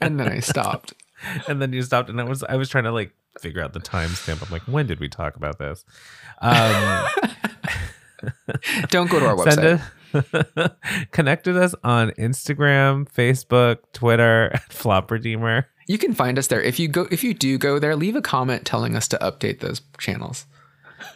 And 0.00 0.18
then 0.18 0.28
I 0.28 0.40
stopped. 0.52 0.94
and 1.48 1.60
then 1.62 1.72
you 1.72 1.82
stopped 1.82 2.08
and 2.10 2.20
I 2.20 2.24
was 2.24 2.42
I 2.42 2.56
was 2.56 2.68
trying 2.68 2.84
to 2.84 2.92
like 2.92 3.12
figure 3.40 3.62
out 3.62 3.72
the 3.72 3.80
timestamp. 3.80 4.44
I'm 4.44 4.50
like, 4.50 4.62
when 4.62 4.86
did 4.86 4.98
we 5.00 5.08
talk 5.08 5.36
about 5.36 5.58
this? 5.58 5.84
Um 6.40 7.06
Don't 8.88 9.10
go 9.10 9.18
to 9.18 9.26
our 9.26 9.38
send 9.50 9.60
website. 9.60 9.82
Connect 11.12 11.46
with 11.46 11.56
us 11.56 11.74
on 11.84 12.10
Instagram, 12.12 13.10
Facebook, 13.12 13.78
Twitter 13.92 14.52
Flop 14.68 15.10
Redeemer. 15.10 15.66
You 15.88 15.98
can 15.98 16.14
find 16.14 16.38
us 16.38 16.46
there. 16.46 16.62
If 16.62 16.78
you 16.78 16.88
go 16.88 17.06
if 17.10 17.24
you 17.24 17.34
do 17.34 17.58
go 17.58 17.78
there, 17.78 17.96
leave 17.96 18.16
a 18.16 18.22
comment 18.22 18.64
telling 18.64 18.94
us 18.96 19.08
to 19.08 19.18
update 19.18 19.60
those 19.60 19.80
channels. 19.98 20.46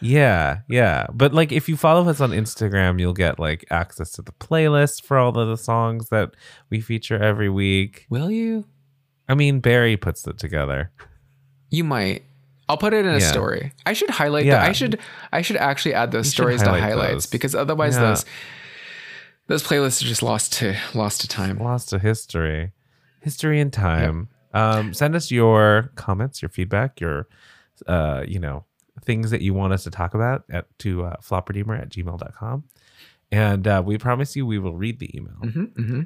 Yeah, 0.01 0.59
yeah. 0.67 1.07
But 1.13 1.33
like 1.33 1.51
if 1.51 1.69
you 1.69 1.77
follow 1.77 2.07
us 2.09 2.19
on 2.19 2.31
Instagram, 2.31 2.99
you'll 2.99 3.13
get 3.13 3.39
like 3.39 3.65
access 3.71 4.11
to 4.13 4.21
the 4.21 4.33
playlist 4.33 5.03
for 5.03 5.17
all 5.17 5.37
of 5.37 5.47
the 5.47 5.57
songs 5.57 6.09
that 6.09 6.31
we 6.69 6.81
feature 6.81 7.17
every 7.21 7.49
week. 7.49 8.05
Will 8.09 8.29
you? 8.29 8.65
I 9.29 9.35
mean, 9.35 9.59
Barry 9.59 9.97
puts 9.97 10.27
it 10.27 10.37
together. 10.37 10.91
You 11.69 11.83
might. 11.83 12.23
I'll 12.69 12.77
put 12.77 12.93
it 12.93 13.05
in 13.05 13.13
a 13.15 13.19
Yeah. 13.19 13.31
story. 13.31 13.71
I 13.85 13.93
should 13.93 14.09
highlight 14.09 14.45
Yeah. 14.45 14.59
that. 14.59 14.69
I 14.69 14.71
should 14.73 14.99
I 15.31 15.41
should 15.41 15.55
actually 15.57 15.93
add 15.93 16.11
those 16.11 16.27
You 16.27 16.31
stories 16.31 16.61
to 16.63 16.69
highlights 16.69 17.13
those. 17.13 17.25
because 17.27 17.55
otherwise 17.55 17.95
Yeah. 17.95 18.01
those 18.01 18.25
those 19.47 19.63
playlists 19.63 20.01
are 20.03 20.07
just 20.07 20.23
lost 20.23 20.53
to 20.53 20.75
lost 20.93 21.21
to 21.21 21.27
time. 21.27 21.57
Lost 21.59 21.89
to 21.89 21.99
history. 21.99 22.71
History 23.21 23.59
and 23.59 23.71
time. 23.73 24.29
Um, 24.53 24.93
send 24.93 25.15
us 25.15 25.29
your 25.31 25.91
comments, 25.95 26.41
your 26.41 26.49
feedback, 26.49 26.99
your 27.01 27.27
uh, 27.87 28.23
you 28.27 28.39
know, 28.39 28.65
things 29.03 29.31
that 29.31 29.41
you 29.41 29.53
want 29.53 29.73
us 29.73 29.83
to 29.83 29.91
talk 29.91 30.13
about 30.13 30.43
at 30.49 30.65
to 30.79 31.03
uh, 31.05 31.15
flopredeemer 31.21 31.79
at 31.79 31.89
gmail.com. 31.89 32.63
And 33.31 33.67
uh, 33.67 33.83
we 33.85 33.97
promise 33.97 34.35
you 34.35 34.45
we 34.45 34.57
will 34.59 34.75
read 34.75 34.99
the 34.99 35.15
email. 35.17 35.35
hmm 35.35 35.63
hmm 35.65 36.01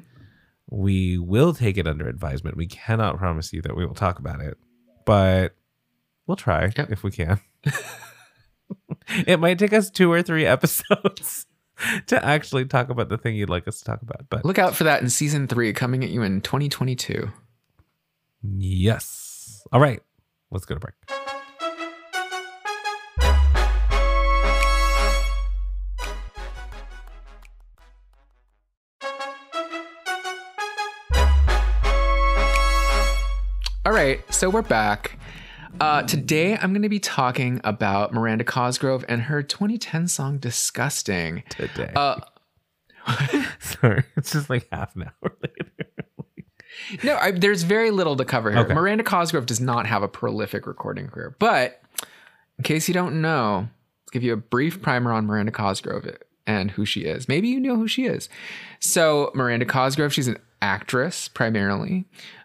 we 0.70 1.18
will 1.18 1.52
take 1.52 1.76
it 1.76 1.86
under 1.86 2.08
advisement. 2.08 2.56
We 2.56 2.66
cannot 2.66 3.18
promise 3.18 3.52
you 3.52 3.60
that 3.62 3.76
we 3.76 3.84
will 3.84 3.94
talk 3.94 4.18
about 4.18 4.40
it, 4.40 4.56
but 5.04 5.54
we'll 6.26 6.36
try 6.36 6.72
Yep. 6.76 6.90
if 6.90 7.02
we 7.02 7.10
can. 7.10 7.40
it 9.26 9.38
might 9.38 9.58
take 9.58 9.72
us 9.72 9.90
two 9.90 10.10
or 10.10 10.22
three 10.22 10.46
episodes 10.46 11.46
to 12.06 12.24
actually 12.24 12.64
talk 12.64 12.88
about 12.88 13.08
the 13.08 13.18
thing 13.18 13.36
you'd 13.36 13.50
like 13.50 13.66
us 13.68 13.78
to 13.78 13.84
talk 13.84 14.02
about. 14.02 14.28
But 14.28 14.44
Look 14.44 14.58
out 14.58 14.74
for 14.74 14.84
that 14.84 15.02
in 15.02 15.10
season 15.10 15.46
three 15.48 15.72
coming 15.72 16.04
at 16.04 16.10
you 16.10 16.22
in 16.22 16.40
2022. 16.40 17.28
yes. 18.58 19.66
All 19.72 19.80
right. 19.80 20.00
Let's 20.50 20.66
go 20.66 20.74
to 20.74 20.80
break. 20.80 20.94
All 33.84 33.92
right, 33.92 34.20
so 34.32 34.48
we're 34.48 34.62
back. 34.62 35.18
Uh, 35.80 36.02
today, 36.02 36.56
I'm 36.56 36.72
going 36.72 36.82
to 36.82 36.88
be 36.88 37.00
talking 37.00 37.60
about 37.64 38.12
Miranda 38.12 38.44
Cosgrove 38.44 39.04
and 39.08 39.22
her 39.22 39.42
2010 39.42 40.08
song 40.08 40.38
"Disgusting." 40.38 41.42
Today. 41.48 41.92
Uh, 41.96 42.20
Sorry. 43.60 44.04
It's 44.16 44.32
just 44.32 44.48
like 44.48 44.68
half 44.70 44.94
an 44.94 45.04
hour 45.04 45.32
later. 45.42 45.70
no, 47.02 47.16
I, 47.16 47.32
there's 47.32 47.64
very 47.64 47.90
little 47.90 48.16
to 48.16 48.24
cover 48.24 48.50
here. 48.50 48.60
Okay. 48.60 48.74
Miranda 48.74 49.02
Cosgrove 49.02 49.46
does 49.46 49.60
not 49.60 49.86
have 49.86 50.02
a 50.02 50.08
prolific 50.08 50.66
recording 50.66 51.08
career, 51.08 51.34
but 51.38 51.82
in 52.58 52.64
case 52.64 52.86
you 52.86 52.94
don't 52.94 53.20
know, 53.20 53.68
let's 54.02 54.10
give 54.12 54.22
you 54.22 54.32
a 54.32 54.36
brief 54.36 54.80
primer 54.82 55.12
on 55.12 55.26
Miranda 55.26 55.52
Cosgrove 55.52 56.06
and 56.46 56.70
who 56.70 56.84
she 56.84 57.00
is. 57.00 57.28
Maybe 57.28 57.48
you 57.48 57.58
know 57.58 57.76
who 57.76 57.88
she 57.88 58.04
is. 58.06 58.28
So, 58.78 59.32
Miranda 59.34 59.66
Cosgrove, 59.66 60.12
she's 60.12 60.28
an 60.28 60.38
actress 60.60 61.26
primarily. 61.28 62.04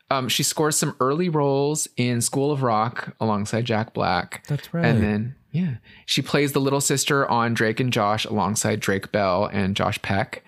Um, 0.10 0.30
she 0.30 0.44
scores 0.44 0.78
some 0.78 0.96
early 1.02 1.28
roles 1.30 1.88
in 1.98 2.22
School 2.22 2.52
of 2.52 2.64
Rock 2.64 3.14
alongside 3.20 3.66
Jack 3.66 3.94
Black. 3.94 4.46
That's 4.48 4.74
right. 4.74 4.86
And 4.86 5.04
then, 5.04 5.36
yeah, 5.52 5.76
she 6.06 6.22
plays 6.22 6.54
the 6.54 6.62
little 6.62 6.80
sister 6.82 7.28
on 7.28 7.54
Drake 7.54 7.80
and 7.82 7.92
Josh 7.92 8.24
alongside 8.26 8.80
Drake 8.80 9.12
Bell 9.12 9.46
and 9.52 9.76
Josh 9.76 10.02
Peck. 10.02 10.44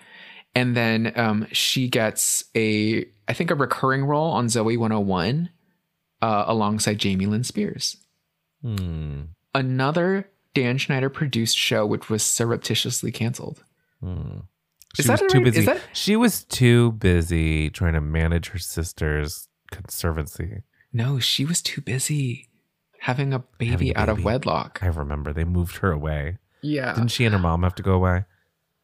And 0.54 0.76
then 0.76 1.12
um, 1.14 1.46
she 1.52 1.88
gets 1.88 2.44
a, 2.56 3.04
I 3.28 3.34
think, 3.34 3.50
a 3.50 3.54
recurring 3.54 4.04
role 4.04 4.30
on 4.30 4.46
Zoey 4.46 4.78
101 4.78 5.50
uh, 6.22 6.44
alongside 6.46 6.98
Jamie 6.98 7.26
Lynn 7.26 7.44
Spears. 7.44 7.96
Hmm. 8.62 9.22
Another 9.54 10.28
Dan 10.54 10.78
Schneider 10.78 11.10
produced 11.10 11.56
show, 11.56 11.84
which 11.86 12.08
was 12.08 12.22
surreptitiously 12.22 13.12
canceled. 13.12 13.62
Hmm. 14.02 14.38
Is 14.98 15.04
She 15.04 15.08
that 15.08 15.22
was 15.22 15.32
too 15.32 15.38
right- 15.38 15.44
busy. 15.44 15.64
that- 15.66 15.80
She 15.92 16.16
was 16.16 16.44
too 16.44 16.92
busy 16.92 17.70
trying 17.70 17.92
to 17.92 18.00
manage 18.00 18.48
her 18.48 18.58
sister's 18.58 19.46
conservancy. 19.70 20.62
No, 20.92 21.18
she 21.18 21.44
was 21.44 21.62
too 21.62 21.80
busy 21.80 22.48
having 23.00 23.32
a 23.32 23.38
baby 23.58 23.70
Having 23.70 23.96
a 23.96 23.98
out 23.98 24.08
of 24.08 24.24
wedlock. 24.24 24.80
I 24.82 24.88
remember 24.88 25.32
they 25.32 25.44
moved 25.44 25.78
her 25.78 25.90
away. 25.90 26.38
Yeah. 26.62 26.94
Didn't 26.94 27.10
she 27.10 27.24
and 27.24 27.32
her 27.32 27.38
mom 27.38 27.62
have 27.62 27.74
to 27.76 27.82
go 27.82 27.94
away? 27.94 28.24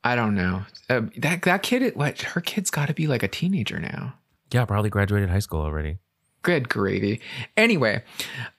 I 0.02 0.14
don't 0.14 0.34
know. 0.34 0.62
Um, 0.88 1.10
that 1.18 1.42
that 1.42 1.62
kid, 1.62 1.96
what 1.96 2.22
her 2.22 2.40
kid's 2.40 2.70
got 2.70 2.86
to 2.86 2.94
be 2.94 3.06
like 3.06 3.22
a 3.22 3.28
teenager 3.28 3.80
now. 3.80 4.14
Yeah, 4.52 4.64
probably 4.64 4.88
graduated 4.88 5.30
high 5.30 5.40
school 5.40 5.60
already. 5.60 5.98
Good 6.42 6.68
gravy. 6.68 7.20
Anyway, 7.56 8.04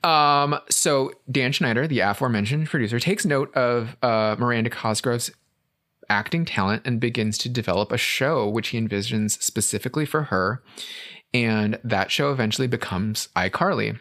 um, 0.03 0.59
so 0.69 1.13
Dan 1.31 1.53
Schneider, 1.53 1.87
the 1.87 2.01
aforementioned 2.01 2.67
producer, 2.67 2.99
takes 2.99 3.25
note 3.25 3.55
of 3.55 3.95
uh, 4.03 4.35
Miranda 4.37 4.69
Cosgrove's 4.69 5.31
acting 6.09 6.43
talent 6.43 6.81
and 6.85 6.99
begins 6.99 7.37
to 7.37 7.49
develop 7.49 7.91
a 7.91 7.97
show 7.97 8.47
which 8.47 8.69
he 8.69 8.81
envisions 8.81 9.41
specifically 9.41 10.05
for 10.05 10.23
her. 10.23 10.61
And 11.33 11.79
that 11.83 12.11
show 12.11 12.31
eventually 12.31 12.67
becomes 12.67 13.29
iCarly. 13.35 13.99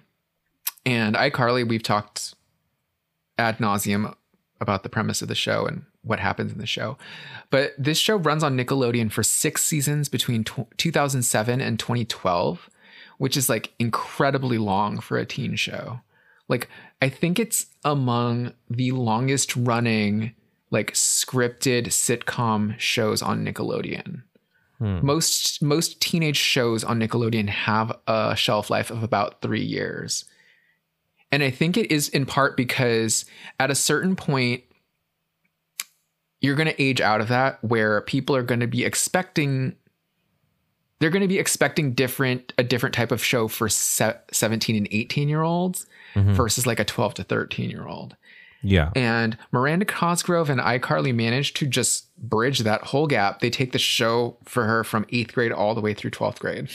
And 0.85 1.17
iCarly, 1.17 1.69
we've 1.69 1.83
talked 1.83 2.35
ad 3.39 3.59
nauseum 3.59 4.15
about 4.61 4.83
the 4.83 4.89
premise 4.89 5.23
of 5.23 5.29
the 5.29 5.35
show 5.35 5.67
and 5.67 5.85
what 6.03 6.21
happens 6.21 6.53
in 6.53 6.59
the 6.59 6.67
show. 6.67 6.97
But 7.51 7.73
this 7.77 7.99
show 7.99 8.17
runs 8.17 8.43
on 8.43 8.57
Nickelodeon 8.57 9.11
for 9.11 9.23
six 9.23 9.63
seasons 9.65 10.09
between 10.09 10.45
tw 10.45 10.67
2007 10.77 11.61
and 11.61 11.79
2012, 11.79 12.71
which 13.19 13.37
is 13.37 13.49
like 13.49 13.73
incredibly 13.79 14.59
long 14.59 15.01
for 15.01 15.19
a 15.19 15.27
teen 15.27 15.57
show. 15.57 16.01
Like, 16.49 16.69
I 17.03 17.09
think 17.09 17.39
it's 17.39 17.67
among 17.85 18.53
the 18.71 18.93
longest 18.93 19.57
running, 19.57 20.35
like, 20.71 20.93
scripted 20.93 21.87
sitcom 21.89 22.79
shows 22.79 23.21
on 23.21 23.45
Nickelodeon. 23.45 24.23
Hmm. 24.79 24.99
Most 25.05 25.63
most 25.63 26.01
teenage 26.01 26.37
shows 26.37 26.85
on 26.85 27.01
Nickelodeon 27.01 27.49
have 27.49 27.97
a 28.07 28.35
shelf 28.37 28.69
life 28.71 28.91
of 28.91 29.03
about 29.03 29.41
three 29.41 29.65
years. 29.65 30.25
And 31.33 31.43
I 31.43 31.51
think 31.51 31.77
it 31.77 31.91
is 31.91 32.09
in 32.11 32.27
part 32.27 32.57
because 32.57 33.25
at 33.59 33.71
a 33.71 33.75
certain 33.75 34.17
point, 34.17 34.63
you're 36.41 36.55
going 36.55 36.69
to 36.69 36.83
age 36.83 37.01
out 37.01 37.21
of 37.21 37.29
that 37.29 37.63
where 37.65 38.01
people 38.03 38.37
are 38.37 38.43
going 38.43 38.61
to 38.61 38.67
be 38.67 38.85
expecting 38.85 39.75
they're 40.99 41.11
going 41.11 41.23
to 41.23 41.29
be 41.29 41.39
expecting 41.39 41.93
different 41.93 42.53
a 42.59 42.63
different 42.63 42.95
type 42.95 43.13
of 43.13 43.23
show 43.23 43.49
for 43.49 43.69
se- 43.69 44.17
17 44.33 44.77
and 44.77 44.89
18 44.91 45.29
year 45.29 45.43
olds 45.43 45.87
Mhm. 46.15 46.33
versus 46.35 46.67
like 46.67 46.81
a 46.81 46.85
12 46.85 47.15
to 47.15 47.25
13 47.25 47.69
year 47.71 47.87
old 47.87 48.17
Yeah. 48.67 48.91
and 48.97 49.39
miranda 49.53 49.85
cosgrove 49.85 50.51
and 50.51 50.61
icarly 50.61 51.15
managed 51.15 51.57
to 51.57 51.67
just 51.67 52.15
bridge 52.17 52.61
that 52.61 52.83
whole 52.83 53.07
gap 53.07 53.41
they 53.41 53.51
take 53.51 53.73
the 53.73 53.79
show 53.79 54.37
for 54.45 54.65
her 54.65 54.85
from 54.85 55.07
eighth 55.11 55.35
grade 55.35 55.53
all 55.53 55.75
the 55.75 55.81
way 55.81 55.95
through 55.95 56.11
12th 56.11 56.39
grade 56.39 56.69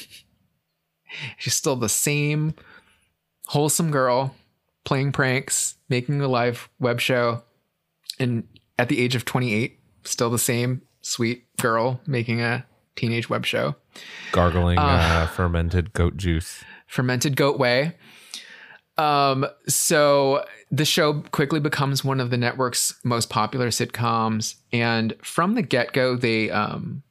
she's 1.38 1.54
still 1.54 1.76
the 1.76 1.90
same 1.90 2.54
wholesome 3.48 3.92
girl 3.92 4.36
playing 4.86 5.12
pranks 5.12 5.76
making 5.90 6.22
a 6.22 6.28
live 6.28 6.70
web 6.80 7.00
show 7.00 7.44
and 8.20 8.48
at 8.80 8.90
the 8.90 9.00
age 9.00 9.16
of 9.16 9.26
28 9.26 9.80
still 10.04 10.30
the 10.30 10.40
same 10.40 10.82
sweet 11.02 11.46
girl 11.58 12.00
making 12.08 12.42
a 12.42 12.66
teenage 12.96 13.30
web 13.30 13.46
show 13.46 13.76
Gargling 14.32 14.78
uh, 14.78 15.28
fermented 15.28 15.94
goat 15.94 16.16
juice. 16.16 16.64
fermented 16.88 17.36
goat 17.36 17.60
way. 17.60 17.96
Um, 19.02 19.48
so 19.68 20.46
the 20.70 20.86
show 20.86 21.24
quickly 21.32 21.60
becomes 21.60 22.06
one 22.06 22.20
of 22.20 22.30
the 22.30 22.38
network's 22.38 23.00
most 23.04 23.32
popular 23.32 23.70
sitcoms, 23.70 24.56
and 24.72 25.16
from 25.24 25.56
the 25.56 25.64
get 25.64 25.92
go, 25.92 26.16
they 26.16 26.52
um, 26.52 27.02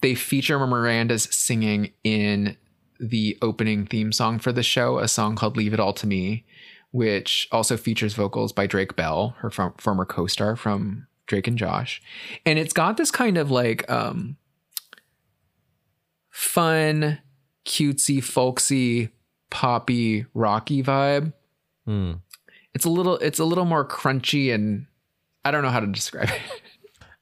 they 0.00 0.14
feature 0.14 0.64
Miranda's 0.64 1.24
singing 1.24 1.92
in 2.04 2.56
the 3.00 3.36
opening 3.42 3.84
theme 3.84 4.12
song 4.12 4.38
for 4.38 4.52
the 4.52 4.62
show, 4.62 5.00
a 5.00 5.08
song 5.08 5.34
called 5.34 5.56
"Leave 5.56 5.74
It 5.74 5.80
All 5.80 5.92
to 5.94 6.06
Me," 6.06 6.44
which 6.92 7.48
also 7.50 7.76
features 7.76 8.14
vocals 8.14 8.52
by 8.52 8.68
Drake 8.68 8.94
Bell, 8.94 9.34
her 9.38 9.50
former 9.50 10.04
co-star 10.04 10.54
from 10.54 11.08
Drake 11.26 11.48
and 11.48 11.58
Josh, 11.58 12.00
and 12.46 12.60
it's 12.60 12.72
got 12.72 12.96
this 12.96 13.10
kind 13.10 13.38
of 13.38 13.50
like 13.50 13.90
um, 13.90 14.36
fun, 16.30 17.18
cutesy, 17.64 18.22
folksy, 18.22 19.08
poppy, 19.50 20.26
rocky 20.34 20.82
vibe. 20.82 21.32
Hmm. 21.86 22.12
It's 22.74 22.84
a 22.84 22.90
little 22.90 23.16
it's 23.18 23.38
a 23.38 23.44
little 23.44 23.64
more 23.64 23.84
crunchy 23.86 24.54
and 24.54 24.86
I 25.44 25.50
don't 25.50 25.62
know 25.62 25.70
how 25.70 25.80
to 25.80 25.86
describe 25.86 26.28
it. 26.30 26.40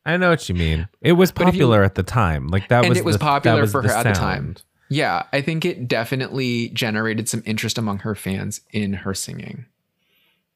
I 0.04 0.16
know 0.16 0.30
what 0.30 0.48
you 0.48 0.54
mean. 0.54 0.88
It 1.00 1.12
was 1.12 1.30
if 1.30 1.38
you- 1.38 1.44
popular 1.46 1.82
at 1.82 1.94
the 1.94 2.02
time. 2.02 2.48
Like 2.48 2.68
that 2.68 2.80
And 2.84 2.90
was 2.90 2.98
it 2.98 3.04
was 3.04 3.16
the- 3.16 3.20
popular 3.20 3.62
was 3.62 3.72
for 3.72 3.82
her 3.82 3.88
at 3.90 4.02
the 4.04 4.12
time. 4.12 4.56
Yeah, 4.88 5.24
I 5.32 5.40
think 5.40 5.64
it 5.64 5.88
definitely 5.88 6.68
generated 6.68 7.28
some 7.28 7.42
interest 7.44 7.76
among 7.76 7.98
her 8.00 8.14
fans 8.14 8.60
in 8.70 8.92
her 8.92 9.14
singing. 9.14 9.66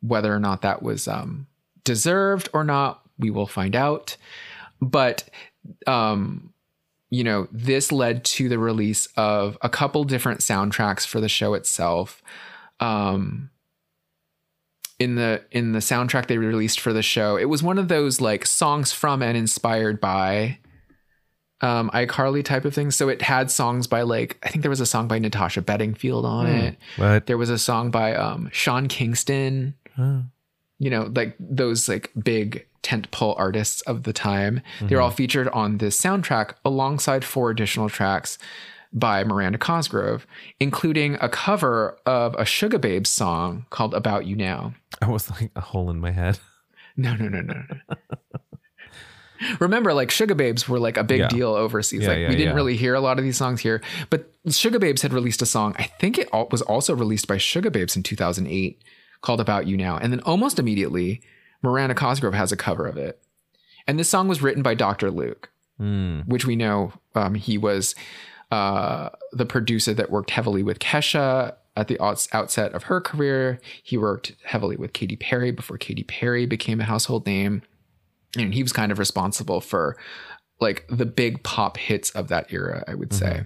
Whether 0.02 0.32
or 0.32 0.38
not 0.38 0.62
that 0.62 0.82
was 0.82 1.08
um, 1.08 1.48
deserved 1.82 2.48
or 2.52 2.62
not, 2.62 3.02
we 3.18 3.30
will 3.30 3.48
find 3.48 3.74
out. 3.74 4.16
but 4.80 5.28
um, 5.86 6.49
you 7.10 7.24
know, 7.24 7.48
this 7.50 7.90
led 7.92 8.24
to 8.24 8.48
the 8.48 8.58
release 8.58 9.06
of 9.16 9.58
a 9.62 9.68
couple 9.68 10.04
different 10.04 10.40
soundtracks 10.40 11.06
for 11.06 11.20
the 11.20 11.28
show 11.28 11.54
itself. 11.54 12.22
Um, 12.78 13.50
in 14.98 15.16
the 15.16 15.42
in 15.50 15.72
the 15.72 15.78
soundtrack 15.80 16.26
they 16.26 16.38
released 16.38 16.80
for 16.80 16.92
the 16.92 17.02
show, 17.02 17.36
it 17.36 17.46
was 17.46 17.62
one 17.62 17.78
of 17.78 17.88
those 17.88 18.20
like 18.20 18.46
songs 18.46 18.92
from 18.92 19.22
and 19.22 19.36
inspired 19.36 20.00
by 20.00 20.58
um 21.62 21.90
iCarly 21.92 22.44
type 22.44 22.64
of 22.64 22.74
things. 22.74 22.96
So 22.96 23.08
it 23.08 23.22
had 23.22 23.50
songs 23.50 23.86
by 23.86 24.02
like 24.02 24.38
I 24.42 24.48
think 24.48 24.62
there 24.62 24.70
was 24.70 24.80
a 24.80 24.86
song 24.86 25.08
by 25.08 25.18
Natasha 25.18 25.62
Bedingfield 25.62 26.24
on 26.24 26.46
it. 26.46 26.76
What? 26.96 27.26
There 27.26 27.38
was 27.38 27.50
a 27.50 27.58
song 27.58 27.90
by 27.90 28.14
um 28.14 28.50
Sean 28.52 28.88
Kingston 28.88 29.74
you 30.78 30.88
know, 30.90 31.10
like 31.14 31.36
those 31.38 31.88
like 31.88 32.10
big 32.20 32.66
tentpole 32.82 33.34
artists 33.38 33.80
of 33.82 34.04
the 34.04 34.12
time. 34.12 34.62
They're 34.80 35.00
all 35.00 35.08
mm-hmm. 35.08 35.16
featured 35.16 35.48
on 35.48 35.78
this 35.78 36.00
soundtrack 36.00 36.54
alongside 36.64 37.24
four 37.24 37.50
additional 37.50 37.88
tracks 37.88 38.38
by 38.92 39.22
Miranda 39.22 39.58
Cosgrove, 39.58 40.26
including 40.58 41.16
a 41.20 41.28
cover 41.28 41.96
of 42.06 42.34
a 42.34 42.42
Sugababes 42.42 43.06
song 43.06 43.66
called 43.70 43.94
About 43.94 44.26
You 44.26 44.36
Now. 44.36 44.74
I 45.00 45.08
was 45.08 45.30
like 45.30 45.50
a 45.54 45.60
hole 45.60 45.90
in 45.90 46.00
my 46.00 46.10
head. 46.10 46.38
No, 46.96 47.14
no, 47.14 47.28
no, 47.28 47.40
no. 47.40 47.54
no. 47.54 47.96
Remember, 49.58 49.94
like 49.94 50.10
Sugababes 50.10 50.68
were 50.68 50.78
like 50.78 50.96
a 50.96 51.04
big 51.04 51.20
Yeah. 51.20 51.28
deal 51.28 51.54
overseas. 51.54 52.02
Yeah, 52.02 52.08
like 52.08 52.18
yeah, 52.18 52.28
we 52.28 52.36
didn't 52.36 52.54
really 52.54 52.76
hear 52.76 52.94
a 52.94 53.00
lot 53.00 53.18
of 53.18 53.24
these 53.24 53.36
songs 53.36 53.60
here, 53.60 53.80
but 54.10 54.30
Sugababes 54.48 55.00
had 55.00 55.12
released 55.12 55.40
a 55.40 55.46
song. 55.46 55.74
I 55.78 55.84
think 55.84 56.18
it 56.18 56.28
was 56.32 56.60
also 56.62 56.94
released 56.94 57.26
by 57.26 57.36
Sugababes 57.36 57.96
in 57.96 58.02
2008 58.02 58.82
called 59.22 59.40
About 59.40 59.66
You 59.66 59.76
Now. 59.76 59.96
And 59.96 60.12
then 60.12 60.20
almost 60.20 60.58
immediately, 60.58 61.22
Miranda 61.62 61.94
Cosgrove 61.94 62.34
has 62.34 62.52
a 62.52 62.56
cover 62.56 62.86
of 62.86 62.96
it. 62.96 63.20
And 63.86 63.98
this 63.98 64.08
song 64.08 64.28
was 64.28 64.42
written 64.42 64.62
by 64.62 64.74
Dr. 64.74 65.10
Luke, 65.10 65.50
Hmm. 65.78 66.20
which 66.26 66.44
we 66.44 66.56
know 66.56 66.92
um, 67.14 67.34
he 67.34 67.56
was 67.56 67.94
uh, 68.50 69.08
the 69.32 69.46
producer 69.46 69.94
that 69.94 70.10
worked 70.10 70.30
heavily 70.30 70.62
with 70.62 70.78
Kesha 70.78 71.54
at 71.76 71.88
the 71.88 71.98
outset 72.02 72.72
of 72.74 72.84
her 72.84 73.00
career. 73.00 73.60
He 73.82 73.96
worked 73.96 74.32
heavily 74.44 74.76
with 74.76 74.92
Katy 74.92 75.16
Perry 75.16 75.50
before 75.52 75.78
Katy 75.78 76.02
Perry 76.02 76.44
became 76.44 76.80
a 76.80 76.84
household 76.84 77.24
name. 77.26 77.62
And 78.36 78.52
he 78.52 78.62
was 78.62 78.72
kind 78.72 78.92
of 78.92 78.98
responsible 78.98 79.60
for 79.60 79.96
like 80.60 80.84
the 80.90 81.06
big 81.06 81.42
pop 81.42 81.78
hits 81.78 82.10
of 82.10 82.28
that 82.28 82.52
era, 82.52 82.84
I 82.86 82.94
would 82.94 83.12
say. 83.14 83.44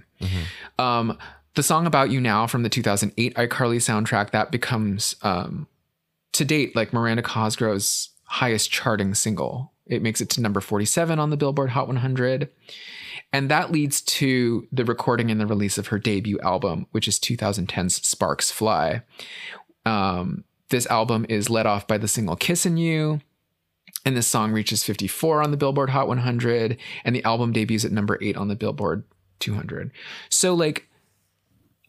Um, 0.78 1.16
the 1.54 1.62
song 1.62 1.86
About 1.86 2.10
You 2.10 2.20
Now 2.20 2.46
from 2.48 2.64
the 2.64 2.68
2008 2.68 3.34
iCarly 3.36 3.76
soundtrack, 3.76 4.30
that 4.32 4.50
becomes 4.50 5.14
um, 5.22 5.68
to 6.34 6.44
date 6.44 6.76
like 6.76 6.92
Miranda 6.92 7.22
Cosgrove's 7.22 8.10
highest 8.24 8.70
charting 8.70 9.14
single. 9.14 9.72
It 9.86 10.02
makes 10.02 10.20
it 10.20 10.30
to 10.30 10.40
number 10.40 10.60
47 10.60 11.18
on 11.18 11.30
the 11.30 11.36
Billboard 11.36 11.70
Hot 11.70 11.86
100. 11.86 12.50
And 13.32 13.50
that 13.50 13.72
leads 13.72 14.00
to 14.02 14.66
the 14.72 14.84
recording 14.84 15.30
and 15.30 15.40
the 15.40 15.46
release 15.46 15.78
of 15.78 15.88
her 15.88 15.98
debut 15.98 16.38
album, 16.40 16.86
which 16.92 17.08
is 17.08 17.18
2010's 17.18 17.96
Sparks 18.06 18.50
Fly. 18.50 19.02
Um, 19.84 20.44
this 20.70 20.86
album 20.86 21.26
is 21.28 21.50
led 21.50 21.66
off 21.66 21.86
by 21.86 21.98
the 21.98 22.08
single 22.08 22.36
Kissin' 22.36 22.76
You. 22.76 23.20
And 24.06 24.16
this 24.16 24.26
song 24.26 24.52
reaches 24.52 24.84
54 24.84 25.42
on 25.42 25.50
the 25.50 25.56
Billboard 25.56 25.90
Hot 25.90 26.08
100. 26.08 26.78
And 27.04 27.14
the 27.14 27.24
album 27.24 27.52
debuts 27.52 27.84
at 27.84 27.92
number 27.92 28.18
eight 28.20 28.36
on 28.36 28.48
the 28.48 28.56
Billboard 28.56 29.04
200. 29.40 29.90
So, 30.28 30.54
like, 30.54 30.88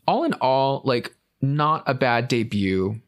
all 0.08 0.24
in 0.24 0.34
all, 0.34 0.82
like, 0.84 1.16
not 1.42 1.84
a 1.86 1.94
bad 1.94 2.28
debut 2.28 3.02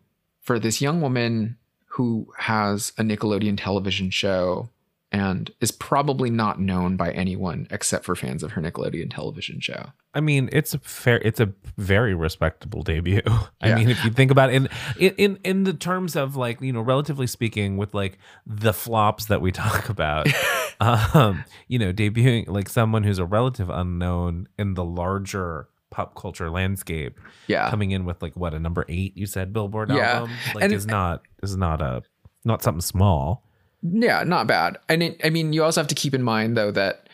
for 0.47 0.59
this 0.59 0.81
young 0.81 1.01
woman 1.01 1.57
who 1.87 2.31
has 2.37 2.93
a 2.97 3.01
Nickelodeon 3.03 3.57
television 3.61 4.09
show 4.09 4.69
and 5.11 5.51
is 5.59 5.71
probably 5.71 6.29
not 6.29 6.57
known 6.59 6.95
by 6.95 7.11
anyone 7.11 7.67
except 7.69 8.05
for 8.05 8.15
fans 8.15 8.43
of 8.43 8.51
her 8.53 8.61
Nickelodeon 8.61 9.13
television 9.13 9.59
show. 9.59 9.87
I 10.13 10.21
mean, 10.21 10.47
it's 10.53 10.73
a 10.73 10.79
fair, 10.79 11.17
it's 11.23 11.39
a 11.41 11.51
very 11.77 12.13
respectable 12.13 12.81
debut. 12.81 13.21
I 13.61 13.67
Yeah. 13.69 13.75
mean, 13.75 13.89
if 13.89 14.03
you 14.05 14.11
think 14.11 14.31
about 14.31 14.49
it 14.51 14.55
in, 14.55 14.69
in 14.97 15.13
in 15.17 15.39
in 15.43 15.63
the 15.65 15.73
terms 15.73 16.15
of 16.15 16.37
like 16.37 16.61
you 16.61 16.71
know, 16.71 16.81
relatively 16.81 17.27
speaking, 17.27 17.75
with 17.75 17.93
like 17.93 18.17
the 18.45 18.73
flops 18.73 19.25
that 19.25 19.41
we 19.41 19.51
talk 19.65 19.89
about, 19.89 20.27
um, 20.79 21.43
you 21.67 21.77
know, 21.79 21.91
debuting 21.91 22.47
like 22.47 22.69
someone 22.69 23.03
who's 23.03 23.19
a 23.19 23.25
relative 23.25 23.69
unknown 23.69 24.47
in 24.57 24.73
the 24.75 24.85
larger 24.85 25.67
pop 25.97 26.13
culture 26.15 26.51
landscape, 26.51 27.19
Yeah. 27.47 27.69
coming 27.71 27.89
in 27.89 28.05
with 28.05 28.21
like 28.21 28.35
what 28.37 28.53
a 28.53 28.59
number 28.59 28.85
eight 28.87 29.17
you 29.17 29.25
said 29.25 29.51
Billboard 29.51 29.89
Yeah. 29.89 30.17
album, 30.19 30.31
like 30.53 30.63
And- 30.65 30.73
is 30.73 30.85
not 30.85 31.23
is 31.41 31.57
not 31.57 31.81
a 31.81 32.03
not 32.45 32.61
something 32.61 32.81
small. 32.81 33.43
Yeah, 33.81 34.23
not 34.23 34.45
bad. 34.47 34.77
And 34.87 35.01
it, 35.03 35.19
I 35.23 35.29
mean, 35.31 35.53
you 35.53 35.63
also 35.63 35.79
have 35.81 35.87
to 35.87 35.95
keep 35.95 36.13
in 36.13 36.21
mind 36.21 36.55
though 36.55 36.69
that 36.71 37.09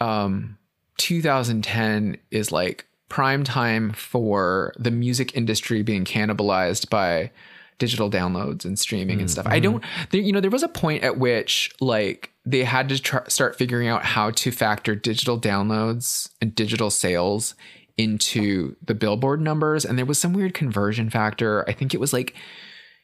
um 0.00 0.58
2010 0.98 2.18
is 2.30 2.52
like 2.52 2.86
prime 3.08 3.42
time 3.44 3.92
for 3.92 4.72
the 4.78 4.90
music 4.90 5.34
industry 5.36 5.82
being 5.82 6.04
cannibalized 6.04 6.90
by 6.90 7.30
digital 7.78 8.10
downloads 8.10 8.64
and 8.64 8.78
streaming 8.78 9.20
and 9.20 9.30
stuff. 9.30 9.46
I 9.46 9.60
don't 9.60 9.82
there, 10.10 10.20
you 10.20 10.32
know 10.32 10.40
there 10.40 10.50
was 10.50 10.62
a 10.62 10.68
point 10.68 11.02
at 11.04 11.18
which 11.18 11.70
like 11.80 12.32
they 12.46 12.64
had 12.64 12.88
to 12.88 12.98
try, 13.02 13.20
start 13.28 13.56
figuring 13.56 13.88
out 13.88 14.04
how 14.04 14.30
to 14.30 14.50
factor 14.50 14.94
digital 14.94 15.38
downloads 15.38 16.30
and 16.40 16.54
digital 16.54 16.90
sales 16.90 17.54
into 17.98 18.76
the 18.84 18.94
billboard 18.94 19.40
numbers 19.40 19.84
and 19.84 19.96
there 19.98 20.04
was 20.04 20.18
some 20.18 20.32
weird 20.32 20.52
conversion 20.54 21.08
factor. 21.10 21.64
I 21.68 21.72
think 21.72 21.94
it 21.94 22.00
was 22.00 22.12
like 22.12 22.34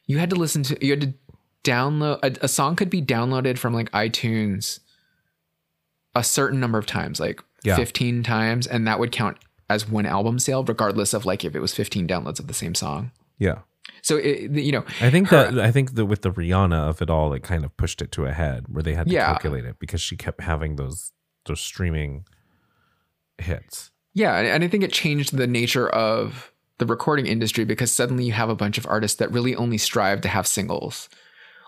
you 0.05 0.19
had 0.19 0.29
to 0.29 0.35
listen 0.35 0.63
to 0.63 0.85
you 0.85 0.91
had 0.91 1.01
to 1.01 1.13
download 1.63 2.19
a, 2.23 2.45
a 2.45 2.47
song 2.47 2.75
could 2.75 2.89
be 2.89 3.01
downloaded 3.01 3.57
from 3.57 3.73
like 3.73 3.89
iTunes 3.91 4.79
a 6.15 6.23
certain 6.23 6.59
number 6.59 6.77
of 6.77 6.85
times, 6.85 7.19
like 7.19 7.41
Yeah. 7.63 7.75
15 7.75 8.21
times, 8.23 8.67
and 8.67 8.85
that 8.87 8.99
would 8.99 9.11
count 9.11 9.37
as 9.69 9.89
one 9.89 10.05
album 10.05 10.37
sale, 10.37 10.63
regardless 10.63 11.13
of 11.13 11.25
like 11.25 11.43
if 11.43 11.55
it 11.55 11.59
was 11.59 11.73
15 11.73 12.07
downloads 12.07 12.39
of 12.39 12.47
the 12.47 12.53
same 12.53 12.75
song. 12.75 13.11
Yeah. 13.39 13.59
So 14.03 14.17
it, 14.17 14.51
you 14.51 14.71
know, 14.73 14.83
I 15.01 15.09
think 15.09 15.29
Her- 15.29 15.49
that 15.51 15.59
I 15.65 15.71
think 15.71 15.95
that 15.95 16.05
with 16.05 16.21
the 16.21 16.31
Rihanna 16.31 16.87
of 16.89 17.01
it 17.01 17.09
all, 17.09 17.33
it 17.33 17.41
kind 17.41 17.65
of 17.65 17.75
pushed 17.77 18.01
it 18.01 18.11
to 18.11 18.25
a 18.25 18.33
head 18.33 18.65
where 18.67 18.83
they 18.83 18.93
had 18.93 19.07
to 19.07 19.13
Yeah. 19.13 19.25
calculate 19.25 19.65
it 19.65 19.79
because 19.79 20.01
she 20.01 20.15
kept 20.17 20.41
having 20.41 20.75
those 20.75 21.11
those 21.45 21.61
streaming 21.61 22.25
hits. 23.39 23.89
Yeah, 24.13 24.37
and, 24.37 24.63
I 24.63 24.67
think 24.67 24.83
it 24.83 24.91
changed 24.91 25.35
the 25.35 25.47
nature 25.47 25.89
of 25.89 26.51
the 26.77 26.85
recording 26.85 27.27
industry 27.27 27.65
because 27.65 27.91
suddenly 27.91 28.25
you 28.25 28.31
have 28.31 28.49
a 28.49 28.55
bunch 28.55 28.77
of 28.77 28.85
artists 28.87 29.17
that 29.17 29.31
really 29.31 29.55
only 29.55 29.77
strive 29.77 30.21
to 30.21 30.27
have 30.27 30.47
singles. 30.47 31.09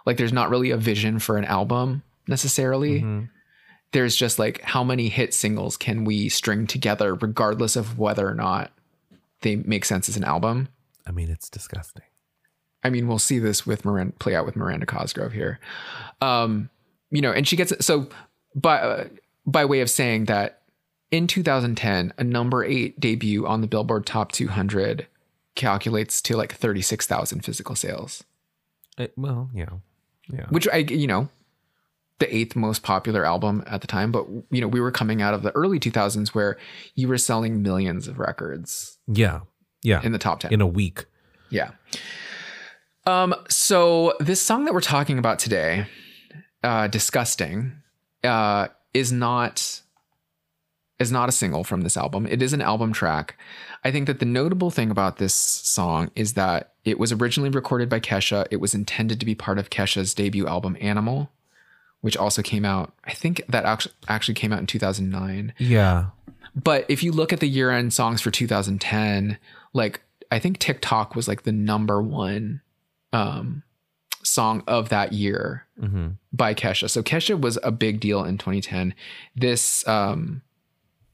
Like 0.05 0.17
there's 0.17 0.33
not 0.33 0.49
really 0.49 0.71
a 0.71 0.77
vision 0.77 1.19
for 1.19 1.37
an 1.37 1.45
album 1.45 2.03
necessarily. 2.27 3.01
Mhm. 3.01 3.29
There's 3.91 4.15
just 4.15 4.39
like 4.39 4.61
how 4.61 4.83
many 4.83 5.09
hit 5.09 5.33
singles 5.33 5.77
can 5.77 6.03
we 6.03 6.29
string 6.29 6.67
together, 6.67 7.15
regardless 7.15 7.75
of 7.75 7.97
whether 7.97 8.27
or 8.27 8.35
not 8.35 8.71
they 9.41 9.55
make 9.57 9.85
sense 9.85 10.09
as 10.09 10.17
an 10.17 10.23
album. 10.23 10.67
I 11.07 11.11
mean, 11.11 11.29
it's 11.29 11.49
disgusting. 11.49 12.03
I 12.83 12.89
mean, 12.89 13.07
we'll 13.07 13.19
see 13.19 13.39
this 13.39 13.65
with 13.65 13.85
Miranda 13.85 14.13
play 14.19 14.35
out 14.35 14.45
with 14.45 14.55
Miranda 14.55 14.85
Cosgrove 14.85 15.33
here. 15.33 15.59
Um, 16.21 16.69
you 17.09 17.21
know, 17.21 17.31
and 17.31 17.47
she 17.47 17.55
gets 17.55 17.73
so 17.85 18.07
by 18.53 18.79
uh, 18.79 19.07
by 19.45 19.65
way 19.65 19.81
of 19.81 19.89
saying 19.89 20.25
that 20.25 20.61
in 21.11 21.27
2010, 21.27 22.13
a 22.17 22.23
number 22.23 22.63
eight 22.63 22.99
debut 22.99 23.45
on 23.47 23.61
the 23.61 23.67
Billboard 23.67 24.05
Top 24.05 24.31
200 24.31 25.07
calculates 25.55 26.21
to 26.23 26.35
like 26.35 26.53
36,000 26.53 27.41
physical 27.45 27.75
sales, 27.75 28.23
It- 28.97 29.13
well, 29.15 29.49
yeah, 29.53 29.69
yeah. 30.31 30.47
which 30.49 30.67
I 30.67 30.77
you 30.77 31.07
know 31.07 31.29
the 32.19 32.33
eighth 32.35 32.55
most 32.55 32.81
popular 32.83 33.25
album 33.25 33.63
at 33.67 33.81
the 33.81 33.87
time. 33.87 34.11
But 34.11 34.25
you 34.49 34.61
know, 34.61 34.67
we 34.67 34.79
were 34.81 34.91
coming 34.91 35.21
out 35.21 35.33
of 35.33 35.43
the 35.43 35.51
early 35.51 35.79
2000s 35.79 36.29
where 36.29 36.57
you 36.95 37.07
were 37.07 37.17
selling 37.17 37.61
millions 37.61 38.07
of 38.07 38.19
records 38.19 38.97
Yeah. 39.07 39.41
Yeah. 39.83 40.01
in 40.01 40.11
the 40.13 40.17
top 40.17 40.39
10. 40.39 40.53
In 40.53 40.61
a 40.61 40.67
week. 40.67 41.05
Yeah. 41.49 41.71
Um, 43.05 43.35
so 43.49 44.15
this 44.19 44.41
song 44.41 44.65
that 44.65 44.73
we're 44.73 44.81
talking 44.81 45.19
about 45.19 45.39
today, 45.39 45.85
uh, 46.63 46.87
Disgusting, 46.87 47.73
uh, 48.23 48.69
is 48.93 49.11
not 49.11 49.81
is 50.99 51.11
not 51.11 51.29
a 51.29 51.33
single 51.33 51.63
from 51.63 51.81
this 51.81 51.97
album. 51.97 52.25
It 52.25 52.41
is 52.41 52.53
an 52.53 52.61
album 52.61 52.93
track. 52.93 53.37
I 53.83 53.91
think 53.91 54.07
that 54.07 54.19
the 54.19 54.25
notable 54.25 54.71
thing 54.71 54.89
about 54.89 55.17
this 55.17 55.33
song 55.33 56.09
is 56.15 56.33
that 56.33 56.73
it 56.85 56.97
was 56.97 57.11
originally 57.11 57.49
recorded 57.49 57.89
by 57.89 57.99
Kesha. 57.99 58.45
It 58.49 58.57
was 58.57 58.73
intended 58.73 59.19
to 59.19 59.25
be 59.25 59.35
part 59.35 59.59
of 59.59 59.69
Kesha's 59.69 60.13
debut 60.13 60.47
album 60.47 60.77
Animal, 60.79 61.29
which 62.01 62.15
also 62.15 62.41
came 62.41 62.63
out, 62.63 62.93
I 63.03 63.13
think 63.13 63.41
that 63.49 63.65
actually 63.65 63.93
actually 64.07 64.35
came 64.35 64.53
out 64.53 64.59
in 64.59 64.67
2009. 64.67 65.53
Yeah. 65.57 66.07
But 66.55 66.85
if 66.87 67.03
you 67.03 67.11
look 67.11 67.33
at 67.33 67.41
the 67.41 67.49
year 67.49 67.71
end 67.71 67.93
songs 67.93 68.21
for 68.21 68.31
2010, 68.31 69.37
like 69.73 70.01
I 70.31 70.39
think 70.39 70.59
TikTok 70.59 71.15
was 71.15 71.27
like 71.27 71.43
the 71.43 71.51
number 71.51 72.01
one 72.01 72.61
um, 73.11 73.63
song 74.23 74.63
of 74.65 74.89
that 74.89 75.11
year 75.11 75.65
hmm 75.79 76.09
by 76.31 76.53
Kesha. 76.53 76.89
So 76.89 77.01
Kesha 77.01 77.39
was 77.39 77.57
a 77.63 77.71
big 77.71 78.01
deal 78.01 78.23
in 78.25 78.37
2010. 78.37 78.93
This 79.35 79.87
um, 79.87 80.41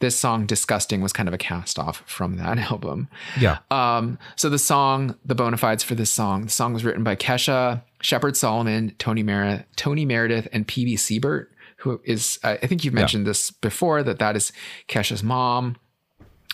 this 0.01 0.19
song 0.19 0.45
"Disgusting" 0.45 1.01
was 1.01 1.13
kind 1.13 1.27
of 1.27 1.33
a 1.33 1.37
cast 1.37 1.79
off 1.79 2.03
from 2.05 2.37
that 2.37 2.57
album. 2.71 3.07
Yeah. 3.39 3.59
Um, 3.71 4.19
so 4.35 4.49
the 4.49 4.59
song, 4.59 5.15
the 5.23 5.35
bona 5.35 5.57
fides 5.57 5.83
for 5.83 5.95
this 5.95 6.11
song, 6.11 6.43
the 6.45 6.49
song 6.49 6.73
was 6.73 6.83
written 6.83 7.03
by 7.03 7.15
Kesha, 7.15 7.81
Shepard 8.01 8.35
Solomon, 8.35 8.93
Tony 8.99 9.23
Meredith, 9.23 9.65
Tony 9.75 10.05
Meredith, 10.05 10.47
and 10.51 10.67
Pebe 10.67 10.97
Sebert, 10.97 11.51
who 11.77 12.01
is 12.03 12.39
I 12.43 12.53
I 12.53 12.67
think 12.67 12.83
you've 12.83 12.93
mentioned 12.93 13.25
this 13.25 13.51
before 13.51 14.03
that 14.03 14.19
that 14.19 14.35
is 14.35 14.51
Kesha's 14.87 15.23
mom. 15.23 15.77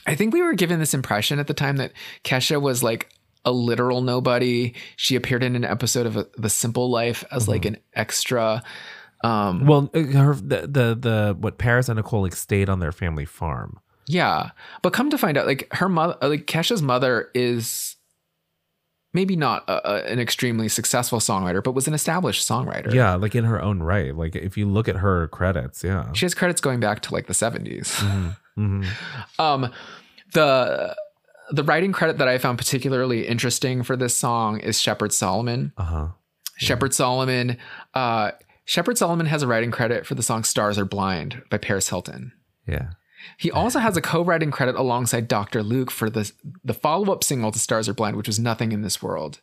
I 0.06 0.16
think 0.16 0.34
we 0.34 0.42
were 0.42 0.54
given 0.54 0.80
this 0.80 0.94
impression 0.94 1.40
at 1.40 1.48
the 1.48 1.54
time 1.54 1.78
that 1.78 1.92
Kesha 2.24 2.62
was 2.62 2.82
like 2.82 3.10
a 3.44 3.52
literal 3.52 4.02
nobody. 4.02 4.74
She 4.96 5.16
appeared 5.16 5.44
in 5.44 5.56
an 5.56 5.64
episode 5.64 6.06
of 6.06 6.18
a, 6.18 6.28
The 6.38 6.50
Simple 6.50 6.90
Life 6.90 7.24
as 7.32 7.48
like 7.48 7.66
an 7.66 7.78
extra. 7.94 8.62
Um, 9.24 9.66
Well, 9.66 9.90
uh, 9.94 10.00
her 10.04 10.36
the, 10.36 10.62
the 10.68 10.98
the 11.00 11.36
what 11.40 11.58
Paris 11.58 11.90
and 11.90 11.98
Nicole 11.98 12.22
like 12.24 12.36
stayed 12.36 12.70
on 12.70 12.80
their 12.80 12.92
family 12.92 13.26
farm. 13.26 13.80
Yeah, 14.08 14.52
but 14.82 14.94
come 14.94 15.10
to 15.10 15.18
find 15.18 15.38
out, 15.38 15.48
like 15.48 15.68
her 15.74 15.90
mother, 15.90 16.16
like 16.22 16.46
Kesha's 16.46 16.82
mother 16.82 17.30
is 17.34 17.96
maybe 19.14 19.36
not 19.36 19.64
a, 19.68 19.90
a- 19.90 20.04
an 20.12 20.20
extremely 20.20 20.70
successful 20.70 21.20
songwriter, 21.20 21.64
but 21.64 21.72
was 21.74 21.88
an 21.88 21.94
established 21.94 22.48
songwriter. 22.48 22.94
Yeah, 22.94 23.16
like 23.16 23.36
in 23.36 23.44
her 23.46 23.62
own 23.62 23.82
right. 23.82 24.16
Like 24.16 24.36
if 24.36 24.56
you 24.58 24.66
look 24.68 24.88
at 24.88 24.98
her 24.98 25.28
credits, 25.30 25.84
yeah. 25.84 26.12
she 26.14 26.26
has 26.26 26.34
credits 26.36 26.62
going 26.62 26.80
back 26.80 27.02
to 27.02 27.14
like 27.14 27.28
the 27.28 27.34
seventies. 27.34 28.00
hmm 28.56 28.84
Um, 29.40 29.72
the 30.34 30.96
the 31.52 31.64
writing 31.64 31.92
credit 31.92 32.18
that 32.18 32.28
I 32.28 32.38
found 32.38 32.58
particularly 32.58 33.26
interesting 33.28 33.84
for 33.84 33.96
this 33.96 34.16
song 34.16 34.60
is 34.60 34.80
Shepard 34.82 35.14
Solomon. 35.14 35.72
Uh 35.78 35.84
huh. 35.84 36.08
Shepard 36.58 36.94
Solomon. 36.94 37.58
Uh, 37.94 38.32
Shepard 38.68 38.98
Solomon 38.98 39.28
has 39.28 39.42
a 39.42 39.48
writing 39.48 39.72
credit 39.72 40.06
for 40.06 40.14
the 40.14 40.22
song 40.22 40.44
"Stars 40.44 40.78
Are 40.78 40.86
Blind" 40.86 41.42
by 41.50 41.58
Paris 41.58 41.88
Hilton. 41.88 42.34
Yeah. 42.68 42.92
He 43.38 43.50
also 43.50 43.80
has 43.80 43.96
a 43.96 44.02
co-writing 44.02 44.52
credit 44.52 44.76
alongside 44.76 45.30
Dr. 45.30 45.64
Luke 45.64 45.90
for 45.90 46.10
the 46.10 46.30
the 46.66 46.74
follow-up 46.74 47.24
single 47.24 47.52
to 47.54 47.60
Stars 47.60 47.88
Are 47.88 47.94
Blind, 47.94 48.18
which 48.18 48.28
was 48.28 48.40
Nothing 48.40 48.74
in 48.74 48.82
This 48.82 49.02
World. 49.02 49.40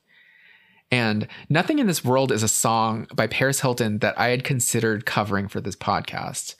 And 0.90 1.26
Nothing 1.48 1.78
in 1.78 1.86
This 1.86 2.04
World 2.04 2.30
is 2.30 2.42
a 2.42 2.48
song 2.48 3.06
by 3.14 3.26
Paris 3.26 3.60
Hilton 3.60 4.00
that 4.00 4.16
I 4.18 4.28
had 4.28 4.44
considered 4.44 5.06
covering 5.06 5.48
for 5.48 5.62
this 5.62 5.74
podcast. 5.74 6.54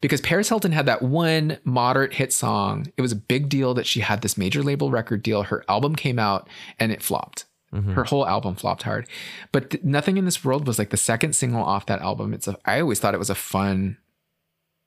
Because 0.00 0.22
Paris 0.22 0.48
Hilton 0.48 0.72
had 0.72 0.86
that 0.86 1.02
one 1.02 1.58
moderate 1.62 2.14
hit 2.14 2.32
song. 2.32 2.90
It 2.96 3.02
was 3.02 3.12
a 3.12 3.16
big 3.16 3.50
deal 3.50 3.74
that 3.74 3.86
she 3.86 4.00
had 4.00 4.22
this 4.22 4.38
major 4.38 4.62
label 4.62 4.90
record 4.90 5.22
deal. 5.22 5.42
Her 5.42 5.62
album 5.68 5.94
came 5.94 6.18
out 6.18 6.48
and 6.78 6.90
it 6.90 7.02
flopped. 7.02 7.44
Mhm. 7.72 7.92
Her 7.94 8.04
whole 8.04 8.26
album 8.26 8.54
flopped 8.54 8.84
hard. 8.84 9.06
But 9.52 9.70
th- 9.70 9.84
Nothing 9.84 10.16
in 10.16 10.24
This 10.24 10.42
World 10.44 10.66
was 10.66 10.78
like 10.78 10.90
the 10.90 10.96
second 10.96 11.34
single 11.36 11.62
off 11.62 11.86
that 11.86 12.00
album. 12.00 12.32
It's 12.32 12.48
a 12.48 12.56
I 12.64 12.80
always 12.80 12.98
thought 12.98 13.14
it 13.14 13.18
was 13.18 13.30
a 13.30 13.34
fun 13.34 13.98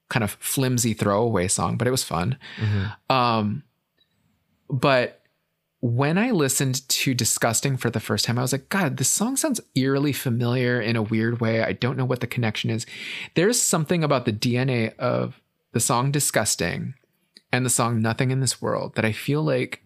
kind 0.09 0.23
of 0.23 0.31
flimsy 0.39 0.93
throwaway 0.93 1.47
song, 1.47 1.77
but 1.77 1.87
it 1.87 1.91
was 1.91 2.03
fun. 2.03 2.37
Mhm. 2.59 2.95
Um, 3.09 3.63
but 4.69 5.21
when 5.79 6.17
I 6.17 6.31
listened 6.31 6.87
to 6.89 7.13
Disgusting 7.13 7.75
for 7.77 7.89
the 7.89 7.99
first 7.99 8.25
time, 8.25 8.37
I 8.37 8.41
was 8.41 8.51
like, 8.51 8.69
God, 8.69 8.97
this 8.97 9.09
song 9.09 9.35
sounds 9.35 9.59
eerily 9.75 10.13
familiar 10.13 10.79
in 10.79 10.95
a 10.95 11.01
weird 11.01 11.39
way. 11.41 11.63
I 11.63 11.73
don't 11.73 11.97
know 11.97 12.05
what 12.05 12.19
the 12.19 12.27
connection 12.27 12.69
is. 12.69 12.85
There's 13.35 13.59
something 13.61 14.03
about 14.03 14.25
the 14.25 14.33
DNA 14.33 14.93
of 14.99 15.41
the 15.71 15.79
song 15.79 16.11
Disgusting 16.11 16.93
and 17.51 17.65
the 17.65 17.69
song 17.69 18.01
Nothing 18.01 18.31
in 18.31 18.41
This 18.41 18.61
World 18.61 18.95
that 18.95 19.05
I 19.05 19.11
feel 19.11 19.41
like 19.43 19.81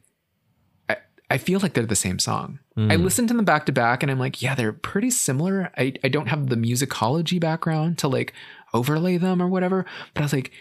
I, 1.35 1.37
feel 1.37 1.59
like 1.59 1.73
they're 1.73 1.85
the 1.85 1.95
same 1.95 2.19
song. 2.19 2.59
I 2.77 2.79
Mm. 2.97 3.03
listened 3.03 3.27
to 3.29 3.33
them 3.33 3.45
back 3.45 3.65
to 3.67 3.71
back 3.71 4.03
and 4.03 4.11
I'm 4.11 4.19
like, 4.19 4.41
yeah, 4.41 4.55
they're 4.55 4.73
pretty 4.73 5.09
similar. 5.11 5.71
I, 5.77 5.93
I 6.03 6.07
don't 6.09 6.27
have 6.27 6.47
the 6.49 6.55
musicology 6.55 7.39
background 7.39 7.97
to 7.99 8.07
like 8.07 8.33
overlay 8.73 9.17
them 9.17 9.41
or 9.41 9.47
whatever, 9.47 9.85
but 10.13 10.21
I 10.21 10.25
was 10.25 10.33
like, 10.33 10.51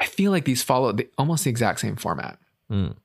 I 0.00 0.06
feel 0.06 0.30
like 0.30 0.44
these 0.44 0.62
follow 0.62 0.92
the, 0.92 1.08
almost 1.18 1.44
the 1.44 1.50
exact 1.50 1.80
same 1.80 1.96
format. 1.96 2.38
Mm. 2.70 2.96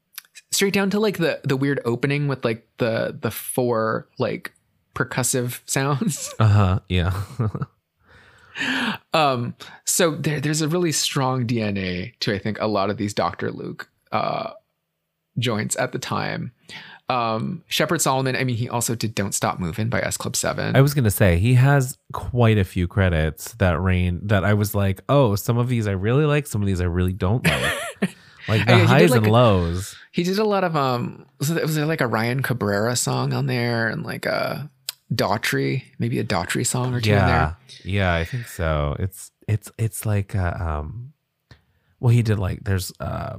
Straight 0.51 0.73
down 0.73 0.89
to 0.91 0.99
like 0.99 1.17
the 1.17 1.39
the 1.43 1.55
weird 1.57 1.79
opening 1.85 2.27
with 2.27 2.43
like 2.43 2.67
the 2.77 3.17
the 3.19 3.31
four 3.31 4.07
like 4.19 4.51
percussive 4.95 5.61
sounds. 5.69 6.33
Uh 6.39 6.47
huh. 6.47 6.79
Yeah. 6.89 7.13
um 9.13 9.55
so 9.85 10.11
there 10.15 10.39
there's 10.41 10.61
a 10.61 10.67
really 10.67 10.91
strong 10.91 11.47
DNA 11.47 12.17
to 12.19 12.33
I 12.33 12.37
think 12.39 12.59
a 12.59 12.67
lot 12.67 12.89
of 12.89 12.97
these 12.97 13.13
Dr. 13.13 13.51
Luke 13.51 13.89
uh 14.11 14.51
joints 15.39 15.77
at 15.77 15.93
the 15.93 15.99
time. 15.99 16.51
Um 17.11 17.63
Shepard 17.67 18.01
Solomon, 18.01 18.35
I 18.35 18.43
mean 18.43 18.55
he 18.55 18.69
also 18.69 18.95
did 18.95 19.13
Don't 19.15 19.33
Stop 19.33 19.59
Moving 19.59 19.89
by 19.89 19.99
S 20.01 20.17
Club 20.17 20.35
7. 20.35 20.75
I 20.75 20.81
was 20.81 20.93
gonna 20.93 21.11
say 21.11 21.37
he 21.37 21.55
has 21.55 21.97
quite 22.13 22.57
a 22.57 22.63
few 22.63 22.87
credits 22.87 23.53
that 23.55 23.79
rain 23.81 24.19
that 24.27 24.43
I 24.45 24.53
was 24.53 24.73
like, 24.73 25.01
oh, 25.09 25.35
some 25.35 25.57
of 25.57 25.67
these 25.67 25.87
I 25.87 25.91
really 25.91 26.25
like, 26.25 26.47
some 26.47 26.61
of 26.61 26.67
these 26.67 26.81
I 26.81 26.85
really 26.85 27.13
don't 27.13 27.45
like. 27.45 27.73
like 28.47 28.65
the 28.65 28.73
Yeah, 28.73 28.79
he 28.79 28.85
highs 28.85 29.09
like 29.11 29.17
and 29.17 29.27
a- 29.27 29.31
lows. 29.31 29.95
He 30.11 30.23
did 30.23 30.39
a 30.39 30.43
lot 30.45 30.63
of 30.63 30.75
um 30.75 31.25
was 31.39 31.49
there, 31.49 31.61
was 31.65 31.75
there 31.75 31.85
like 31.85 32.01
a 32.01 32.07
Ryan 32.07 32.41
Cabrera 32.41 32.95
song 32.95 33.33
on 33.33 33.45
there 33.47 33.87
and 33.89 34.03
like 34.03 34.25
a 34.25 34.69
Daughtry, 35.13 35.83
maybe 35.99 36.19
a 36.19 36.23
Daughtry 36.23 36.65
song 36.65 36.93
or 36.93 37.01
two 37.01 37.11
in 37.11 37.17
Yeah, 37.17 37.27
there. 37.27 37.57
yeah, 37.83 38.13
I 38.13 38.23
think 38.23 38.47
so. 38.47 38.95
It's 38.99 39.31
it's 39.47 39.69
it's 39.77 40.05
like 40.05 40.35
uh, 40.35 40.53
um, 40.59 41.11
well, 41.99 42.09
he 42.13 42.21
did 42.23 42.39
like 42.39 42.63
there's 42.63 42.93
uh, 43.01 43.37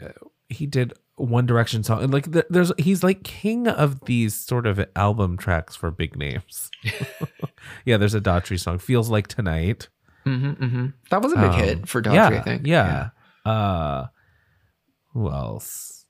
uh, 0.00 0.08
he 0.48 0.66
did 0.66 0.92
One 1.16 1.46
Direction 1.46 1.84
song 1.84 2.02
and 2.02 2.12
like 2.12 2.26
there's 2.50 2.72
he's 2.78 3.04
like 3.04 3.22
king 3.22 3.68
of 3.68 4.04
these 4.06 4.34
sort 4.34 4.66
of 4.66 4.84
album 4.96 5.36
tracks 5.36 5.76
for 5.76 5.90
big 5.90 6.16
names. 6.16 6.70
yeah, 7.84 7.96
there's 7.96 8.14
a 8.14 8.20
Daughtry 8.20 8.58
song, 8.58 8.78
feels 8.78 9.08
like 9.10 9.28
tonight. 9.28 9.88
hmm 10.24 10.52
hmm 10.52 10.86
That 11.10 11.22
was 11.22 11.32
a 11.32 11.36
big 11.36 11.50
Um, 11.50 11.58
hit 11.60 11.88
for 11.88 12.02
Daughtry, 12.02 12.14
yeah, 12.14 12.28
I 12.28 12.42
think. 12.42 12.66
Yeah. 12.66 13.10
Uh, 13.44 14.06
who 15.12 15.30
else? 15.30 16.06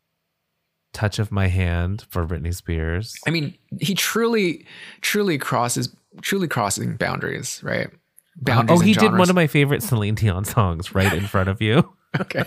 Touch 0.94 1.18
of 1.18 1.32
My 1.32 1.48
Hand 1.48 2.06
for 2.08 2.24
Britney 2.24 2.54
Spears. 2.54 3.16
I 3.26 3.30
mean, 3.30 3.58
he 3.80 3.94
truly, 3.94 4.64
truly 5.00 5.36
crosses, 5.38 5.94
truly 6.22 6.46
crossing 6.48 6.96
boundaries, 6.96 7.60
right? 7.64 7.90
Boundaries. 8.36 8.80
oh, 8.80 8.82
he 8.82 8.92
and 8.92 9.00
did 9.00 9.12
one 9.12 9.28
of 9.28 9.34
my 9.34 9.48
favorite 9.48 9.82
Celine 9.82 10.14
Dion 10.14 10.44
songs 10.44 10.94
right 10.94 11.12
in 11.12 11.26
front 11.26 11.48
of 11.48 11.60
you. 11.60 11.92
okay. 12.20 12.44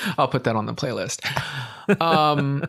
I'll 0.18 0.28
put 0.28 0.44
that 0.44 0.56
on 0.56 0.66
the 0.66 0.74
playlist. 0.74 1.24
Um, 2.00 2.64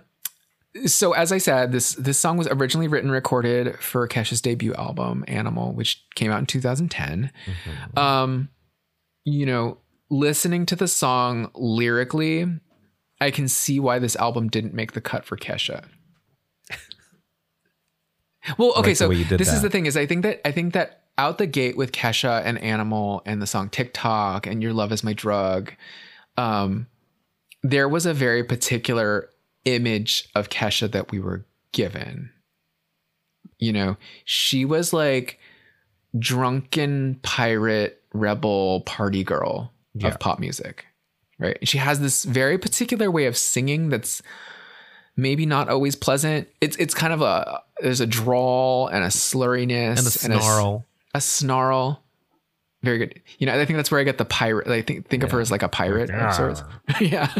so 0.86 1.14
as 1.14 1.32
I 1.32 1.38
said, 1.38 1.72
this 1.72 1.94
this 1.96 2.20
song 2.20 2.38
was 2.38 2.48
originally 2.48 2.88
written, 2.88 3.10
and 3.10 3.14
recorded 3.14 3.80
for 3.80 4.08
Kesha's 4.08 4.42
debut 4.42 4.74
album, 4.76 5.24
Animal, 5.28 5.74
which 5.74 6.06
came 6.16 6.32
out 6.32 6.40
in 6.40 6.46
2010. 6.46 7.32
Um, 7.96 8.50
you 9.24 9.46
know, 9.46 9.80
listening 10.10 10.66
to 10.68 10.76
the 10.76 10.88
song 10.88 11.50
lyrically, 11.56 12.48
I 13.20 13.32
can 13.32 13.48
see 13.48 13.80
why 13.80 14.00
this 14.00 14.16
album 14.16 14.50
didn't 14.50 14.74
make 14.74 14.94
the 14.94 15.02
cut 15.02 15.26
for 15.26 15.38
Kesha. 15.38 15.86
well, 18.58 18.74
okay, 18.78 18.92
the 18.92 18.96
so 18.96 19.10
way 19.10 19.16
you 19.16 19.26
did 19.26 19.40
this 19.40 19.52
is 19.52 19.62
the 19.62 19.70
thing 19.70 19.86
is 19.86 19.98
I 19.98 20.06
think 20.06 20.24
that 20.24 20.46
I 20.48 20.52
think 20.52 20.74
that 20.74 21.04
out 21.18 21.40
the 21.40 21.48
gate 21.48 21.76
with 21.76 21.92
Kesha 21.92 22.44
and 22.46 22.60
Animal 22.60 23.24
and 23.26 23.42
the 23.42 23.48
song 23.48 23.70
TikTok 23.70 24.46
and 24.46 24.62
Your 24.62 24.74
Love 24.74 24.92
Is 24.92 25.04
My 25.04 25.14
Drug, 25.14 25.74
um, 26.38 26.88
there 27.70 27.90
was 27.90 28.06
a 28.06 28.14
very 28.14 28.44
particular 28.44 29.30
image 29.66 30.30
of 30.36 30.50
Kesha 30.50 30.90
that 30.92 31.12
we 31.12 31.20
were 31.20 31.46
given. 31.74 32.30
You 33.60 33.74
know, 33.74 33.98
she 34.26 34.64
was 34.66 34.94
like 34.94 35.40
drunken 36.18 37.20
pirate 37.24 38.02
rebel 38.14 38.82
party 38.82 39.24
girl 39.24 39.72
Yeah. 39.94 40.08
of 40.10 40.20
pop 40.20 40.40
music, 40.40 40.86
right? 41.40 41.58
She 41.68 41.78
has 41.78 42.00
this 42.00 42.24
very 42.24 42.58
particular 42.58 43.12
way 43.12 43.26
of 43.26 43.36
singing 43.38 43.90
that's 43.90 44.22
maybe 45.16 45.46
not 45.46 45.70
always 45.70 45.96
pleasant. 45.96 46.48
It's 46.62 46.78
it's 46.78 46.94
kind 46.94 47.12
of 47.14 47.22
a 47.22 47.62
there's 47.82 48.00
a 48.00 48.08
drawl 48.08 48.88
and 48.88 49.04
a 49.04 49.08
slurriness 49.08 50.24
and 50.24 50.34
a 50.34 50.40
snarl. 50.42 50.86
a 51.14 51.22
snarl. 51.22 52.04
Very 52.84 52.98
good. 53.00 53.22
You 53.40 53.48
know, 53.48 53.60
I 53.60 53.66
think 53.66 53.78
that's 53.78 53.90
where 53.92 54.00
I 54.00 54.04
get 54.04 54.18
the 54.18 54.26
pirate. 54.26 54.68
I 54.68 54.82
think 54.82 55.08
think 55.10 55.24
of 55.24 55.32
her 55.32 55.40
as 55.40 55.50
like 55.52 55.64
a 55.64 55.70
pirate 55.70 56.10
of 56.12 56.34
sorts. 56.34 56.64
yeah. 57.02 57.34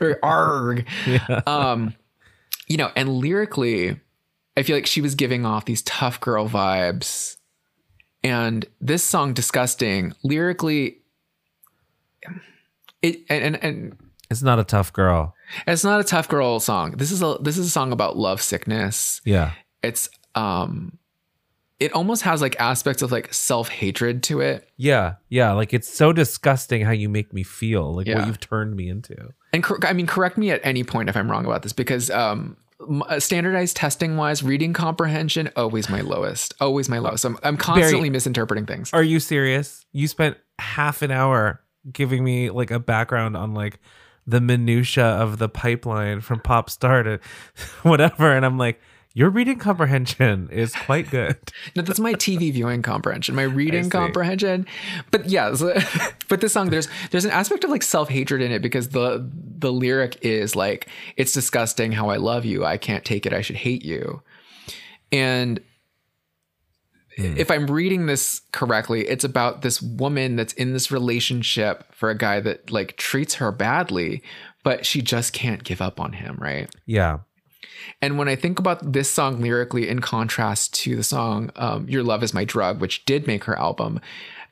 or 0.00 0.18
arg. 0.22 0.86
Yeah. 1.06 1.42
Um, 1.46 1.94
you 2.68 2.76
know, 2.76 2.90
and 2.96 3.08
lyrically, 3.18 4.00
I 4.56 4.62
feel 4.64 4.74
like 4.76 4.86
she 4.86 5.00
was 5.00 5.14
giving 5.14 5.46
off 5.46 5.64
these 5.66 5.82
tough 5.82 6.20
girl 6.20 6.48
vibes. 6.48 7.36
And 8.24 8.66
this 8.80 9.04
song, 9.04 9.34
Disgusting, 9.34 10.12
lyrically, 10.24 10.98
it 13.02 13.20
and, 13.30 13.44
and 13.54 13.64
and 13.64 13.96
It's 14.30 14.42
not 14.42 14.58
a 14.58 14.64
tough 14.64 14.92
girl. 14.92 15.34
it's 15.66 15.84
not 15.84 16.00
a 16.00 16.04
tough 16.04 16.28
girl 16.28 16.58
song. 16.58 16.92
This 16.92 17.12
is 17.12 17.22
a 17.22 17.36
this 17.40 17.56
is 17.58 17.66
a 17.68 17.70
song 17.70 17.92
about 17.92 18.16
love 18.16 18.42
sickness. 18.42 19.20
Yeah. 19.24 19.52
It's 19.82 20.08
um 20.34 20.98
it 21.78 21.92
almost 21.92 22.22
has 22.22 22.40
like 22.40 22.58
aspects 22.58 23.02
of 23.02 23.12
like 23.12 23.32
self-hatred 23.34 24.22
to 24.24 24.40
it. 24.40 24.68
Yeah. 24.76 25.16
Yeah. 25.28 25.52
Like 25.52 25.74
it's 25.74 25.92
so 25.92 26.12
disgusting 26.12 26.82
how 26.82 26.92
you 26.92 27.08
make 27.08 27.32
me 27.34 27.42
feel, 27.42 27.94
like 27.94 28.06
Yeah. 28.06 28.18
what 28.20 28.26
you've 28.28 28.40
turned 28.40 28.74
me 28.76 28.88
into. 28.88 29.14
and 29.52 29.62
cor- 29.62 29.78
I 29.84 29.92
mean, 29.92 30.06
correct 30.06 30.38
me 30.38 30.50
at 30.50 30.60
any 30.64 30.84
point 30.84 31.08
if 31.08 31.16
I'm 31.16 31.30
wrong 31.30 31.44
about 31.44 31.62
this, 31.62 31.72
because 31.74 32.10
um, 32.10 32.56
uh, 33.08 33.20
standardized 33.20 33.76
testing 33.76 34.16
wise, 34.16 34.42
reading 34.42 34.72
comprehension 34.72 35.50
always 35.56 35.88
my 35.90 36.00
lowest, 36.00 36.54
always 36.60 36.88
my 36.88 36.98
lowest. 36.98 37.24
I'm, 37.24 37.38
I'm 37.42 37.56
constantly 37.58 38.08
misinterpreting 38.10 38.64
things. 38.66 38.90
Are 38.94 39.02
you 39.02 39.20
serious? 39.20 39.84
You 39.92 40.08
spent 40.08 40.36
half 40.58 41.02
an 41.02 41.10
hour 41.10 41.60
giving 41.92 42.24
me 42.24 42.48
like 42.50 42.70
a 42.70 42.78
background 42.78 43.36
on 43.36 43.52
like 43.54 43.78
the 44.26 44.40
minutia 44.40 45.04
of 45.04 45.38
the 45.38 45.48
pipeline 45.48 46.20
from 46.20 46.40
pop 46.40 46.68
star 46.70 47.02
to 47.02 47.20
whatever. 47.82 48.34
And 48.34 48.44
I'm 48.46 48.58
like, 48.58 48.80
Your 49.16 49.30
reading 49.30 49.58
comprehension 49.58 50.50
is 50.52 50.74
quite 50.74 51.08
good. 51.10 51.38
No, 51.74 51.80
that's 51.80 51.98
my 51.98 52.12
TV 52.12 52.52
viewing 52.52 52.82
comprehension, 52.82 53.34
my 53.34 53.42
reading 53.62 53.88
comprehension. 53.88 54.66
But 55.10 55.30
yeah, 55.30 55.54
so- 55.54 55.74
but 56.28 56.42
this 56.42 56.52
song, 56.52 56.68
there's 56.68 56.86
there's 57.10 57.24
an 57.24 57.30
aspect 57.30 57.64
of 57.64 57.70
like 57.70 57.82
self 57.82 58.10
hatred 58.10 58.42
in 58.42 58.52
it 58.52 58.60
because 58.60 58.90
the 58.90 59.26
the 59.58 59.72
lyric 59.72 60.18
is 60.20 60.54
like, 60.54 60.88
"It's 61.16 61.32
disgusting 61.32 61.92
how 61.92 62.10
I 62.10 62.18
love 62.18 62.44
you. 62.44 62.66
I 62.66 62.76
can't 62.76 63.06
take 63.06 63.24
it. 63.24 63.32
I 63.32 63.40
should 63.40 63.56
hate 63.56 63.86
you." 63.86 64.20
And 65.10 65.60
hmm. 67.16 67.38
if 67.38 67.50
I'm 67.50 67.66
reading 67.68 68.04
this 68.04 68.42
correctly, 68.52 69.08
it's 69.08 69.24
about 69.24 69.62
this 69.62 69.80
woman 69.80 70.36
that's 70.36 70.52
in 70.52 70.74
this 70.74 70.90
relationship 70.90 71.86
for 71.94 72.10
a 72.10 72.18
guy 72.18 72.40
that 72.40 72.70
like 72.70 72.98
treats 72.98 73.36
her 73.36 73.50
badly, 73.50 74.22
but 74.62 74.84
she 74.84 75.00
just 75.00 75.32
can't 75.32 75.64
give 75.64 75.80
up 75.80 75.98
on 76.00 76.12
him, 76.12 76.36
right? 76.38 76.68
Yeah. 76.84 77.20
And 78.00 78.18
when 78.18 78.28
I 78.28 78.36
think 78.36 78.58
about 78.58 78.92
this 78.92 79.10
song 79.10 79.40
lyrically 79.40 79.88
in 79.88 80.00
contrast 80.00 80.74
to 80.82 80.96
the 80.96 81.04
song 81.04 81.50
um, 81.56 81.88
Your 81.88 82.02
Love 82.02 82.22
Is 82.22 82.34
My 82.34 82.44
Drug, 82.44 82.80
which 82.80 83.04
did 83.04 83.26
make 83.26 83.44
her 83.44 83.58
album, 83.58 84.00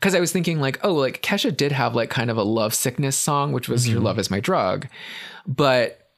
because 0.01 0.15
I 0.15 0.21
was 0.21 0.33
thinking, 0.33 0.61
like, 0.61 0.79
oh, 0.85 0.95
like 0.95 1.23
Kesha 1.23 1.57
did 1.57 1.73
have 1.73 1.95
like 1.95 2.11
kind 2.11 2.31
of 2.31 2.37
a 2.37 2.43
love 2.43 2.75
sickness 2.75 3.17
song, 3.17 3.53
which 3.53 3.69
was 3.69 3.89
Your 3.89 4.01
Love 4.01 4.19
Is 4.19 4.31
My 4.31 4.41
Drug. 4.41 4.87
But 5.47 6.11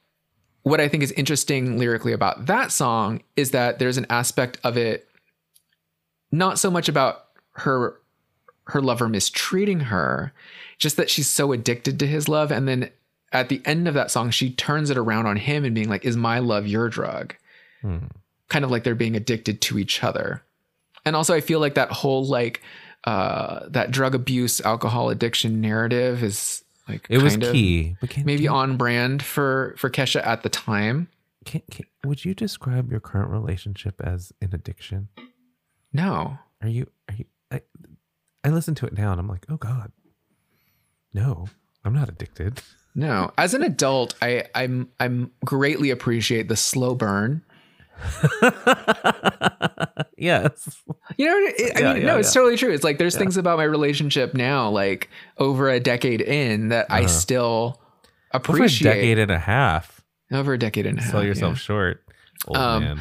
what 0.63 0.81
I 0.81 0.89
think 0.89 1.03
is 1.03 1.11
interesting 1.13 1.79
lyrically 1.79 2.11
about 2.11 2.47
that 2.47 2.71
song 2.71 3.23
is 3.35 3.51
that 3.51 3.79
there's 3.79 3.97
an 3.97 4.05
aspect 4.09 4.59
of 4.63 4.75
it 4.75 5.07
not 6.31 6.59
so 6.59 6.69
much 6.69 6.89
about 6.89 7.25
her 7.53 7.99
her 8.65 8.81
lover 8.81 9.07
mistreating 9.07 9.79
her 9.79 10.33
just 10.77 10.97
that 10.97 11.09
she's 11.09 11.27
so 11.27 11.53
addicted 11.53 11.97
to 11.99 12.05
his 12.05 12.27
love 12.27 12.51
and 12.51 12.67
then 12.67 12.89
at 13.31 13.49
the 13.49 13.61
end 13.65 13.87
of 13.87 13.93
that 13.93 14.09
song 14.11 14.29
she 14.29 14.49
turns 14.51 14.89
it 14.89 14.97
around 14.97 15.25
on 15.25 15.35
him 15.37 15.65
and 15.65 15.75
being 15.75 15.89
like 15.89 16.05
is 16.05 16.15
my 16.17 16.39
love 16.39 16.65
your 16.67 16.89
drug 16.89 17.35
Hmm. 17.81 18.07
kind 18.49 18.65
of 18.65 18.71
like 18.71 18.83
they're 18.83 18.95
being 18.95 19.15
addicted 19.15 19.61
to 19.61 19.77
each 19.77 20.03
other 20.03 20.41
and 21.05 21.15
also 21.15 21.33
i 21.35 21.41
feel 21.41 21.59
like 21.59 21.75
that 21.75 21.91
whole 21.91 22.25
like 22.25 22.61
uh 23.03 23.67
that 23.69 23.91
drug 23.91 24.15
abuse 24.15 24.59
alcohol 24.61 25.09
addiction 25.09 25.61
narrative 25.61 26.23
is 26.23 26.63
like 26.89 27.05
It 27.09 27.21
was 27.21 27.35
key. 27.37 27.95
But 27.99 28.09
can, 28.09 28.25
maybe 28.25 28.45
can, 28.45 28.53
on 28.53 28.77
brand 28.77 29.21
for 29.21 29.75
for 29.77 29.89
kesha 29.89 30.25
at 30.25 30.41
the 30.43 30.49
time 30.49 31.07
can, 31.45 31.61
can, 31.69 31.85
would 32.05 32.25
you 32.25 32.33
describe 32.33 32.89
your 32.91 32.99
current 32.99 33.29
relationship 33.29 34.01
as 34.03 34.33
an 34.41 34.49
addiction? 34.53 35.09
no 35.93 36.39
Are 36.61 36.67
you 36.67 36.87
are 37.09 37.15
you 37.15 37.25
I 37.51 37.61
I 38.43 38.49
listen 38.49 38.73
to 38.75 38.85
it 38.85 38.97
now 38.97 39.11
and 39.11 39.19
I'm 39.19 39.27
like, 39.27 39.45
oh 39.49 39.57
God. 39.57 39.91
No, 41.13 41.47
I'm 41.85 41.93
not 41.93 42.09
addicted. 42.09 42.61
No, 42.99 43.31
as 43.37 43.53
an 43.53 43.61
adult, 43.61 44.15
I 44.23 44.45
I'm 44.55 44.89
I'm 44.99 45.31
greatly 45.45 45.91
appreciate 45.91 46.47
the 46.49 46.55
slow 46.57 46.95
burn. 46.95 47.43
yes. 50.17 50.81
You 51.17 51.25
know, 51.27 51.35
it, 51.37 51.77
I 51.77 51.79
Yeah, 51.79 51.93
mean, 51.93 52.01
yeah, 52.01 52.07
no, 52.13 52.17
it's 52.19 52.33
totally 52.33 52.57
true. 52.57 52.71
It's 52.71 52.83
like 52.83 52.97
there's 52.97 53.15
things 53.17 53.37
about 53.37 53.57
my 53.57 53.63
relationship 53.65 54.33
now, 54.33 54.69
like 54.69 55.09
over 55.37 55.69
a 55.69 55.79
decade 55.79 56.21
in, 56.21 56.69
that 56.69 56.87
I 56.89 56.99
Uh-huh. 57.01 57.07
still 57.07 57.81
Over 58.33 58.33
a 58.33 58.37
appreciate. 58.37 58.93
decade 58.93 59.19
and 59.19 59.31
a 59.31 59.39
half. 59.39 60.01
over 60.31 60.53
a 60.53 60.57
decade 60.59 60.85
and 60.85 60.97
a 60.99 61.01
half. 61.01 61.11
Sell 61.11 61.21
yeah. 61.21 61.27
yourself 61.29 61.57
short. 61.59 62.03
Old 62.47 62.57
Um, 62.57 62.83
man. 62.83 62.99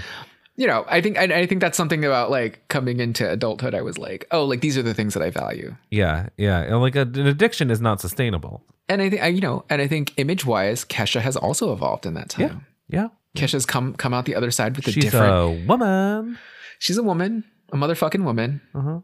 You 0.57 0.67
know, 0.67 0.85
I 0.89 1.01
think 1.03 1.19
I, 1.19 1.25
I 1.25 1.47
think 1.47 1.61
that's 1.61 1.77
something 1.77 2.03
about 2.05 2.31
like 2.31 2.67
coming 2.69 2.99
into 3.01 3.31
adulthood. 3.31 3.75
I 3.75 3.83
was 3.83 3.99
like, 3.99 4.27
oh, 4.31 4.45
like 4.45 4.61
these 4.63 4.79
are 4.79 4.83
the 4.83 4.95
things 4.95 5.13
that 5.15 5.23
I 5.23 5.29
value, 5.31 5.77
Yeah, 5.91 6.29
yeah. 6.39 6.61
And 6.63 6.81
like 6.81 6.97
a, 6.97 7.03
an 7.03 7.27
addiction 7.27 7.71
is 7.71 7.81
not 7.81 8.01
sustainable. 8.01 8.63
and 8.89 9.03
I 9.03 9.11
think 9.11 9.23
I, 9.23 9.27
you 9.29 9.41
know, 9.43 9.65
and 9.69 9.83
I 9.83 9.87
think 9.87 10.15
image 10.17 10.47
wise, 10.47 10.85
Kesha 10.85 11.21
has 11.21 11.37
also 11.37 11.73
evolved 11.75 12.07
in 12.07 12.15
that 12.15 12.31
time. 12.31 12.65
Yeah. 12.89 13.01
yeah. 13.01 13.09
Kesha's 13.43 13.67
come 13.67 13.93
come 13.95 14.15
out 14.15 14.25
the 14.25 14.35
other 14.35 14.51
side 14.51 14.77
with 14.77 14.89
a 14.89 14.93
She's 14.93 15.05
different. 15.05 15.35
a 15.35 15.67
woman. 15.67 16.39
she's 16.79 16.97
a 16.97 17.03
woman, 17.03 17.45
a 17.71 17.77
motherfucking 17.77 18.25
woman. 18.25 18.63
Uh-huh. 18.75 19.01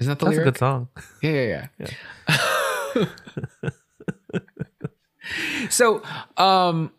Isn't 0.00 0.10
that 0.10 0.18
the 0.18 0.26
That's 0.26 0.38
a 0.38 0.44
good 0.44 0.58
song. 0.58 0.88
Yeah, 1.22 1.66
yeah, 1.78 1.86
yeah. 2.98 3.06
so, 5.70 6.02
um, 6.36 6.92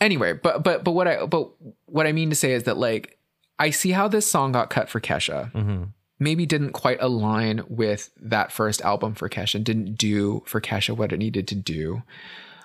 anyway, 0.00 0.34
but 0.34 0.62
but 0.62 0.84
but 0.84 0.92
what 0.92 1.08
I 1.08 1.26
but 1.26 1.50
what 1.86 2.06
I 2.06 2.12
mean 2.12 2.30
to 2.30 2.36
say 2.36 2.52
is 2.52 2.62
that 2.64 2.76
like 2.76 3.18
I 3.60 3.70
see 3.70 3.90
how 3.90 4.08
this 4.08 4.28
song 4.28 4.52
got 4.52 4.70
cut 4.70 4.88
for 4.88 5.00
Kesha. 5.00 5.52
hmm 5.52 5.84
Maybe 6.22 6.44
didn't 6.44 6.72
quite 6.72 6.98
align 7.00 7.62
with 7.66 8.10
that 8.20 8.52
first 8.52 8.82
album 8.82 9.14
for 9.14 9.30
Kesha. 9.30 9.64
Didn't 9.64 9.94
do 9.94 10.42
for 10.44 10.60
Kesha 10.60 10.94
what 10.94 11.12
it 11.14 11.18
needed 11.18 11.48
to 11.48 11.54
do. 11.54 12.02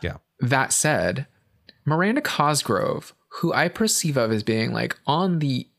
Yeah. 0.02 0.18
That 0.42 0.74
said, 0.74 1.26
Miranda 1.86 2.20
Cosgrove, 2.20 3.14
who 3.30 3.54
I 3.54 3.70
perceive 3.70 4.18
of 4.18 4.30
as 4.34 4.44
being 4.44 4.74
like 4.74 5.00
on 5.08 5.40
the 5.40 5.70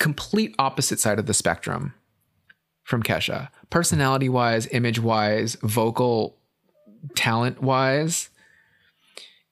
complete 0.00 0.52
opposite 0.58 0.98
side 0.98 1.20
of 1.20 1.26
the 1.26 1.34
spectrum 1.34 1.94
from 2.82 3.04
Kesha, 3.04 3.50
personality 3.70 4.28
wise, 4.28 4.66
image 4.72 4.98
wise, 4.98 5.56
vocal 5.62 6.36
talent 7.14 7.62
wise, 7.62 8.30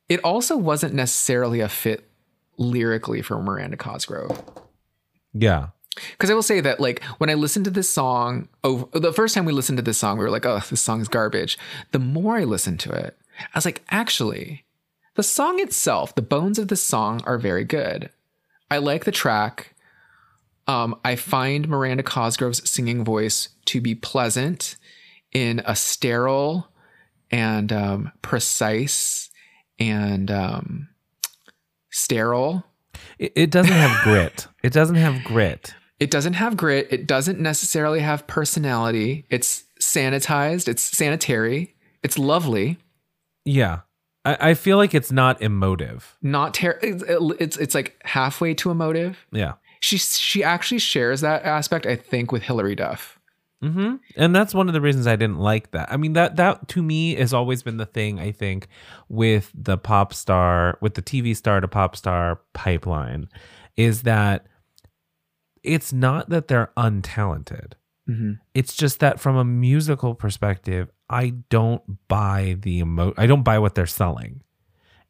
it 0.09 0.19
also 0.25 0.57
wasn't 0.57 0.95
necessarily 0.95 1.61
a 1.61 1.69
fit 1.69 2.11
lyrically 2.59 3.23
for 3.23 3.41
Miranda 3.41 3.77
Cosgrove. 3.77 4.43
Yeah. 5.33 5.69
Because 6.13 6.31
I 6.31 6.35
will 6.35 6.43
say 6.43 6.61
that, 6.61 6.81
like, 6.81 7.03
when 7.19 7.31
I 7.31 7.35
listened 7.35 7.65
to 7.65 7.71
this 7.71 7.89
song, 7.89 8.49
over 8.65 8.87
the 8.99 9.13
first 9.13 9.35
time 9.35 9.45
we 9.45 9.53
listened 9.53 9.79
to 9.79 9.83
this 9.83 9.99
song, 9.99 10.19
we 10.19 10.25
were 10.25 10.31
like, 10.31 10.47
"Oh, 10.47 10.63
this 10.71 10.81
song 10.81 11.01
is 11.01 11.09
garbage." 11.09 11.59
The 11.91 11.99
more 11.99 12.37
I 12.37 12.45
listened 12.45 12.81
to 12.81 12.93
it, 12.93 13.19
I 13.41 13.59
was 13.59 13.65
like, 13.65 13.83
"Actually, 13.91 14.65
the 15.17 15.23
song 15.23 15.61
itself, 15.61 16.15
the 16.15 16.23
bones 16.23 16.59
of 16.59 16.69
the 16.69 16.77
song 16.77 17.21
are 17.25 17.39
very 17.39 17.65
good. 17.65 18.11
I 18.71 18.79
like 18.79 19.05
the 19.05 19.13
track. 19.13 19.75
Um, 20.67 20.99
I 21.05 21.17
find 21.17 21.69
Miranda 21.69 22.05
Cosgrove's 22.05 22.69
singing 22.71 23.05
voice 23.05 23.49
to 23.67 23.81
be 23.81 23.95
pleasant 23.95 24.77
in 25.33 25.61
a 25.67 25.75
sterile 25.75 26.69
and 27.31 27.73
um, 27.73 28.13
precise 28.23 29.31
and 29.79 30.31
um, 30.31 30.89
sterile 31.91 32.65
It, 33.19 33.33
it 33.35 33.51
doesn't 33.51 33.73
have 33.73 34.03
grit. 34.05 34.47
It 34.63 34.73
doesn't 34.73 34.97
have 34.97 35.25
grit. 35.25 35.75
It 35.99 36.11
doesn't 36.11 36.35
have 36.35 36.57
grit. 36.57 36.89
It 36.91 37.07
doesn't 37.07 37.39
necessarily 37.39 38.01
have 38.01 38.27
personality. 38.27 39.27
It's 39.29 39.65
sanitized. 39.81 40.69
It's 40.69 40.83
sanitary. 40.83 41.75
It's 42.03 42.19
lovely. 42.19 42.79
Yeah. 43.45 43.81
I, 44.25 44.51
I 44.51 44.55
feel 44.55 44.77
like 44.77 44.95
it's 44.95 45.13
not 45.13 45.41
emotive. 45.43 46.17
Not 46.23 46.55
ter- 46.55 46.79
it's, 46.83 47.05
it's 47.39 47.57
it's 47.57 47.75
like 47.75 48.01
halfway 48.05 48.55
to 48.55 48.71
emotive. 48.71 49.27
Yeah. 49.31 49.55
She 49.81 49.99
she 49.99 50.43
actually 50.45 50.79
shares 50.79 51.21
that 51.21 51.45
aspect, 51.45 51.87
I 51.87 51.97
think, 51.97 52.33
with 52.33 52.43
Hilary 52.43 52.75
Duff. 52.75 53.19
Hmm 53.63 53.97
And 54.17 54.35
that's 54.35 54.55
one 54.55 54.69
of 54.69 54.75
the 54.75 54.81
reasons 54.81 55.07
I 55.07 55.17
didn't 55.17 55.39
like 55.39 55.73
that. 55.73 55.93
I 55.93 55.97
mean, 55.97 56.15
that 56.15 56.37
that 56.37 56.69
to 56.69 56.83
me 56.83 57.15
has 57.17 57.35
always 57.35 57.63
been 57.63 57.77
the 57.77 57.87
thing. 57.87 58.19
I 58.19 58.33
think 58.33 58.69
with 59.09 59.51
the 59.55 59.77
pop 59.77 60.15
star, 60.15 60.79
with 60.81 60.95
the 60.95 61.03
TV 61.03 61.37
star 61.37 61.61
to 61.61 61.69
pop 61.69 61.95
star 61.95 62.41
pipeline, 62.55 63.29
is 63.77 64.03
that 64.03 64.47
it's 65.63 65.93
not 65.93 66.31
that 66.31 66.49
they're 66.49 66.73
untalented. 66.77 67.73
Mm-hmm. 68.09 68.33
It's 68.55 68.75
just 68.75 69.01
that 69.01 69.21
from 69.21 69.37
a 69.37 69.45
musical 69.45 70.15
perspective, 70.15 70.91
I 71.11 71.35
don't 71.51 71.83
buy 72.09 72.57
the 72.61 72.79
emo. 72.79 73.13
I 73.17 73.27
don't 73.27 73.43
buy 73.43 73.59
what 73.59 73.75
they're 73.75 73.87
selling, 73.87 74.43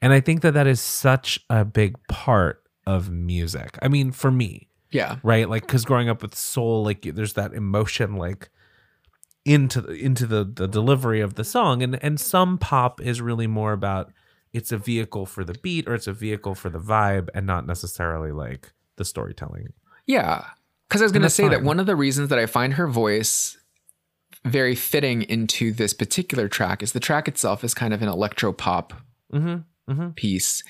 and 0.02 0.12
I 0.12 0.20
think 0.20 0.42
that 0.42 0.54
that 0.54 0.66
is 0.66 0.80
such 0.80 1.38
a 1.48 1.64
big 1.64 1.96
part 2.08 2.64
of 2.86 3.10
music. 3.10 3.78
I 3.80 3.88
mean, 3.88 4.10
for 4.10 4.30
me, 4.30 4.69
Yeah, 4.90 5.16
right? 5.22 5.48
Like 5.48 5.62
because 5.62 5.84
growing 5.84 6.08
up 6.08 6.22
with 6.22 6.34
soul 6.34 6.84
like 6.84 7.02
there's 7.02 7.34
that 7.34 7.52
emotion 7.52 8.16
like 8.16 8.50
into 9.44 9.80
the 9.80 9.92
into 9.92 10.26
the 10.26 10.44
the 10.44 10.68
delivery 10.68 11.20
of 11.20 11.34
the 11.34 11.44
song. 11.44 11.82
And 11.82 12.02
and 12.02 12.20
some 12.20 12.58
pop 12.58 13.00
is 13.00 13.20
really 13.20 13.46
more 13.46 13.72
about 13.72 14.12
it's 14.52 14.72
a 14.72 14.78
vehicle 14.78 15.26
for 15.26 15.44
the 15.44 15.54
beat 15.54 15.88
or 15.88 15.94
it's 15.94 16.06
a 16.06 16.12
vehicle 16.12 16.54
for 16.54 16.70
the 16.70 16.80
vibe 16.80 17.28
and 17.34 17.46
not 17.46 17.66
necessarily 17.66 18.32
like 18.32 18.72
the 18.96 19.04
storytelling. 19.04 19.72
Yeah. 20.06 20.44
Because 20.88 21.02
I 21.02 21.04
was 21.04 21.12
going 21.12 21.22
to 21.22 21.30
say 21.30 21.48
that 21.48 21.62
one 21.62 21.78
of 21.78 21.86
the 21.86 21.94
reasons 21.94 22.30
that 22.30 22.38
I 22.38 22.46
find 22.46 22.74
her 22.74 22.88
voice 22.88 23.56
very 24.44 24.74
fitting 24.74 25.22
into 25.22 25.72
this 25.72 25.92
particular 25.92 26.48
track 26.48 26.82
is 26.82 26.92
the 26.92 27.00
track 27.00 27.28
itself 27.28 27.62
is 27.62 27.74
kind 27.74 27.94
of 27.94 28.02
an 28.02 28.08
electro 28.08 28.52
pop 28.52 28.92
mm-hmm. 29.32 29.58
Mm-hmm. 29.90 30.10
piece. 30.10 30.64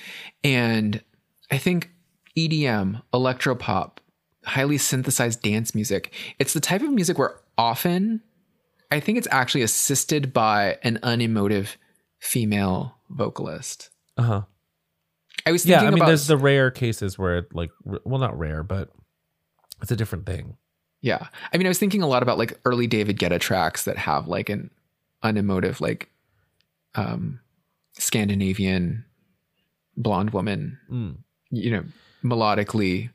And 0.45 1.03
I 1.51 1.57
think 1.57 1.91
EDM, 2.37 3.01
electropop, 3.15 3.99
highly 4.45 4.79
synthesized 4.79 5.43
dance 5.43 5.75
music, 5.75 6.13
it's 6.39 6.53
the 6.53 6.61
type 6.61 6.83
of 6.83 6.91
music 6.91 7.19
where 7.19 7.37
often 7.59 8.23
I 8.91 9.01
think 9.01 9.19
it's 9.19 9.29
actually 9.31 9.63
assisted 9.63 10.33
by 10.33 10.79
an 10.83 10.99
unemotive 11.03 11.77
female 12.19 12.97
vocalist. 13.09 13.91
uh-huh 14.17 14.43
I 15.47 15.53
was 15.53 15.65
yeah 15.65 15.79
thinking 15.79 15.87
i 15.87 15.91
mean 15.91 15.99
about 16.01 16.07
there's 16.09 16.27
the 16.27 16.37
rare 16.37 16.71
cases 16.71 17.19
where 17.19 17.39
it 17.39 17.55
like 17.55 17.71
well 17.83 18.21
not 18.21 18.39
rare 18.39 18.63
but 18.63 18.91
it's 19.81 19.91
a 19.91 19.97
different 19.97 20.27
thing 20.27 20.59
yeah. 21.03 21.29
I 21.53 21.57
mean, 21.57 21.67
I 21.67 21.71
was 21.71 21.79
thinking 21.79 22.03
a 22.03 22.07
lot 22.07 22.23
about 22.23 22.39
like 22.39 22.59
early 22.65 22.87
David 22.87 23.19
Guetta 23.19 23.41
tracks 23.41 23.85
that 23.85 23.97
have 23.97 24.29
like 24.29 24.49
an 24.49 24.71
unemotive, 25.23 25.81
like 25.81 26.11
um 26.95 27.41
Scandinavian 27.93 29.05
blonde 29.97 30.31
woman 30.31 30.79
mm. 30.91 31.17
you 31.51 31.71
know, 31.71 31.85
melodically 32.25 33.11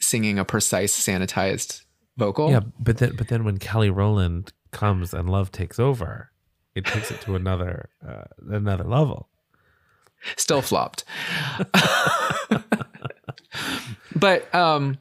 singing 0.00 0.38
a 0.38 0.44
precise 0.44 0.98
sanitized 0.98 1.84
vocal. 2.16 2.50
Yeah, 2.50 2.60
but 2.78 2.98
then 2.98 3.14
but 3.16 3.28
then 3.28 3.44
when 3.44 3.58
Kelly 3.58 3.90
Rowland 3.90 4.52
comes 4.70 5.12
and 5.14 5.28
love 5.28 5.52
takes 5.52 5.78
over, 5.78 6.30
it 6.74 6.84
takes 6.84 7.10
it 7.10 7.20
to 7.22 7.34
another 7.34 7.90
uh, 8.06 8.24
another 8.48 8.84
level. 8.84 9.28
Still 10.36 10.62
flopped. 10.62 11.04
but 14.14 14.54
um 14.54 14.98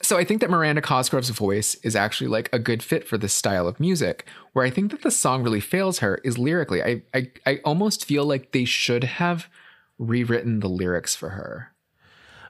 so 0.00 0.16
I 0.16 0.24
think 0.24 0.40
that 0.40 0.48
Miranda 0.48 0.80
Cosgrove's 0.80 1.28
voice 1.30 1.74
is 1.76 1.96
actually 1.96 2.28
like 2.28 2.48
a 2.52 2.58
good 2.58 2.82
fit 2.82 3.06
for 3.06 3.18
this 3.18 3.34
style 3.34 3.66
of 3.66 3.80
music. 3.80 4.26
Where 4.52 4.64
I 4.64 4.70
think 4.70 4.90
that 4.92 5.02
the 5.02 5.10
song 5.10 5.42
really 5.42 5.60
fails 5.60 5.98
her 5.98 6.20
is 6.24 6.38
lyrically. 6.38 6.82
I 6.82 7.02
I, 7.12 7.30
I 7.46 7.60
almost 7.64 8.04
feel 8.04 8.24
like 8.24 8.52
they 8.52 8.64
should 8.64 9.04
have 9.04 9.48
rewritten 9.98 10.60
the 10.60 10.68
lyrics 10.68 11.16
for 11.16 11.30
her 11.30 11.72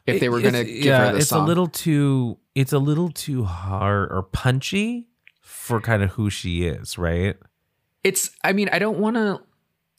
if 0.09 0.21
they 0.21 0.29
were 0.29 0.41
going 0.41 0.55
to 0.55 0.61
It's- 0.61 0.83
give 0.83 0.97
her 0.97 1.13
the 1.13 1.19
it's 1.19 1.29
song. 1.29 1.45
a 1.45 1.47
little 1.47 1.67
too 1.69 2.39
it's 2.55 2.73
a 2.73 2.79
little 2.79 3.11
too 3.11 3.45
hard 3.45 4.11
or 4.11 4.23
punchy 4.23 5.07
for 5.41 5.81
kind 5.81 6.03
of 6.03 6.11
who 6.11 6.31
she 6.31 6.65
is, 6.65 6.97
right? 6.99 7.37
it's. 8.05 8.31
I 8.45 8.53
mean, 8.53 8.69
I 8.73 8.79
don't 8.79 8.99
want 8.99 9.17
to. 9.17 9.41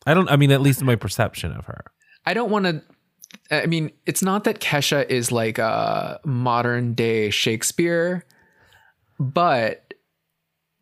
I 0.08 0.14
don't 0.14 0.30
I 0.32 0.36
mean 0.38 0.52
at 0.52 0.62
least 0.62 0.82
my 0.82 0.96
perception 0.96 1.52
of 1.52 1.66
her. 1.66 1.86
I 2.26 2.34
don't 2.34 2.50
want 2.50 2.66
to. 2.66 2.82
I 3.52 3.66
mean, 3.68 3.92
it's 4.06 4.24
not 4.24 4.44
that 4.46 4.60
Kesha 4.60 5.08
is 5.10 5.32
like 5.32 5.58
a 5.60 6.20
modern 6.26 6.94
day 6.96 7.30
Shakespeare, 7.30 8.26
but 9.20 9.89